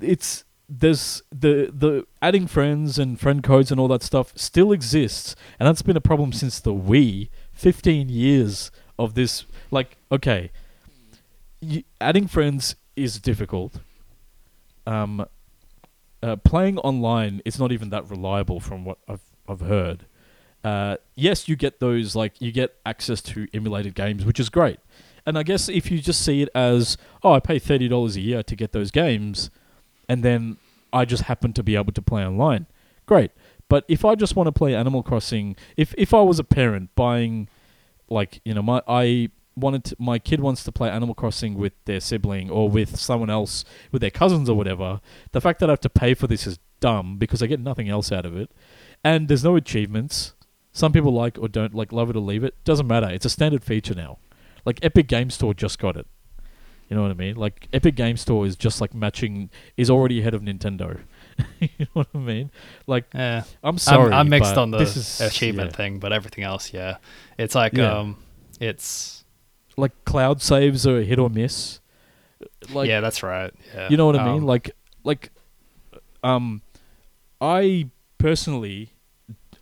[0.00, 5.34] it's there's the the adding friends and friend codes and all that stuff still exists,
[5.58, 7.30] and that's been a problem since the Wii.
[7.52, 10.50] Fifteen years of this, like okay,
[11.62, 13.80] y adding friends is difficult.
[14.86, 15.26] Um,
[16.22, 20.06] uh, playing online is not even that reliable from what I've I've heard.
[20.62, 24.78] Uh, yes, you get those like you get access to emulated games, which is great.
[25.24, 28.20] And I guess if you just see it as, oh, I pay thirty dollars a
[28.20, 29.50] year to get those games,
[30.08, 30.56] and then
[30.92, 32.66] I just happen to be able to play online,
[33.06, 33.30] great.
[33.68, 36.94] But if I just want to play Animal Crossing, if if I was a parent
[36.94, 37.48] buying,
[38.08, 41.72] like you know, my I wanted to, my kid wants to play Animal Crossing with
[41.84, 45.00] their sibling or with someone else, with their cousins or whatever,
[45.32, 47.88] the fact that I have to pay for this is dumb because I get nothing
[47.88, 48.50] else out of it,
[49.04, 50.34] and there's no achievements.
[50.72, 52.54] Some people like or don't like, love it or leave it.
[52.64, 53.08] Doesn't matter.
[53.08, 54.18] It's a standard feature now.
[54.64, 56.06] Like Epic Game Store just got it.
[56.88, 57.36] You know what I mean?
[57.36, 61.00] Like Epic Game Store is just like matching is already ahead of Nintendo.
[61.60, 62.50] you know what I mean?
[62.86, 63.44] Like Yeah.
[63.62, 65.76] I'm sorry, I'm, I'm mixed on the this is, achievement yeah.
[65.76, 66.96] thing, but everything else, yeah.
[67.36, 67.98] It's like Yeah.
[67.98, 68.16] um
[68.60, 69.24] it's
[69.76, 71.80] Like cloud saves are a hit or miss.
[72.72, 73.52] Like yeah, that's right.
[73.74, 73.88] Yeah.
[73.90, 74.42] You know what I mean?
[74.42, 74.70] Um, Like,
[75.04, 75.30] like,
[76.22, 76.62] um,
[77.40, 78.92] I personally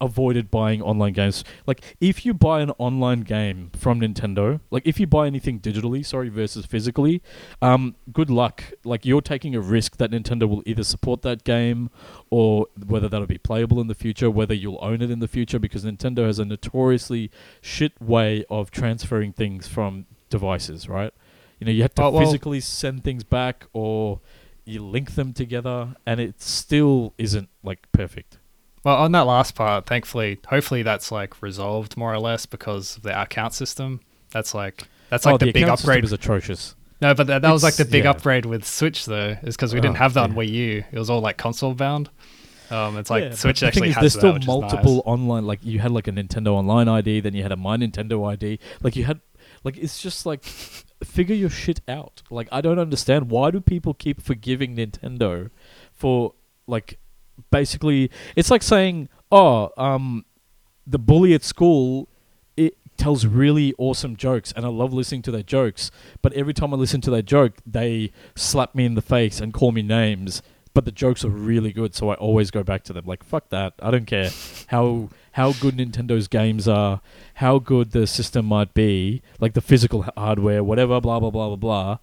[0.00, 1.44] avoided buying online games.
[1.66, 6.04] Like, if you buy an online game from Nintendo, like if you buy anything digitally,
[6.04, 7.22] sorry, versus physically,
[7.62, 8.64] um, good luck.
[8.84, 11.90] Like, you're taking a risk that Nintendo will either support that game
[12.30, 15.58] or whether that'll be playable in the future, whether you'll own it in the future,
[15.58, 17.30] because Nintendo has a notoriously
[17.60, 21.12] shit way of transferring things from devices, right?
[21.60, 24.20] You know, you have to Oh, well- physically send things back or
[24.68, 28.38] you link them together and it still isn't like perfect.
[28.86, 33.02] Well, on that last part, thankfully, hopefully that's like resolved more or less because of
[33.02, 33.98] the account system.
[34.30, 36.04] That's like that's like oh, the, the, big upgrade.
[36.04, 36.76] is atrocious.
[37.00, 38.10] no, but that, that was like the big yeah.
[38.10, 40.36] upgrade with Switch though, is because we didn't Oh, have that on yeah.
[40.36, 40.84] Wii U.
[40.92, 42.10] It was all like console bound.
[42.70, 45.02] Um, it's like Yeah, Switch actually has there's that, still multiple nice.
[45.04, 48.24] online like you had like a Nintendo online ID, then you had a My Nintendo
[48.24, 48.60] ID.
[48.84, 49.20] Like you had
[49.64, 52.22] like it's just like figure your shit out.
[52.30, 55.50] Like I don't understand why do people keep forgiving Nintendo
[55.92, 56.34] for
[56.68, 57.00] like
[57.50, 60.24] basically it's like saying, "Oh, um
[60.86, 62.08] the bully at school
[62.56, 65.90] it tells really awesome jokes and I love listening to their jokes,
[66.22, 69.52] but every time I listen to their joke, they slap me in the face and
[69.52, 70.42] call me names.
[70.74, 73.06] But the jokes are really good, so I always go back to them.
[73.06, 73.72] Like fuck that.
[73.80, 74.30] I don't care
[74.68, 77.00] how how good Nintendo's games are,
[77.34, 81.56] how good the system might be, like the physical hardware, whatever, blah blah blah blah
[81.56, 81.98] blah.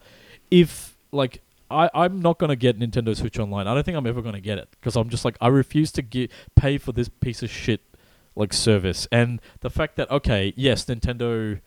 [0.50, 1.42] If like
[1.74, 3.68] I, I'm not gonna get Nintendo Switch Online.
[3.68, 6.02] I don't think I'm ever gonna get it because I'm just like I refuse to
[6.02, 7.82] get pay for this piece of shit
[8.36, 9.08] like service.
[9.12, 11.60] And the fact that okay, yes, Nintendo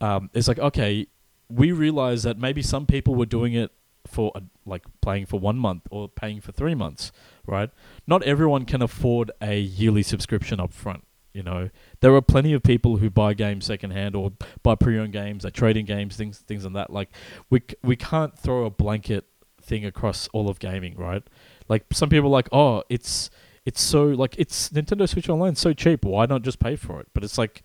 [0.00, 1.06] um, is like okay,
[1.48, 3.72] we realize that maybe some people were doing it
[4.06, 7.12] for a, like playing for one month or paying for three months,
[7.46, 7.70] right?
[8.06, 11.04] Not everyone can afford a yearly subscription up front.
[11.32, 11.70] You know,
[12.00, 14.32] there are plenty of people who buy games secondhand or
[14.62, 16.90] buy pre-owned games, they trade in games, things, things and that.
[16.92, 17.10] Like,
[17.50, 19.26] we c- we can't throw a blanket
[19.62, 21.22] thing across all of gaming, right?
[21.68, 23.30] Like, some people are like, oh, it's
[23.64, 26.04] it's so like it's Nintendo Switch Online so cheap.
[26.04, 27.08] Why not just pay for it?
[27.14, 27.62] But it's like,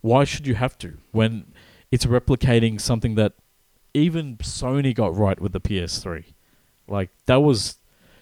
[0.00, 1.52] why should you have to when
[1.92, 3.34] it's replicating something that
[3.94, 6.24] even Sony got right with the PS3?
[6.88, 7.78] Like that was,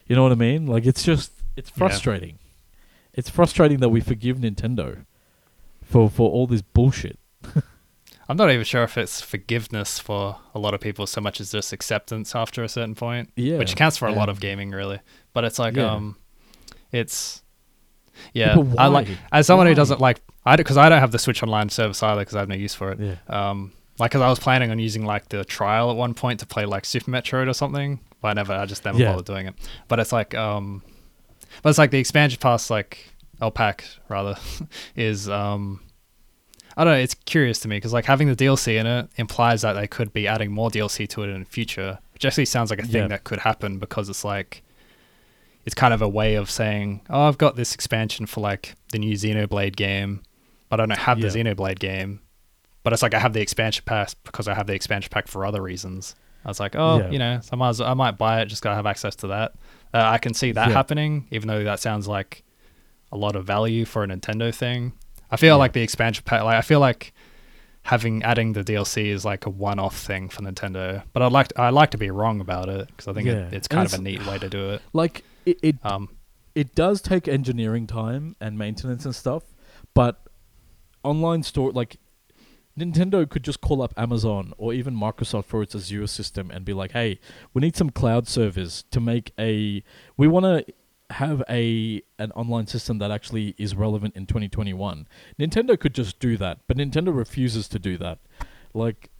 [0.06, 0.66] you know what I mean?
[0.66, 1.89] Like it's just it's Yeah.
[3.15, 5.05] It's frustrating that we forgive Nintendo
[5.82, 7.19] for for all this bullshit.
[8.28, 11.53] I'm not even sure if it's forgiveness for a lot of people so much as
[11.53, 13.31] just acceptance after a certain point.
[13.36, 15.01] Yeah, which counts for a lot of gaming really
[15.35, 15.93] but it's like Yeah.
[15.93, 16.16] um
[16.93, 17.43] it's
[18.32, 19.70] yeah but i like as someone Why?
[19.73, 22.39] who doesn't like i because i don't have the switch online service either because i
[22.39, 23.16] have no use for it Yeah.
[23.28, 26.47] um like because i was planning on using like the trial at one point to
[26.47, 29.11] play like super metroid or something but i never i just never Yeah.
[29.11, 29.55] bothered doing it
[29.89, 30.82] but it's like um
[31.62, 33.10] but it's like the expansion pass like
[33.40, 34.36] or pack rather,
[34.97, 35.81] is um,
[36.76, 36.98] I don't know.
[36.98, 40.12] It's curious to me because like having the DLC in it implies that they could
[40.12, 43.02] be adding more DLC to it in the future, which actually sounds like a thing
[43.02, 43.09] Yeah.
[43.09, 44.62] that could happen because it's like
[45.64, 48.98] it's kind of a way of saying, oh, I've got this expansion for like the
[48.98, 50.22] new Xenoblade game,
[50.68, 51.44] but I don't have the Yeah.
[51.55, 52.20] Xenoblade game.
[52.82, 55.47] But it's like I have the expansion pass because I have the expansion pack for
[55.47, 56.14] other reasons.
[56.44, 57.10] I was like, oh, Yeah.
[57.10, 59.55] you know, I might, as- I might buy it, just gotta have access to that.
[59.94, 60.74] Uh, I can see that Yeah.
[60.74, 62.42] happening, even though that sounds like
[63.12, 64.92] a lot of value for a Nintendo thing.
[65.30, 65.60] I feel Yeah.
[65.60, 67.12] like the expansion pack, like I feel like
[67.82, 71.02] having adding the DLC is like a one-off thing for Nintendo.
[71.12, 73.46] But I'd like to, I like to be wrong about it because I think Yeah.
[73.46, 74.82] it, it's kind of a neat way to do it.
[74.92, 76.08] Like it, it Um,
[76.54, 79.42] it does take engineering time and maintenance and stuff,
[79.92, 80.20] but
[81.04, 81.98] online store like
[82.78, 86.72] Nintendo could just call up Amazon or even Microsoft for its Azure system and be
[86.72, 87.20] like, "Hey,
[87.52, 89.82] we need some cloud servers to make a
[90.16, 90.74] we want to
[91.10, 95.06] have a an online system that actually is relevant in 2021."
[95.38, 98.18] Nintendo could just do that, but Nintendo refuses to do that.
[98.72, 99.10] Like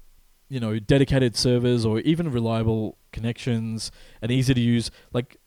[0.49, 3.91] you know, dedicated servers or even reliable connections
[4.21, 5.39] and easy to use like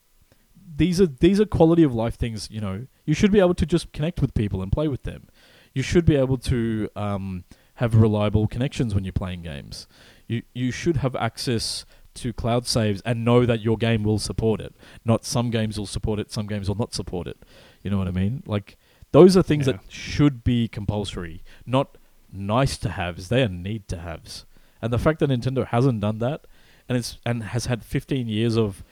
[0.76, 2.48] these are these are quality of life things.
[2.50, 5.28] You know, you should be able to just connect with people and play with them.
[5.74, 7.44] You should be able to um,
[7.78, 9.86] have reliable connections when you're playing games.
[10.26, 11.84] You you should have access
[12.14, 14.74] to cloud saves and know that your game will support it.
[15.04, 17.38] Not some games will support it, some games will not support it.
[17.82, 18.42] You know what I mean?
[18.46, 18.76] Like
[19.12, 19.74] those are things Yeah.
[19.74, 21.96] that should be compulsory, not
[22.32, 23.28] nice to haves.
[23.28, 24.44] They are need to haves.
[24.82, 26.46] And the fact that Nintendo hasn't done that,
[26.88, 28.82] and it's and has had 15 years of,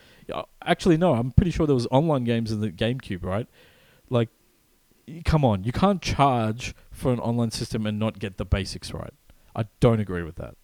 [0.63, 3.47] actually no, I'm pretty sure there was online games in the GameCube, right?
[4.09, 4.29] Like,
[5.25, 9.13] come on, you can't charge for an online system and not get the basics right.
[9.55, 10.55] I don't agree with that.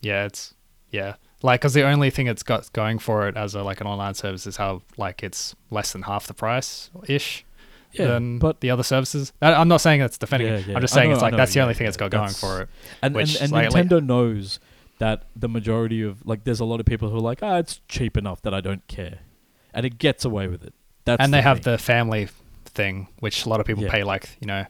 [0.00, 0.54] yeah, it's
[0.90, 3.86] yeah, like because the only thing it's got going for it as a like an
[3.86, 7.44] online service is how like it's less than half the price ish
[7.96, 9.32] than but the other services.
[9.42, 10.74] I'm not saying it's defending Yeah, yeah.
[10.76, 12.30] I'm just saying know, it's like know, that's the yeah, only thing it's got going
[12.30, 12.68] for it.
[13.02, 14.60] and which, and, and like, like- Nintendo knows
[14.98, 17.80] that the majority of like there's a lot of people who are like, ah, it's
[17.88, 19.20] cheap enough that I don't care,
[19.74, 20.74] and it gets away with it.
[21.04, 22.28] That's and they have the family
[22.76, 23.90] thing, which a lot of people Yeah.
[23.90, 24.64] pay like you know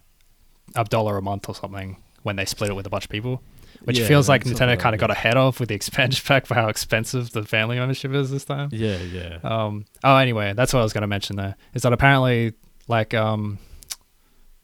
[0.74, 3.42] a dollar a month or something when they split it with a bunch of people,
[3.84, 6.44] which Yeah, feels like Nintendo like kind of got ahead of with the expansion pack
[6.46, 8.68] for how expensive the family membership is this time.
[8.72, 9.84] yeah, yeah, Um.
[10.02, 11.54] Oh, anyway, that's what I was going to mention there.
[11.74, 12.52] Is that apparently
[12.88, 13.58] like um,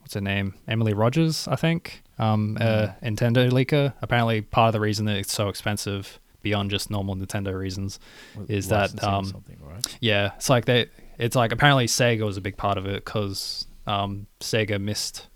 [0.00, 0.54] what's her name?
[0.66, 2.02] Emily Rogers, I think.
[2.18, 2.62] Um, Mm.
[2.62, 3.94] uh, Nintendo leaker.
[4.02, 8.00] Apparently, part of the reason that it's so expensive beyond just normal Nintendo reasons
[8.48, 9.86] is that, um, something, right?
[10.00, 10.86] yeah, it's like they.
[11.24, 15.28] It's like apparently Sega was a big part of it because um, Sega missed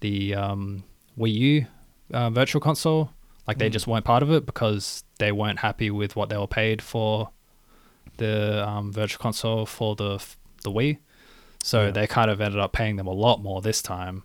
[0.00, 0.84] the um,
[1.18, 1.66] Wii U
[2.12, 3.10] uh, Virtual Console.
[3.46, 3.72] Like they Mm.
[3.72, 7.30] just weren't part of it because they weren't happy with what they were paid for
[8.18, 10.22] the um, Virtual Console for the
[10.62, 10.98] the Wii.
[11.62, 11.90] So Yeah.
[11.90, 14.22] they kind of ended up paying them a lot more this time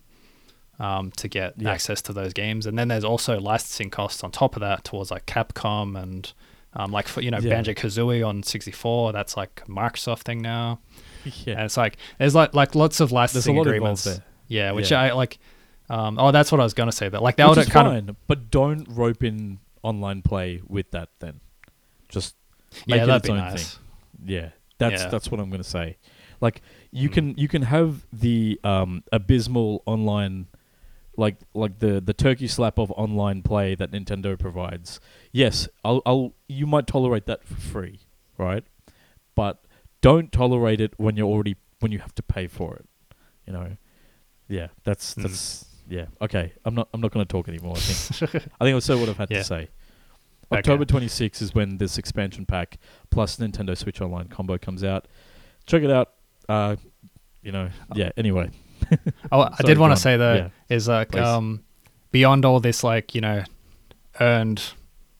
[0.78, 1.70] um, to get Yeah.
[1.72, 2.66] access to those games.
[2.66, 6.32] And then there's also licensing costs on top of that towards like Capcom and
[6.76, 7.50] um, like for you know Yeah.
[7.50, 9.12] Banjo Kazooie on 64.
[9.12, 10.80] That's like a Microsoft thing now.
[11.44, 14.04] Yeah, And it's like there's like like lots of licensing lot agreements.
[14.04, 14.22] there.
[14.46, 15.00] Yeah, which Yeah.
[15.02, 15.38] I like.
[15.90, 17.08] Um, oh, that's what I was gonna say.
[17.08, 21.08] That like that would kind fine, of but don't rope in online play with that.
[21.18, 21.40] Then,
[22.08, 22.34] just
[22.86, 23.74] make yeah, it that'd its be own nice.
[23.74, 23.82] thing.
[24.26, 24.48] Yeah,
[24.78, 25.08] that's Yeah.
[25.08, 25.96] that's what I'm gonna say.
[26.40, 26.60] Like
[26.92, 27.12] you Mm.
[27.12, 30.46] can you can have the um, abysmal online,
[31.16, 35.00] like like the the turkey slap of online play that Nintendo provides.
[35.32, 38.00] Yes, I'll I'll you might tolerate that for free,
[38.38, 38.64] right?
[39.34, 39.64] But
[40.00, 42.86] don't tolerate it when you're already when you have to pay for it.
[43.46, 43.76] You know,
[44.48, 45.22] yeah, that's Mm.
[45.22, 46.06] that's yeah.
[46.20, 47.76] Okay, I'm not I'm not gonna talk anymore.
[47.76, 49.38] I think I think I've said what I've had Yeah.
[49.38, 49.68] to say.
[50.52, 50.58] Okay.
[50.58, 52.78] October 26th is when this expansion pack
[53.10, 55.08] plus Nintendo Switch Online combo comes out.
[55.66, 56.12] Check it out.
[56.48, 56.76] Uh,
[57.42, 58.10] you know, yeah.
[58.16, 58.50] Anyway,
[59.32, 61.24] Oh, I Sorry, did want to say though Yeah, is like please.
[61.26, 61.62] um
[62.12, 63.42] beyond all this like you know
[64.20, 64.62] earned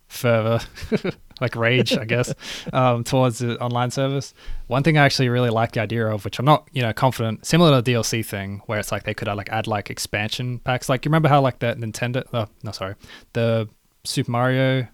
[0.09, 0.61] fervor
[1.41, 2.33] like rage I guess
[2.73, 4.33] um towards the online service.
[4.69, 7.45] One thing I actually really like the idea of, which I'm not you know confident,
[7.45, 10.59] similar to the DLC thing where it's like they could uh, like add like expansion
[10.61, 10.89] packs.
[10.89, 12.95] Like you remember how like the Nintendo, uh, no sorry,
[13.33, 13.69] the
[14.05, 14.87] Super Mario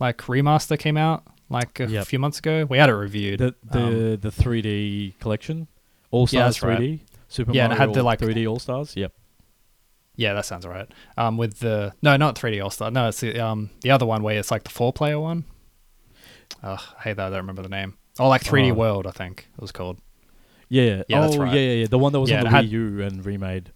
[0.00, 2.06] like remaster came out like a Yep.
[2.06, 2.64] few months ago.
[2.68, 3.38] We had it reviewed.
[3.40, 5.68] the Um, the the 3D collection,
[6.10, 7.00] All Yeah, Stars that's right.
[7.34, 8.94] 3D, Super Yeah, and it had the, like- 3D All Stars.
[8.96, 9.12] Yep.
[10.16, 10.86] Yeah, that sounds right.
[11.18, 12.90] Um, with the no, not 3D All Star.
[12.90, 15.44] No, it's the um the other one where it's like the four player one.
[16.62, 17.26] Ugh, I hate that.
[17.26, 17.96] I don't remember the name.
[18.20, 18.74] Oh, like 3D Oh.
[18.74, 19.98] World, I think it was called.
[20.68, 21.02] Yeah.
[21.08, 21.52] Yeah, oh, that's right.
[21.54, 21.86] yeah, yeah, yeah.
[21.88, 23.72] The one that was Yeah, on the had- Wii U and remade.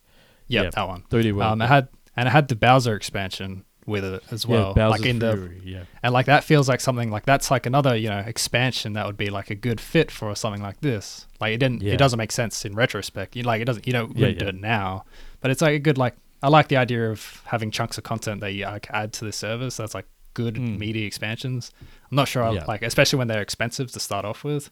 [0.47, 0.70] Yeah, Yeah.
[0.74, 1.02] that one.
[1.10, 1.52] 3D World.
[1.52, 4.74] Um, it had and it had the Bowser expansion, with it as well.
[4.77, 5.82] yeah, like in the yeah.
[6.02, 9.16] and like that feels like something like that's like another you know expansion that would
[9.16, 11.27] be like a good fit for something like this.
[11.40, 11.94] Like it didn't Yeah.
[11.94, 13.35] it doesn't make sense in retrospect.
[13.35, 15.05] You like it doesn't you don't Yeah, do it now,
[15.40, 18.40] but it's like a good like I like the idea of having chunks of content
[18.43, 19.77] that you like add to the service.
[19.78, 20.78] That's like good Mm.
[20.78, 21.73] meaty expansions.
[22.10, 24.70] I'm not sure I like especially when they're expensive to start off with.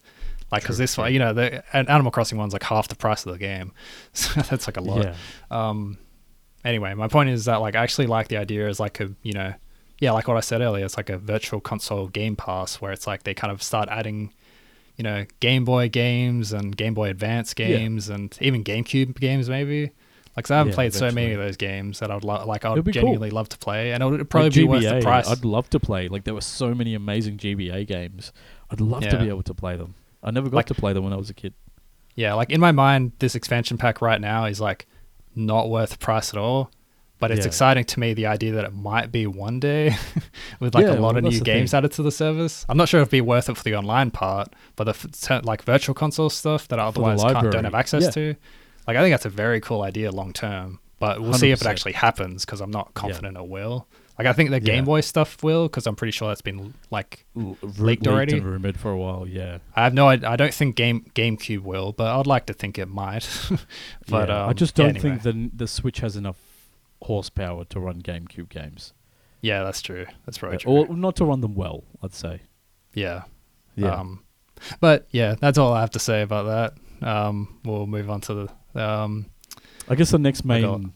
[0.49, 3.33] Like because this one, you know, the Animal Crossing one's like half the price of
[3.33, 3.73] the game,
[4.13, 5.15] so that's like a lot Yeah.
[5.51, 5.97] um
[6.65, 9.33] anyway my point is that like i actually like the idea as like a you
[9.33, 9.53] know
[9.99, 13.07] yeah like what i said earlier it's like a virtual console game pass where it's
[13.07, 14.33] like they kind of start adding
[14.95, 17.67] you know game boy games and game boy advance Yeah.
[17.67, 19.91] games and even gamecube games maybe
[20.35, 22.43] like 'cause i haven't Yeah, played so many of those games that i would lo-
[22.45, 23.01] like i It'd would be cool.
[23.03, 25.69] genuinely love to play and it would probably Like be worth the price I'd love
[25.71, 26.07] to play.
[26.09, 28.31] Like there were so many amazing GBA games.
[28.69, 29.95] I'd love to be able to play them.
[30.23, 31.53] I never got Like- to play them when I was a kid.
[32.15, 34.85] Yeah, like in my mind, this expansion pack right now is like
[35.37, 36.71] not worth the price at all.
[37.19, 37.47] But it's Yeah.
[37.47, 39.95] exciting to me the idea that it might be one day
[40.59, 41.77] with like Yeah, a lot well, of new games thing.
[41.79, 42.63] added to the service.
[42.69, 45.63] I'm not sure if it'd be worth it for the online part, but the like
[45.63, 48.09] virtual console stuff that I otherwise can't, don't have access yeah.
[48.11, 48.35] to,
[48.87, 50.79] like I think that's a very cool idea long term.
[50.99, 53.87] But we'll see if it actually happens because I'm not confident it will.
[54.17, 54.81] Like I think the Game Yeah.
[54.81, 58.37] Boy stuff will because I'm pretty sure that's been like L- Leaked already?
[58.37, 59.27] and rumored for a while.
[59.27, 62.53] Yeah, I have no I, I don't think game GameCube will, but I'd like to
[62.53, 63.27] think it might.
[64.07, 65.17] but Yeah, um, I just don't anyway.
[65.19, 66.37] think the the Switch has enough
[67.03, 68.93] horsepower to run GameCube games,
[69.41, 70.07] Yeah, that's true.
[70.25, 70.71] That's probably Uh, true.
[70.87, 71.83] or not to run them well.
[72.01, 72.41] I'd say.
[72.93, 73.23] yeah.
[73.75, 74.23] Yeah, Um,
[74.79, 76.47] but yeah, that's all I have to say about
[77.01, 77.07] that.
[77.07, 78.33] Um, we'll move on to
[78.73, 78.83] the.
[78.83, 79.27] Um,
[79.87, 80.93] I guess the next main,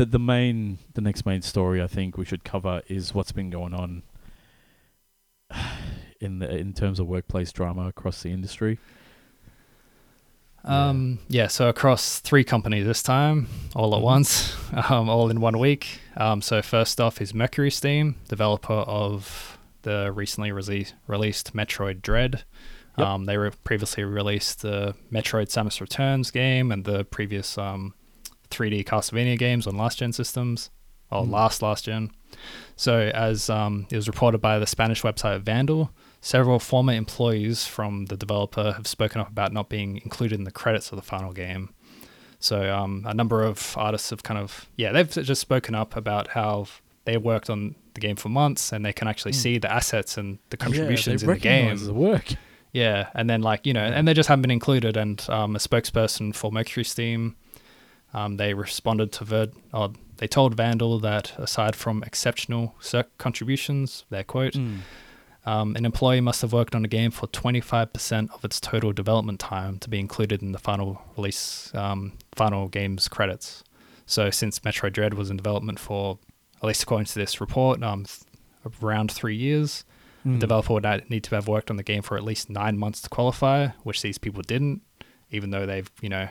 [0.00, 3.50] the the main, the next main story I think we should cover is what's been
[3.50, 4.02] going on
[6.20, 8.78] in the in terms of workplace drama across the industry.
[10.64, 11.46] Um, yeah.
[11.48, 14.04] So across three companies this time, all at Mhm.
[14.04, 14.56] once,
[14.90, 16.00] um, all in one week.
[16.16, 22.44] Um, so first off is Mercury Steam, developer of the recently released released Metroid Dread.
[22.98, 23.06] Yep.
[23.06, 27.94] Um, they re- previously released the Metroid Samus Returns game and the previous um,
[28.50, 30.70] 3D Castlevania games on last gen systems,
[31.10, 31.30] or Mm.
[31.30, 32.10] last last gen.
[32.76, 35.90] So, as um, it was reported by the Spanish website Vandal,
[36.20, 40.50] several former employees from the developer have spoken up about not being included in the
[40.50, 41.70] credits of the final game.
[42.38, 46.28] So, um, a number of artists have kind of, yeah, they've just spoken up about
[46.28, 46.66] how
[47.04, 49.42] they worked on the game for months and they can actually Mm.
[49.42, 51.76] see the assets and the contributions they in the game.
[51.84, 52.34] the work.
[52.72, 54.96] Yeah, and then like you know, and they just haven't been included.
[54.96, 57.34] And um, a spokesperson for Mercury Steam,
[58.14, 62.74] um, they responded to Verd, or they told Vandal that aside from exceptional
[63.18, 64.78] contributions, their quote, Mm.
[65.46, 69.40] um, an employee must have worked on a game for 25% of its total development
[69.40, 73.64] time to be included in the final release, um, final game's credits.
[74.06, 76.18] So since Metroid Dread was in development for,
[76.62, 78.04] at least according to this report, um,
[78.82, 79.84] around three years,
[80.26, 80.34] Mm.
[80.34, 83.00] the developer would need to have worked on the game for at least nine months
[83.00, 84.82] to qualify, which these people didn't,
[85.30, 86.28] even though they've, you know,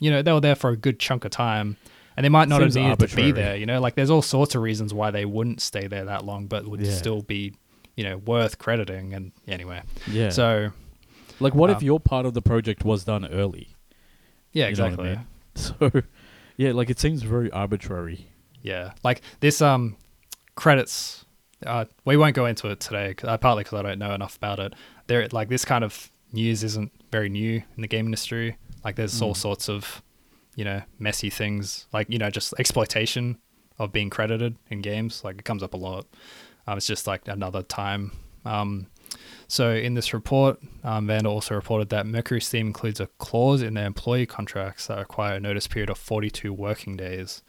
[0.00, 1.76] you know, they were there for a good chunk of time,
[2.16, 3.56] and they might not Seems have needed to be there.
[3.56, 6.46] You know, like there's all sorts of reasons why they wouldn't stay there that long,
[6.46, 6.92] but would Yeah.
[6.92, 7.54] still be,
[7.96, 9.14] you know, worth crediting.
[9.14, 10.28] And anyway, Yeah.
[10.30, 10.72] so
[11.40, 13.74] like, what if um, your part of the project was done early?
[14.52, 15.08] yeah, know I exactly.
[15.08, 15.26] mean?
[15.54, 15.90] So,
[16.56, 18.28] yeah, like it seems very arbitrary.
[18.62, 19.96] Yeah, like this um
[20.54, 21.24] credits.
[21.66, 24.36] Uh, we won't go into it today, 'cause- uh, partly because I don't know enough
[24.36, 24.74] about it.
[25.06, 28.56] There, like this kind of news isn't very new in the game industry.
[28.84, 29.36] Like there's all Mm.
[29.36, 30.02] sorts of,
[30.56, 31.86] you know, messy things.
[31.92, 33.38] Like you know, just exploitation
[33.78, 35.22] of being credited in games.
[35.24, 36.06] Like it comes up a lot.
[36.66, 38.12] Um, it's just like another time.
[38.44, 38.86] Um,
[39.48, 43.74] so in this report, um, Vandal also reported that Mercury Steam includes a clause in
[43.74, 47.42] their employee contracts that require a notice period of 42 working days,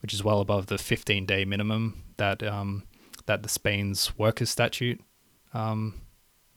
[0.00, 2.84] which is well above the 15 day minimum that um,
[3.26, 5.00] that the Spain's workers statute
[5.52, 5.94] um,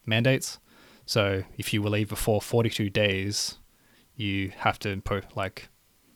[0.06, 0.60] mandates.
[1.06, 3.58] So if you will leave before 42 days,
[4.16, 5.70] you have to impose like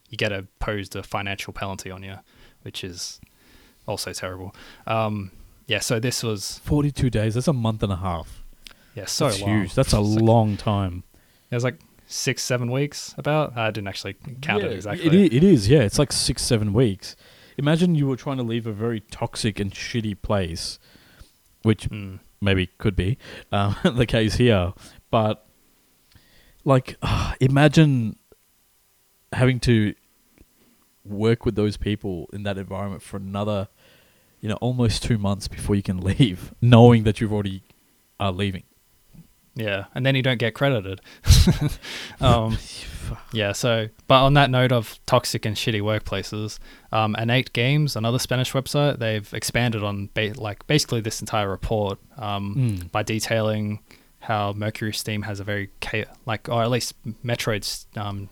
[0.10, 2.16] you get imposed a financial penalty on you,
[2.62, 3.20] which is
[3.88, 4.56] also terrible.
[4.88, 5.32] Um,
[5.68, 8.44] yeah, so this was 42 days, that's a month and a half.
[8.94, 9.49] yeah so that's long.
[9.62, 9.74] huge.
[9.74, 11.03] That's a like- long time.
[11.52, 13.14] It was like six, seven weeks.
[13.18, 15.07] About I didn't actually count it exactly.
[15.07, 15.80] It is, it is, yeah.
[15.82, 17.16] It's like six, seven weeks.
[17.57, 20.78] Imagine you were trying to leave a very toxic and shitty place,
[21.64, 22.20] which Mm.
[22.46, 23.18] Maybe could be
[23.52, 24.74] um, the case here.
[25.12, 25.46] But
[26.64, 26.98] like,
[27.42, 28.18] imagine
[29.34, 29.94] having to
[31.04, 33.68] work with those people in that environment for another,
[34.40, 37.64] you know, almost two months before you can leave, knowing that you've already
[38.20, 38.64] are leaving.
[39.56, 40.99] Yeah, and then you don't get credited.
[42.22, 42.57] um,
[43.32, 46.60] yeah, so, but on that note of toxic and shitty workplaces,
[46.91, 52.56] um, AnaitGames, another Spanish website, they've expanded on ba- like basically this entire report um,
[52.56, 52.91] Mm.
[52.91, 53.80] by detailing
[54.19, 58.27] how Mercury Steam has a very cha- like, or at least Metroid's um,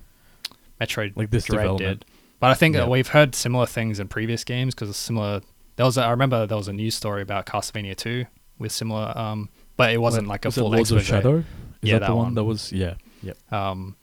[0.82, 2.00] Metroid Like this Dread development.
[2.02, 2.06] did.
[2.40, 2.82] But I think Yeah.
[2.82, 5.42] that we've heard similar things in previous games because similar.
[5.76, 8.26] There was a, I remember there was a news story about Castlevania 2
[8.60, 11.04] with similar, um, but it wasn't like a Was it full Lords of.
[11.04, 11.38] Shadow?
[11.38, 11.46] Is
[11.82, 12.26] Yeah, that, that the one?
[12.26, 12.34] one.
[12.36, 12.96] that was yeah.
[13.24, 13.54] Yep.
[13.54, 13.96] Um,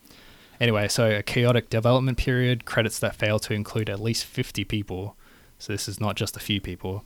[0.61, 5.17] anyway, so a chaotic development period, credits that fail to include at least 50 people.
[5.59, 7.05] So this is not just a few people.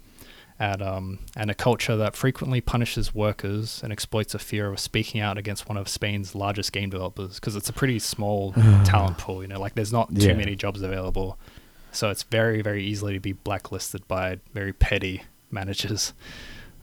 [0.60, 5.20] And, um, and a culture that frequently punishes workers and exploits a fear of speaking
[5.20, 8.52] out against one of Spain's largest game developers because it's a pretty small
[8.84, 9.42] talent pool.
[9.42, 10.34] You know, like there's not too Yeah.
[10.34, 11.36] many jobs available,
[11.90, 16.12] so it's very very easily to be blacklisted by very petty managers.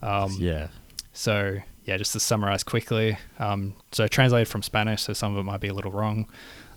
[0.02, 0.68] Um, yeah.
[1.14, 5.44] so yeah, just to summarize quickly, um, so translated from Spanish, so some of it
[5.44, 6.28] might be a little wrong.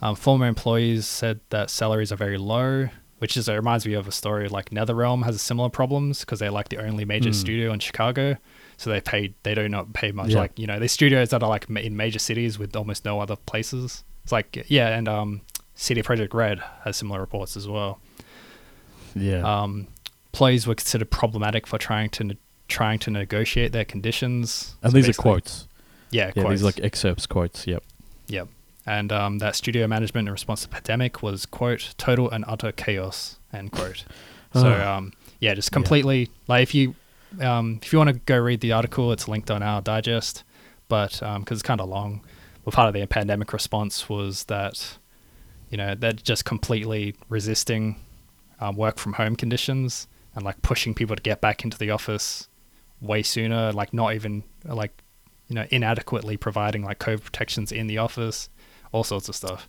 [0.03, 4.07] Um, former employees said that salaries are very low, which is it reminds me of
[4.09, 7.35] a story like NetherRealm has similar problems because they're like the only major Hmm.
[7.35, 8.37] studio in Chicago,
[8.77, 10.31] so they pay they do not pay much.
[10.31, 10.39] Yeah.
[10.41, 13.37] Like you know, there's studios that are like in major cities with almost no other
[13.37, 14.05] places.
[14.25, 15.41] It's like yeah, and um,
[15.75, 18.01] CD Projekt Red has similar reports as well.
[19.15, 19.41] Yeah.
[19.43, 19.87] Um,
[20.33, 22.37] employees were considered problematic for trying to
[22.69, 24.75] trying to negotiate their conditions.
[24.83, 25.69] and So these are quotes.
[26.11, 26.51] Yeah, Yeah, quotes.
[26.51, 27.67] these are like excerpts, quotes.
[27.67, 27.83] Yep.
[28.29, 28.49] Yep.
[28.87, 32.73] And um, that studio management in response to the pandemic was quote total and utter
[32.73, 34.05] chaos end quote.
[34.55, 34.99] So Ah.
[34.99, 36.95] um, yeah, just completely like if you
[37.41, 40.45] um, if you want to go read the article, it's linked on our digest.
[40.87, 41.11] But
[41.41, 42.21] because it's kind of long,
[42.65, 44.97] well, part of the pandemic response was that
[45.71, 47.97] you know they're just completely resisting
[48.61, 52.47] um, work from home conditions and like pushing people to get back into the office
[53.05, 53.73] way sooner.
[53.73, 55.03] Like not even like
[55.49, 58.49] you know inadequately providing like COVID protections in the office,
[58.93, 59.67] all sorts of stuff.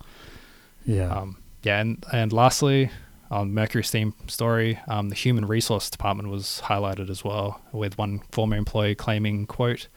[0.84, 1.10] Yeah.
[1.14, 2.90] Um, yeah, and and lastly,
[3.30, 8.20] on Mercury Steam story, um, the human resource department was highlighted as well, with one
[8.30, 9.88] former employee claiming, "quote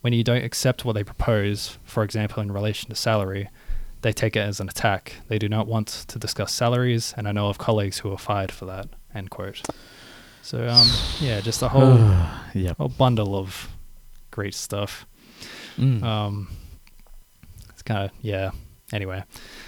[0.00, 3.48] When you don't accept what they propose, for example, in relation to salary,
[4.02, 5.14] they take it as an attack.
[5.26, 8.52] They do not want to discuss salaries, and I know of colleagues who were fired
[8.52, 9.62] for that." End quote.
[10.42, 10.88] So um,
[11.20, 11.98] yeah, just a whole
[12.54, 12.76] yep.
[12.76, 13.68] whole bundle of
[14.30, 15.06] great stuff.
[15.76, 16.02] Mm.
[16.02, 16.48] Um,
[17.70, 18.50] it's kind of yeah.
[18.92, 19.22] Anyway,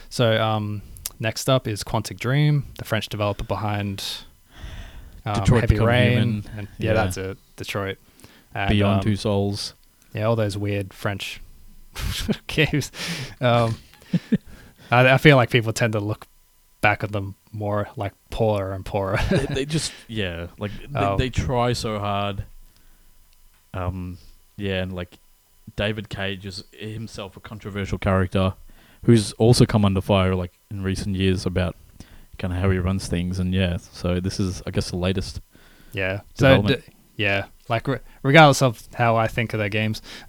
[0.09, 0.81] so um,
[1.19, 4.03] next up is Quantic Dream, the French developer behind
[5.27, 6.13] um, Detroit Heavy Rain.
[6.13, 6.51] Human.
[6.57, 6.95] And, yeah, Yeah.
[6.95, 7.39] that's it.
[7.57, 7.99] Detroit.
[8.55, 9.75] And, Beyond um, Two Souls.
[10.15, 11.41] Yeah, all those weird French
[12.47, 12.91] games.
[13.41, 13.77] Um,
[14.91, 16.27] I, I feel like people tend to look
[16.81, 19.19] back at them more like poorer and poorer.
[19.31, 21.17] they, they just yeah, like they, Oh.
[21.17, 22.45] they try so hard.
[23.73, 24.19] Um,
[24.57, 25.19] yeah, and like
[25.77, 28.55] David Cage is himself a controversial character,
[29.05, 31.77] who's also come under fire like in recent years about
[32.39, 35.41] kind of how he runs things, and yeah, so this is I guess the latest.
[35.93, 36.21] Yeah.
[36.35, 36.77] So d-
[37.17, 40.03] yeah, like re- regardless of how I think of their games,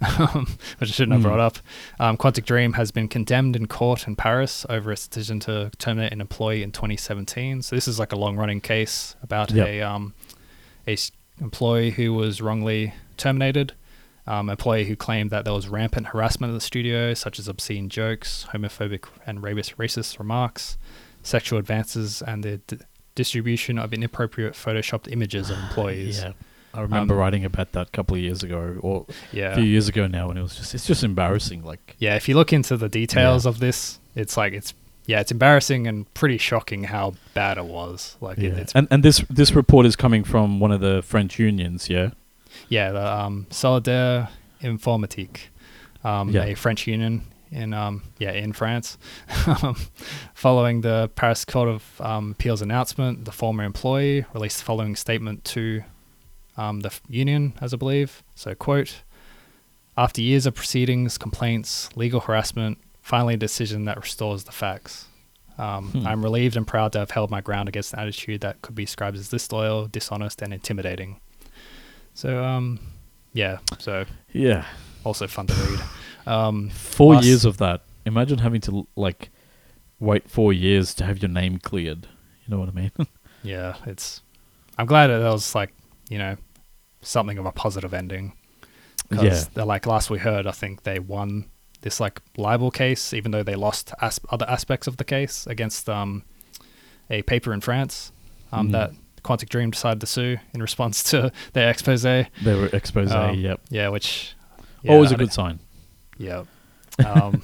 [0.78, 1.24] which I shouldn't have Mm.
[1.24, 1.58] brought up,
[2.00, 6.12] um, Quantic Dream has been condemned in court in Paris over its decision to terminate
[6.12, 7.60] an employee in 2017.
[7.62, 9.66] So this is like a long-running case about Yep.
[9.66, 10.14] a um,
[10.88, 10.96] a
[11.40, 13.72] employee who was wrongly terminated.
[14.24, 17.88] Um, employee who claimed that there was rampant harassment at the studio, such as obscene
[17.88, 20.78] jokes, homophobic and racist, racist remarks,
[21.24, 22.78] sexual advances, and the d-
[23.16, 26.20] distribution of inappropriate photoshopped images of employees.
[26.20, 26.32] Yeah,
[26.74, 29.88] I remember Um, writing about that a couple of years ago, or a few years
[29.88, 31.62] ago now, and it was just it's just embarrassing.
[31.64, 33.50] Like Yeah, if you look into the details Yeah.
[33.50, 34.72] of this, it's like it's
[35.04, 38.16] yeah, it's embarrassing and pretty shocking how bad it was.
[38.20, 38.60] Like it, yeah.
[38.60, 41.88] it's and and this this report is coming from one of the French unions.
[41.90, 42.10] Yeah.
[42.68, 44.28] yeah, the um, Solidaires
[44.62, 45.48] Informatique,
[46.04, 46.44] um, Yeah.
[46.44, 48.96] a French union in um, yeah in France.
[50.34, 55.44] Following the Paris Court of um, Appeals announcement, the former employee released the following statement
[55.46, 55.82] to
[56.56, 58.22] um, the union, as I believe.
[58.34, 59.02] So, quote:
[59.96, 65.06] After years of proceedings, complaints, legal harassment, finally a decision that restores the facts.
[65.58, 66.06] Um, Hmm.
[66.06, 68.84] I'm relieved and proud to have held my ground against an attitude that could be
[68.84, 71.20] described as disloyal, dishonest, and intimidating.
[72.14, 72.80] So, um,
[73.34, 74.64] yeah, so Yeah.
[75.04, 75.80] also fun to read.
[76.26, 77.82] Um, Four Last- years of that.
[78.06, 79.30] Imagine having to like
[80.00, 82.06] wait four years to have your name cleared.
[82.44, 82.90] You know what I mean?
[83.42, 84.22] yeah, it's.
[84.78, 85.72] I'm glad that was like
[86.12, 86.36] you know
[87.00, 88.32] something of a positive ending.
[89.08, 91.46] Because like last we heard, I think they won
[91.82, 95.88] this like libel case, even though they lost as- other aspects of the case against
[95.88, 96.22] um
[97.10, 98.12] a paper in France
[98.52, 98.72] um, Mhm.
[98.72, 98.90] that
[99.24, 102.02] Quantic Dream decided to sue in response to their expose.
[102.02, 103.10] They were expose.
[103.12, 103.60] Um, yep.
[103.70, 104.34] Yeah, which
[104.82, 105.58] yeah, Always a good sign.
[106.18, 106.46] Yep.
[107.06, 107.40] Um,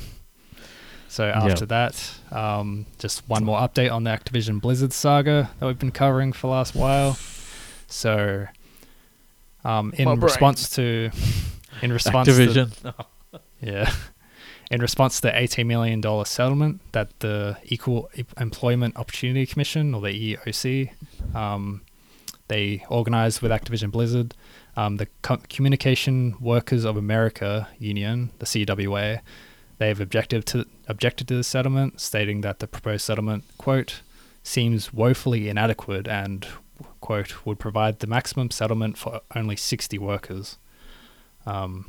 [1.09, 1.95] so after that,
[2.31, 6.47] um, just one more update on the Activision Blizzard saga that we've been covering for
[6.49, 7.17] the last while.
[7.89, 8.47] So,
[9.65, 10.21] um, in My brain.
[10.23, 11.11] response to,
[11.83, 12.71] in response to
[13.61, 13.91] Yeah.
[14.71, 20.37] In response to the $18 million settlement that the Equal Employment Opportunity Commission, or the
[20.37, 20.91] EEOC,
[21.35, 21.81] um,
[22.49, 24.35] they organized with Activision Blizzard,
[24.77, 29.21] um, the Co- Communication Workers of America Union, the CWA,
[29.79, 34.03] they've objected to, objected to the settlement, stating that the proposed settlement, quote,
[34.43, 36.47] seems woefully inadequate and,
[37.01, 40.59] quote, would provide the maximum settlement for only 60 workers.
[41.47, 41.87] Um,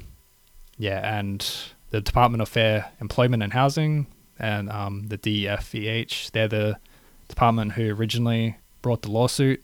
[0.77, 1.45] yeah, and
[1.89, 4.07] the Department of Fair Employment and Housing
[4.39, 6.77] and um, the DFEH, they're the
[7.27, 9.63] department who originally brought the lawsuit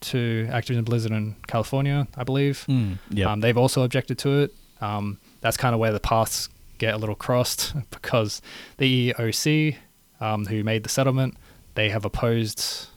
[0.00, 2.64] to Activision Blizzard in California, I believe.
[2.68, 3.30] Mm, yeah.
[3.30, 4.54] Um, they've also objected to it.
[4.80, 8.42] Um, that's kind of where the paths get a little crossed because
[8.78, 9.76] the EOC,
[10.20, 11.36] um, who made the settlement,
[11.74, 12.88] they have opposed.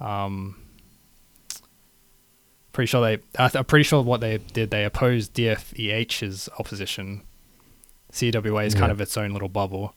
[0.00, 0.56] Um,
[2.78, 3.20] pretty sure they.
[3.36, 4.70] I'm pretty sure what they did.
[4.70, 7.22] They opposed DFEH's opposition.
[8.12, 9.96] CWA is kind of its own little bubble,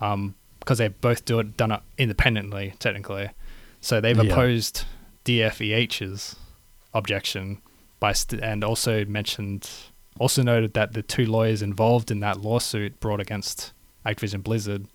[0.00, 3.28] um, because they both do it done it independently technically.
[3.82, 4.32] So they've Yeah.
[4.32, 4.84] opposed
[5.26, 6.36] DFEH's
[6.94, 7.58] objection
[8.00, 9.68] by st- and also mentioned
[10.18, 13.74] also noted that the two lawyers involved in that lawsuit brought against
[14.06, 14.86] Activision Blizzard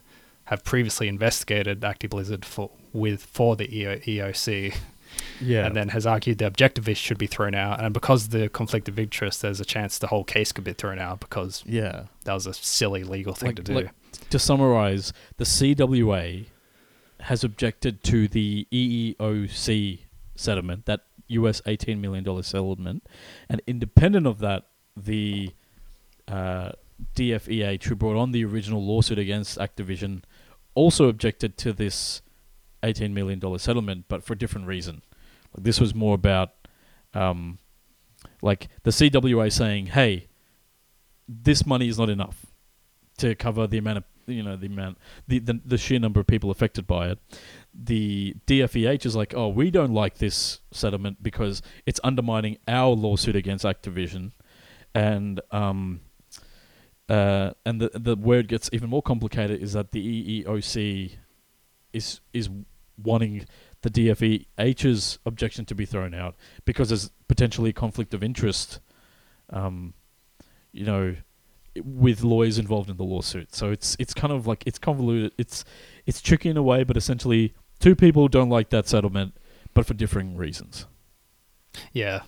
[0.45, 4.73] have previously investigated Activision Blizzard for with for the EO, EOC
[5.41, 5.65] yeah.
[5.65, 8.87] and then has argued the objectivist should be thrown out and because of the conflict
[8.87, 12.05] of interest there's a chance the whole case could be thrown out because yeah.
[12.23, 13.73] that was a silly legal thing Like- to do.
[13.73, 13.89] like,
[14.29, 16.45] to summarize, the CWA
[17.21, 19.99] has objected to the EEOC
[20.35, 23.03] settlement, that US $18 million settlement,
[23.49, 24.65] and independent of that,
[24.95, 25.51] the
[26.27, 26.71] uh,
[27.15, 30.23] DFEH, who brought on the original lawsuit against Activision,
[30.75, 32.21] also objected to this
[32.83, 35.01] $18 million settlement, but for a different reason.
[35.57, 36.51] This was more about,
[37.13, 37.59] um,
[38.41, 40.27] like, the CWA saying, hey,
[41.27, 42.45] this money is not enough
[43.17, 44.97] to cover the amount of you know the amount
[45.27, 47.19] the, the the sheer number of people affected by it.
[47.73, 53.35] The DFEH is like, oh, we don't like this settlement because it's undermining our lawsuit
[53.35, 54.31] against Activision,
[54.93, 56.01] and um,
[57.07, 61.15] uh, and the the it gets even more complicated is that the EEOC
[61.93, 62.49] is is
[63.01, 63.45] wanting
[63.81, 66.35] the DFEH's objection to be thrown out
[66.65, 68.79] because there's potentially a conflict of interest.
[69.51, 69.93] Um,
[70.71, 71.15] you know,
[71.83, 73.55] with lawyers involved in the lawsuit.
[73.55, 75.33] So it's it's kind of like it's convoluted.
[75.37, 75.65] It's
[76.05, 79.35] it's tricky in a way, but essentially two people don't like that settlement,
[79.73, 80.85] but for differing reasons.
[81.93, 82.21] yeah,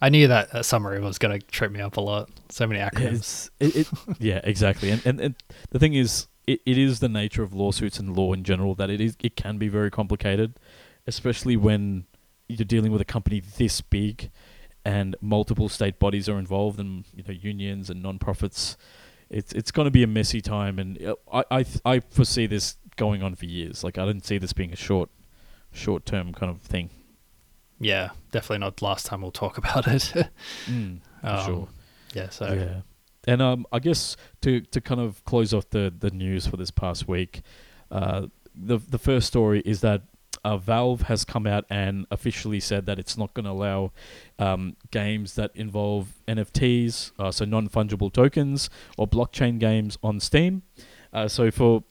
[0.00, 2.30] I knew that uh, summary was going to trip me up a lot.
[2.50, 3.50] So many acronyms.
[3.60, 4.90] It, it, yeah, exactly.
[4.90, 5.34] And, and and
[5.70, 8.90] the thing is, it, it is the nature of lawsuits and law in general that
[8.90, 10.58] it is it can be very complicated,
[11.08, 12.04] especially when
[12.48, 14.30] you're dealing with a company this big,
[14.84, 18.76] and multiple state bodies are involved, and you know unions and non-profits.
[19.30, 22.46] It's it's going to be a messy time, and uh, I I th- I foresee
[22.46, 23.82] this going on for years.
[23.84, 25.10] Like I didn't see this being a short
[25.72, 26.90] short term kind of thing.
[27.80, 30.12] Yeah, definitely not last time we'll talk about it.
[30.66, 31.68] Mm, for Um, sure.
[32.14, 32.80] Yeah, so Yeah,
[33.32, 36.70] and um, I guess to to kind of close off the the news for this
[36.70, 37.42] past week,
[37.90, 40.02] uh, the the first story is that
[40.44, 43.92] uh, Valve has come out and officially said that it's not going to allow
[44.38, 50.62] um, games that involve NFTs, uh, so non fungible tokens or blockchain games on Steam.
[51.12, 51.84] Uh, so for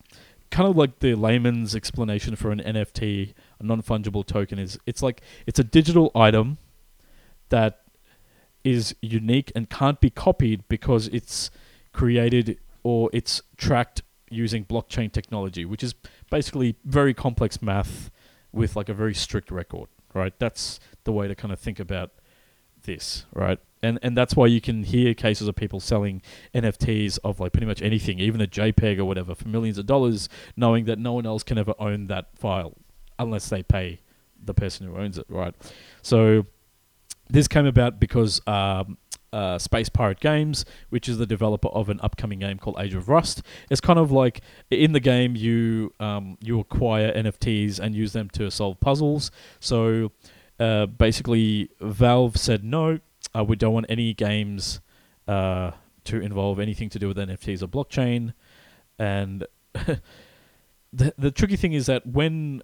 [0.49, 5.02] kind of like the layman's explanation for an NFT, a non fungible token is it's
[5.02, 6.57] like it's a digital item
[7.49, 7.82] that
[8.64, 11.49] is unique and can't be copied because it's
[11.94, 15.95] created or it's tracked using blockchain technology, which is
[16.30, 18.11] basically very complex math
[18.57, 20.34] with like a very strict record, right?
[20.39, 22.11] That's the way to kind of think about
[22.84, 23.59] this, right?
[23.84, 26.21] And and that's why you can hear cases of people selling
[26.55, 30.27] NFTs of like pretty much anything, even a JPEG or whatever, for millions of dollars,
[30.55, 32.73] knowing that no one else can ever own that file
[33.19, 34.01] unless they pay
[34.43, 35.53] the person who owns it, right?
[36.01, 36.45] So
[37.29, 38.97] this came about because um,
[39.33, 43.09] uh, Space Pirate Games, which is the developer of an upcoming game called Age of
[43.09, 48.13] Rust, it's kind of like in the game you um, you acquire NFTs and use
[48.13, 49.31] them to solve puzzles.
[49.59, 50.11] So
[50.59, 52.99] uh, basically, Valve said no,
[53.35, 54.79] uh, we don't want any games
[55.27, 55.71] uh,
[56.05, 58.33] to involve anything to do with NFTs or blockchain.
[58.97, 59.45] And
[60.93, 62.61] the the tricky thing is that when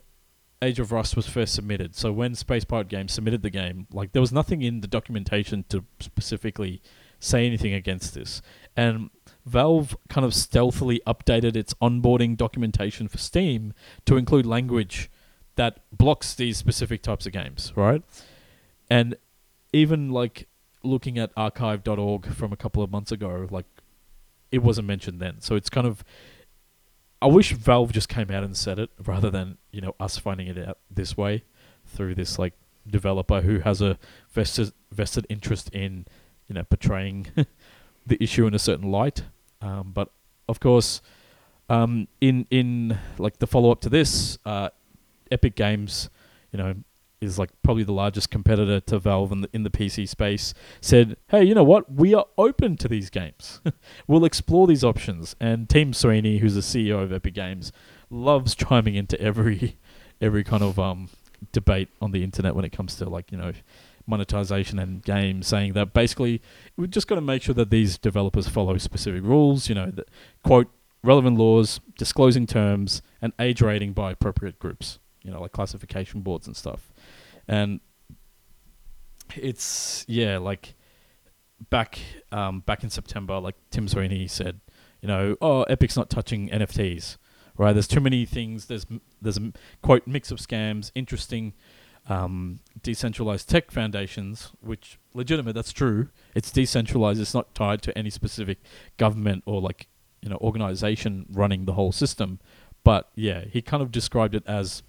[0.64, 1.96] Age of Rust was first submitted.
[1.96, 5.66] So when Space Pirate Games submitted the game, like there was nothing in the documentation
[5.70, 6.82] to specifically
[7.20, 8.42] say anything against this.
[8.76, 9.10] And
[9.46, 13.74] Valve kind of stealthily updated its onboarding documentation for Steam
[14.06, 15.10] to include language
[15.56, 18.02] that blocks these specific types of games, right?
[18.90, 19.16] And
[19.72, 20.48] even like
[20.84, 23.66] looking at archive.org from a couple of months ago, like
[24.52, 25.42] it wasn't mentioned then.
[25.42, 26.04] So it's kind of
[27.24, 30.48] I wish Valve just came out and said it rather than, you know, us finding
[30.48, 31.46] it out this way
[31.86, 32.54] through this like
[32.86, 33.98] developer who has a
[34.34, 36.06] vested vested interest in,
[36.50, 37.28] you know, portraying
[38.06, 39.24] the issue in a certain light.
[39.62, 40.12] Um, but
[40.50, 41.02] of course,
[41.70, 44.72] um, in in like the follow up to this, uh,
[45.32, 46.10] Epic Games,
[46.52, 46.76] you know,
[47.24, 51.18] is like probably the largest competitor to Valve in the, in the PC space, said,
[51.30, 51.92] "Hey, you know what?
[51.92, 53.62] We are open to these games.
[54.08, 57.72] we'll explore these options." And Tim Sweeney, who's the CEO of Epic Games,
[58.10, 59.78] loves chiming into every
[60.22, 61.10] every kind of um,
[61.52, 63.54] debate on the internet when it comes to like you know
[64.06, 66.42] monetization and games, saying that basically
[66.78, 69.70] we've just got to make sure that these developers follow specific rules.
[69.70, 70.10] You know, that
[70.44, 70.70] quote
[71.04, 75.00] relevant laws, disclosing terms, and age rating by appropriate groups.
[75.24, 76.92] You know, like classification boards and stuff.
[77.48, 77.80] And
[79.36, 80.76] it's yeah, like
[81.70, 82.00] back
[82.32, 84.60] um, back in September, like Tim Sweeney said,
[85.02, 87.18] you know, oh, Epic's not touching NFTs,
[87.58, 87.74] right?
[87.74, 88.68] There's too many things.
[88.68, 88.86] There's
[89.22, 89.52] there's a
[89.82, 91.54] quote mix of scams, interesting
[92.10, 95.54] um, decentralized tech foundations, which legitimate.
[95.54, 96.10] That's true.
[96.36, 97.22] It's decentralized.
[97.22, 98.60] It's not tied to any specific
[98.98, 99.88] government or like
[100.22, 102.40] you know organization running the whole system.
[102.84, 104.84] But yeah, he kind of described it as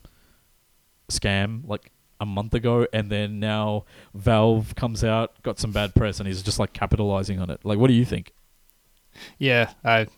[1.11, 1.93] scam like
[2.25, 3.85] a month ago, and then now
[4.15, 7.61] Valve comes out, got some bad press, and he's just like capitalizing on it.
[7.63, 8.33] Like, what do you think?
[9.39, 10.09] Yeah, I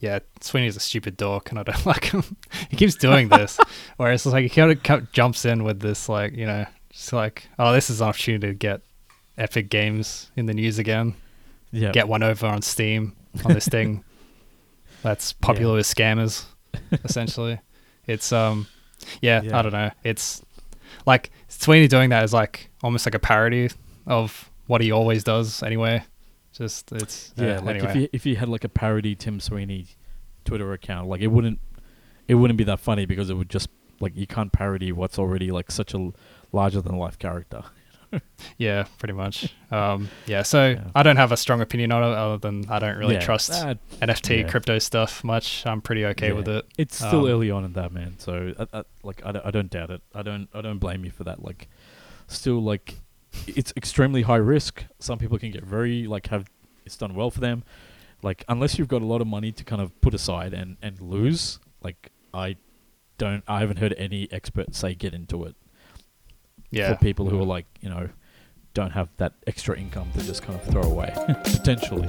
[0.00, 2.36] yeah, Sweeney's a stupid dork, and I don't like him.
[2.68, 3.58] he keeps doing this,
[3.96, 7.72] whereas like he kind of jumps in with this, like you know, just like, oh,
[7.72, 8.82] this is an opportunity to get
[9.38, 11.14] Epic Games in the news again.
[11.72, 14.04] Yeah, get one over on Steam on this thing
[15.02, 15.76] that's popular yeah.
[15.78, 16.44] with scammers.
[17.04, 17.60] Essentially,
[18.06, 18.66] it's um,
[19.20, 19.90] yeah, yeah, I don't know.
[20.02, 20.43] It's
[21.06, 23.70] like Sweeney doing that is like almost like a parody
[24.06, 26.04] of what he always does anyway.
[26.52, 27.56] Just it's yeah.
[27.56, 27.90] Uh, like anyway.
[27.90, 29.86] if you if you had like a parody Tim Sweeney
[30.44, 31.58] Twitter account, like it wouldn't
[32.28, 33.68] it wouldn't be that funny because it would just
[34.00, 36.12] like you can't parody what's already like such a
[36.52, 37.64] larger than life character.
[38.58, 39.54] yeah, pretty much.
[39.70, 40.84] Um, yeah, so yeah.
[40.94, 43.52] I don't have a strong opinion on it other than I don't really yeah, trust
[43.52, 44.48] uh, NFT yeah.
[44.48, 45.66] crypto stuff much.
[45.66, 46.66] I'm pretty okay with it.
[46.78, 49.70] It's still um, early on in that man, so I, I, like I, I don't
[49.70, 50.02] doubt it.
[50.14, 51.42] I don't I don't blame you for that.
[51.42, 51.68] Like,
[52.28, 52.96] still like
[53.46, 54.84] it's extremely high risk.
[54.98, 56.50] Some people can get very like have
[56.84, 57.64] it's done well for them.
[58.22, 61.00] Like unless you've got a lot of money to kind of put aside and and
[61.00, 62.56] lose, like I
[63.18, 65.56] don't I haven't heard any expert say get into it.
[66.74, 66.92] Yeah.
[66.92, 68.08] For people who are like, you know,
[68.74, 71.12] don't have that extra income to just kind of throw away
[71.44, 72.08] potentially.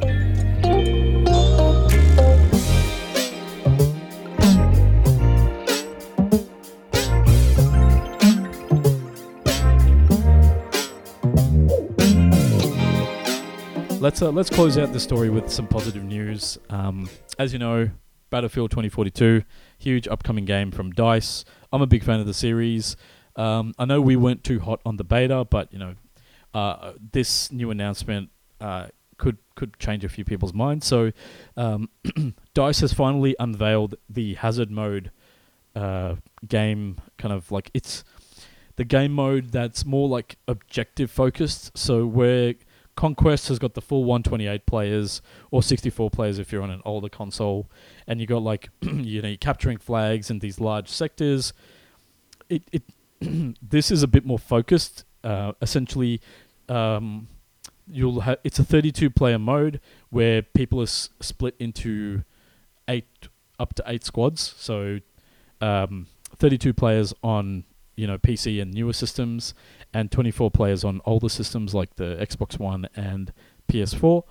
[14.05, 16.59] let's uh, let's close out the story with some positive news.
[16.69, 17.09] Um,
[17.39, 17.89] as you know,
[18.29, 19.41] Battlefield 2042,
[19.79, 21.43] huge upcoming game from Dice.
[21.73, 22.95] I'm a big fan of the series.
[23.35, 25.95] Um, I know we weren't too hot on the beta, but you know,
[26.53, 28.29] uh, this new announcement
[28.61, 28.87] uh,
[29.17, 30.85] could could change a few people's minds.
[30.85, 31.11] So,
[31.57, 31.89] um,
[32.53, 35.11] Dice has finally unveiled the Hazard mode
[35.75, 36.15] uh,
[36.47, 36.97] game.
[37.17, 38.03] Kind of like it's
[38.75, 41.77] the game mode that's more like objective focused.
[41.77, 42.55] So where
[42.95, 45.21] Conquest has got the full 128 players
[45.51, 47.69] or 64 players if you're on an older console,
[48.07, 51.53] and you got like you know you're capturing flags in these large sectors.
[52.49, 52.83] It it
[53.61, 55.05] this is a bit more focused.
[55.23, 56.21] Uh, essentially,
[56.69, 57.27] um,
[57.87, 59.79] you'll have it's a 32 player mode
[60.09, 62.23] where people are s- split into
[62.87, 63.27] eight
[63.59, 64.53] up to eight squads.
[64.57, 64.99] So
[65.61, 67.63] um, 32 players on
[67.95, 69.53] you know PC and newer systems,
[69.93, 73.31] and 24 players on older systems like the Xbox One and
[73.71, 74.23] PS4.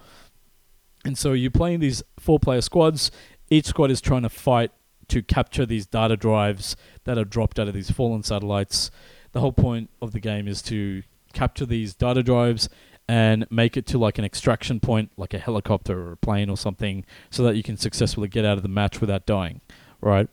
[1.07, 3.11] And so you're playing these four-player squads.
[3.51, 4.71] Each squad is trying to fight
[5.09, 8.91] to capture these data drives that are dropped out of these fallen satellites.
[9.33, 11.03] The whole point of the game is to
[11.33, 12.69] capture these data drives
[13.07, 16.57] and make it to like an extraction point, like a helicopter or a plane or
[16.57, 19.61] something, so that you can successfully get out of the match without dying,
[20.01, 20.29] right?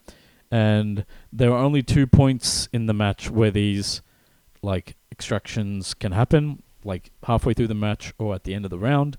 [0.51, 4.01] and there are only two points in the match where these
[4.61, 8.77] like extractions can happen, like halfway through the match or at the end of the
[8.77, 9.17] round.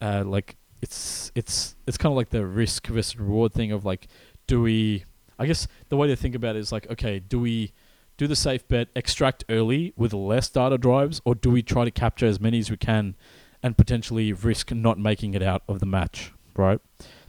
[0.00, 4.06] Uh, like it's it's it's kind of like the risk versus reward thing of like,
[4.52, 5.06] do we?
[5.38, 7.72] I guess the way to think about it is like, okay, do we
[8.18, 11.90] do the safe bet, extract early with less data drives, or do we try to
[11.90, 13.16] capture as many as we can
[13.62, 16.80] and potentially risk not making it out of the match, right?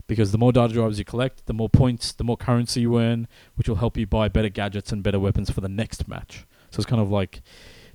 [0.06, 3.26] Because the more data drives you collect, the more points, the more currency you earn,
[3.54, 6.46] which will help you buy better gadgets and better weapons for the next match.
[6.72, 7.40] So it's kind of like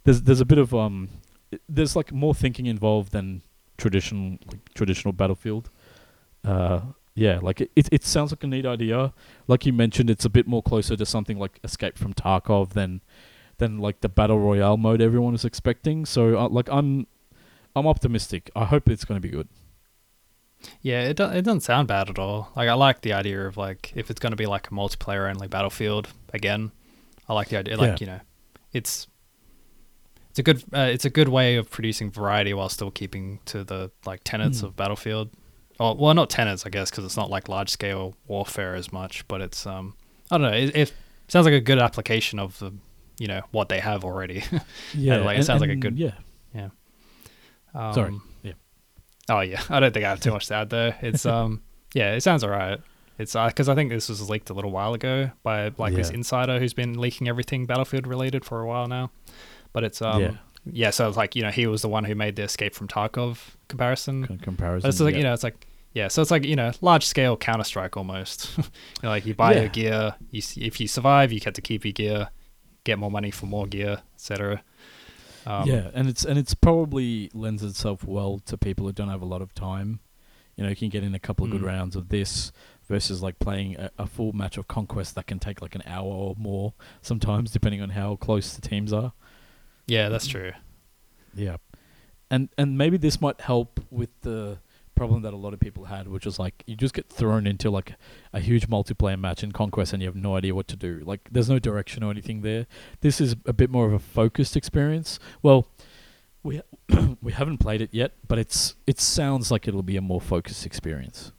[0.05, 1.09] there's there's a bit of um
[1.67, 3.43] there's like more thinking involved than
[3.77, 5.69] traditional like traditional battlefield.
[6.43, 6.81] Uh,
[7.19, 9.13] yeah, like it, it, it sounds like a neat idea.
[9.47, 13.01] Like you mentioned, it's a bit more closer to something like Escape from Tarkov than
[13.57, 16.05] than like the battle royale mode everyone is expecting.
[16.05, 17.07] So uh, like I'm
[17.75, 18.49] I'm optimistic.
[18.55, 19.47] I hope it's going to be good.
[20.81, 22.51] Yeah, it do- it doesn't sound bad at all.
[22.55, 25.29] Like I like the idea of like if it's going to be like a multiplayer
[25.29, 26.71] only battlefield again.
[27.27, 27.77] I like the idea.
[27.77, 28.05] Like Yeah.
[28.05, 28.19] you know,
[28.73, 29.07] it's
[30.29, 33.63] it's a good uh, it's a good way of producing variety while still keeping to
[33.63, 34.65] the like tenets Mm.
[34.65, 35.29] of Battlefield.
[35.79, 39.27] Oh, well, not tenets, I guess, because it's not like large scale warfare as much.
[39.27, 39.95] But it's um,
[40.29, 40.57] I don't know.
[40.57, 40.93] It, it
[41.27, 42.73] sounds like a good application of the,
[43.17, 44.43] you know, what they have already.
[44.93, 46.11] Yeah, like, it sounds like a good- yeah.
[47.73, 48.53] Um, Sorry, yeah.
[49.29, 50.97] Oh yeah, I don't think I have too much to add there.
[51.01, 51.61] It's um,
[51.93, 52.79] yeah, it sounds alright.
[53.17, 56.57] It's because I think this was leaked a little while ago by like this insider
[56.57, 59.11] who's been leaking everything Battlefield related for a while now.
[59.73, 60.31] But it's um, Yeah.
[60.65, 60.89] yeah.
[60.89, 63.39] so it's like you know he was the one who made the Escape from Tarkov
[63.67, 64.25] comparison.
[64.25, 64.87] Con- comparison.
[64.87, 65.17] But it's like yeah.
[65.17, 68.49] you know it's like yeah, so it's like you know large scale Counter Strike almost.
[68.57, 68.63] you
[69.03, 69.59] know, like you buy Yeah.
[69.61, 72.29] your gear, you if you survive, you get to keep your gear,
[72.83, 74.63] get more money for more gear, etc.
[75.45, 79.21] Um, yeah, and it's and it's probably lends itself well to people who don't have
[79.21, 79.99] a lot of time.
[80.55, 81.67] You know, you can get in a couple of good Mm.
[81.67, 82.51] rounds of this
[82.89, 86.05] versus like playing a, a full match of conquest that can take like an hour
[86.11, 89.13] or more sometimes, depending on how close the teams are.
[89.87, 90.51] yeah, that's true.
[91.33, 91.57] Yeah,
[92.29, 94.57] and and maybe this might help with the
[94.99, 97.69] problem that a lot of people had, which was like you just get thrown into
[97.71, 97.93] like
[98.33, 101.01] a huge multiplayer match in Conquest and you have no idea what to do.
[101.05, 102.67] Like there's no direction or anything there.
[103.01, 105.17] This is a bit more of a focused experience.
[105.41, 105.67] Well,
[106.43, 106.61] we
[107.21, 110.65] we haven't played it yet, but it's it sounds like it'll be a more focused
[110.65, 111.31] experience.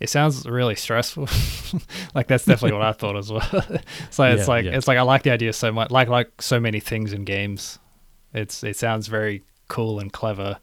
[0.00, 1.28] It sounds really stressful.
[2.14, 3.40] like that's definitely what I thought as well.
[4.10, 4.76] so it's Yeah, like yeah.
[4.76, 5.90] it's like I like the idea so much.
[5.90, 7.78] Like like so many things in games,
[8.32, 10.58] it's it sounds very cool and clever.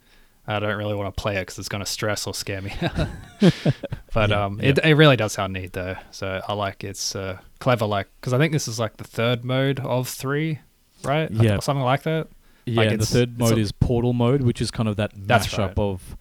[0.46, 2.74] I don't really want to play it because it's going to stress or scare me.
[4.14, 4.70] but Yeah, um, yeah.
[4.70, 5.96] it it really does sound neat though.
[6.12, 7.86] So I like it's uh, clever.
[7.86, 10.60] Like because I think this is like the third mode of three,
[11.04, 11.32] right?
[11.32, 11.60] Yeah.
[11.60, 12.28] something like that.
[12.66, 15.58] Yeah, Like the third mode a- is Portal mode, which is kind of that mashup
[15.60, 15.78] right.
[15.78, 16.16] of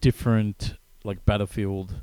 [0.00, 2.02] different like battlefield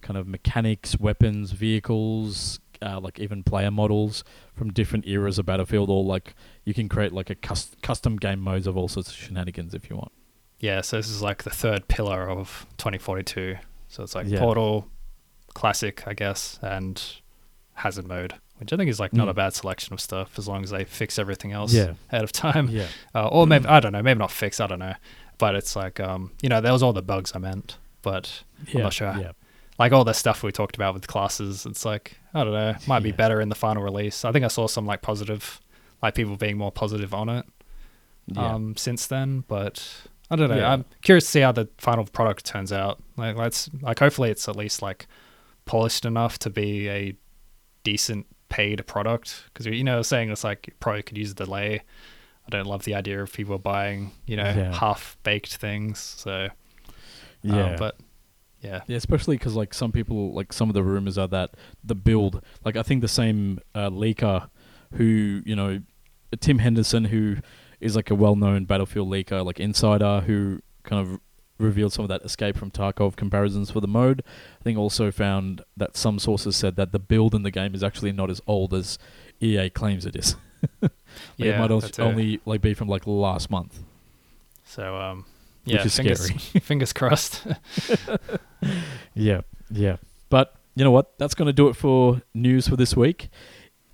[0.00, 4.22] kind of mechanics, weapons, vehicles, uh, like even player models
[4.54, 5.90] from different eras of Battlefield.
[5.90, 6.34] Or like
[6.64, 9.90] you can create like a cus- custom game modes of all sorts of shenanigans if
[9.90, 10.12] you want.
[10.58, 13.56] Yeah, so this is like the third pillar of 2042.
[13.88, 14.38] So it's like Yeah.
[14.40, 14.88] Portal,
[15.54, 17.02] Classic, I guess, and
[17.74, 19.30] Hazard Mode, which I think is like not Mm.
[19.30, 21.94] a bad selection of stuff as long as they fix everything else Yeah.
[22.10, 22.68] ahead of time.
[22.68, 24.94] Yeah, Uh, or maybe I don't know, maybe not fix, I don't know.
[25.38, 28.82] But it's like um, you know, there was all the bugs I meant, but yeah,
[28.82, 29.14] not sure.
[29.18, 29.32] Yeah,
[29.78, 33.02] like all the stuff we talked about with classes, it's like I don't know, might
[33.02, 34.24] be better in the final release.
[34.24, 35.60] I think I saw some like positive,
[36.02, 37.44] like people being more positive on it
[38.28, 38.54] yeah.
[38.54, 39.44] um, since then.
[39.46, 39.86] But
[40.30, 40.56] I don't know.
[40.56, 40.72] Yeah.
[40.72, 43.00] I'm curious to see how the final product turns out.
[43.16, 45.06] Like, let's like hopefully it's at least like
[45.64, 47.14] polished enough to be a
[47.84, 49.44] decent paid product.
[49.46, 51.82] Because you know, saying it's like probably could use a delay.
[52.46, 54.72] I don't love the idea of people buying you know Yeah.
[54.74, 55.98] half baked things.
[55.98, 56.48] So
[57.42, 57.70] yeah.
[57.70, 57.96] um, but
[58.60, 61.50] yeah, Yeah, especially because like some people, like some of the rumors are that
[61.84, 64.48] the build, like I think the same uh, leaker,
[64.94, 65.80] who you know,
[66.40, 67.36] Tim Henderson, who
[67.86, 71.20] is like a well-known Battlefield leaker, like insider, who kind of
[71.58, 74.22] revealed some of that escape from Tarkov comparisons for the mode.
[74.60, 77.82] I think also found that some sources said that the build in the game is
[77.82, 78.98] actually not as old as
[79.40, 80.36] EA claims it is.
[80.82, 82.02] Like, yeah, it might also that's it.
[82.02, 83.78] only like be from like last month.
[84.64, 85.24] So um,
[85.64, 86.30] yeah, fingers,
[86.60, 87.46] fingers crossed.
[89.14, 89.40] Yeah,
[89.70, 89.96] yeah.
[90.28, 91.18] But you know what?
[91.18, 93.30] That's going to do it for news for this week.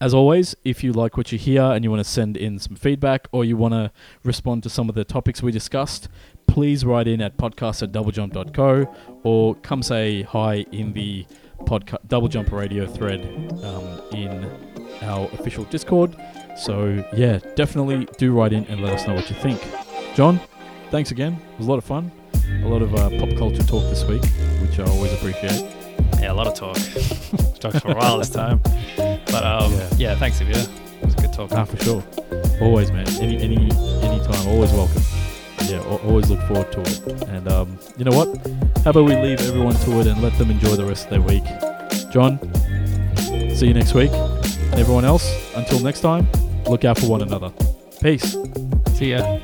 [0.03, 2.75] As always, if you like what you hear and you want to send in some
[2.75, 3.93] feedback or you want to
[4.25, 6.09] respond to some of the topics we discussed,
[6.49, 8.93] please write in at podcast at doublejump.co
[9.23, 11.25] or come say hi in the
[11.67, 13.21] podca- Double Jump Radio thread
[13.63, 14.51] um, in
[15.03, 16.17] our official Discord.
[16.57, 19.65] So, yeah, definitely do write in and let us know what you think.
[20.17, 20.41] John,
[20.91, 21.35] thanks again.
[21.35, 22.11] It was a lot of fun.
[22.65, 24.25] A lot of uh, pop culture talk this week,
[24.63, 25.63] which I always appreciate.
[26.19, 26.77] yeah, a lot of talk.
[27.61, 28.61] Talked for a while this time,
[29.33, 29.89] but um, Yeah.
[29.99, 30.15] yeah.
[30.17, 30.69] thanks, Evia.
[31.01, 31.51] It was a good talk.
[31.53, 32.05] Ah, for sure.
[32.61, 33.09] Always, man.
[33.21, 34.47] Any, any, any time.
[34.49, 35.03] Always welcome.
[35.67, 37.23] Yeah, always look forward to it.
[37.29, 38.29] And um, you know what?
[38.85, 41.21] How about we leave everyone to it and let them enjoy the rest of their
[41.23, 41.45] week?
[42.13, 42.39] John,
[43.57, 44.11] see you next week.
[44.75, 46.27] Everyone else, until next time,
[46.67, 47.51] look out for one another.
[48.01, 48.37] Peace.
[48.95, 49.39] See ya.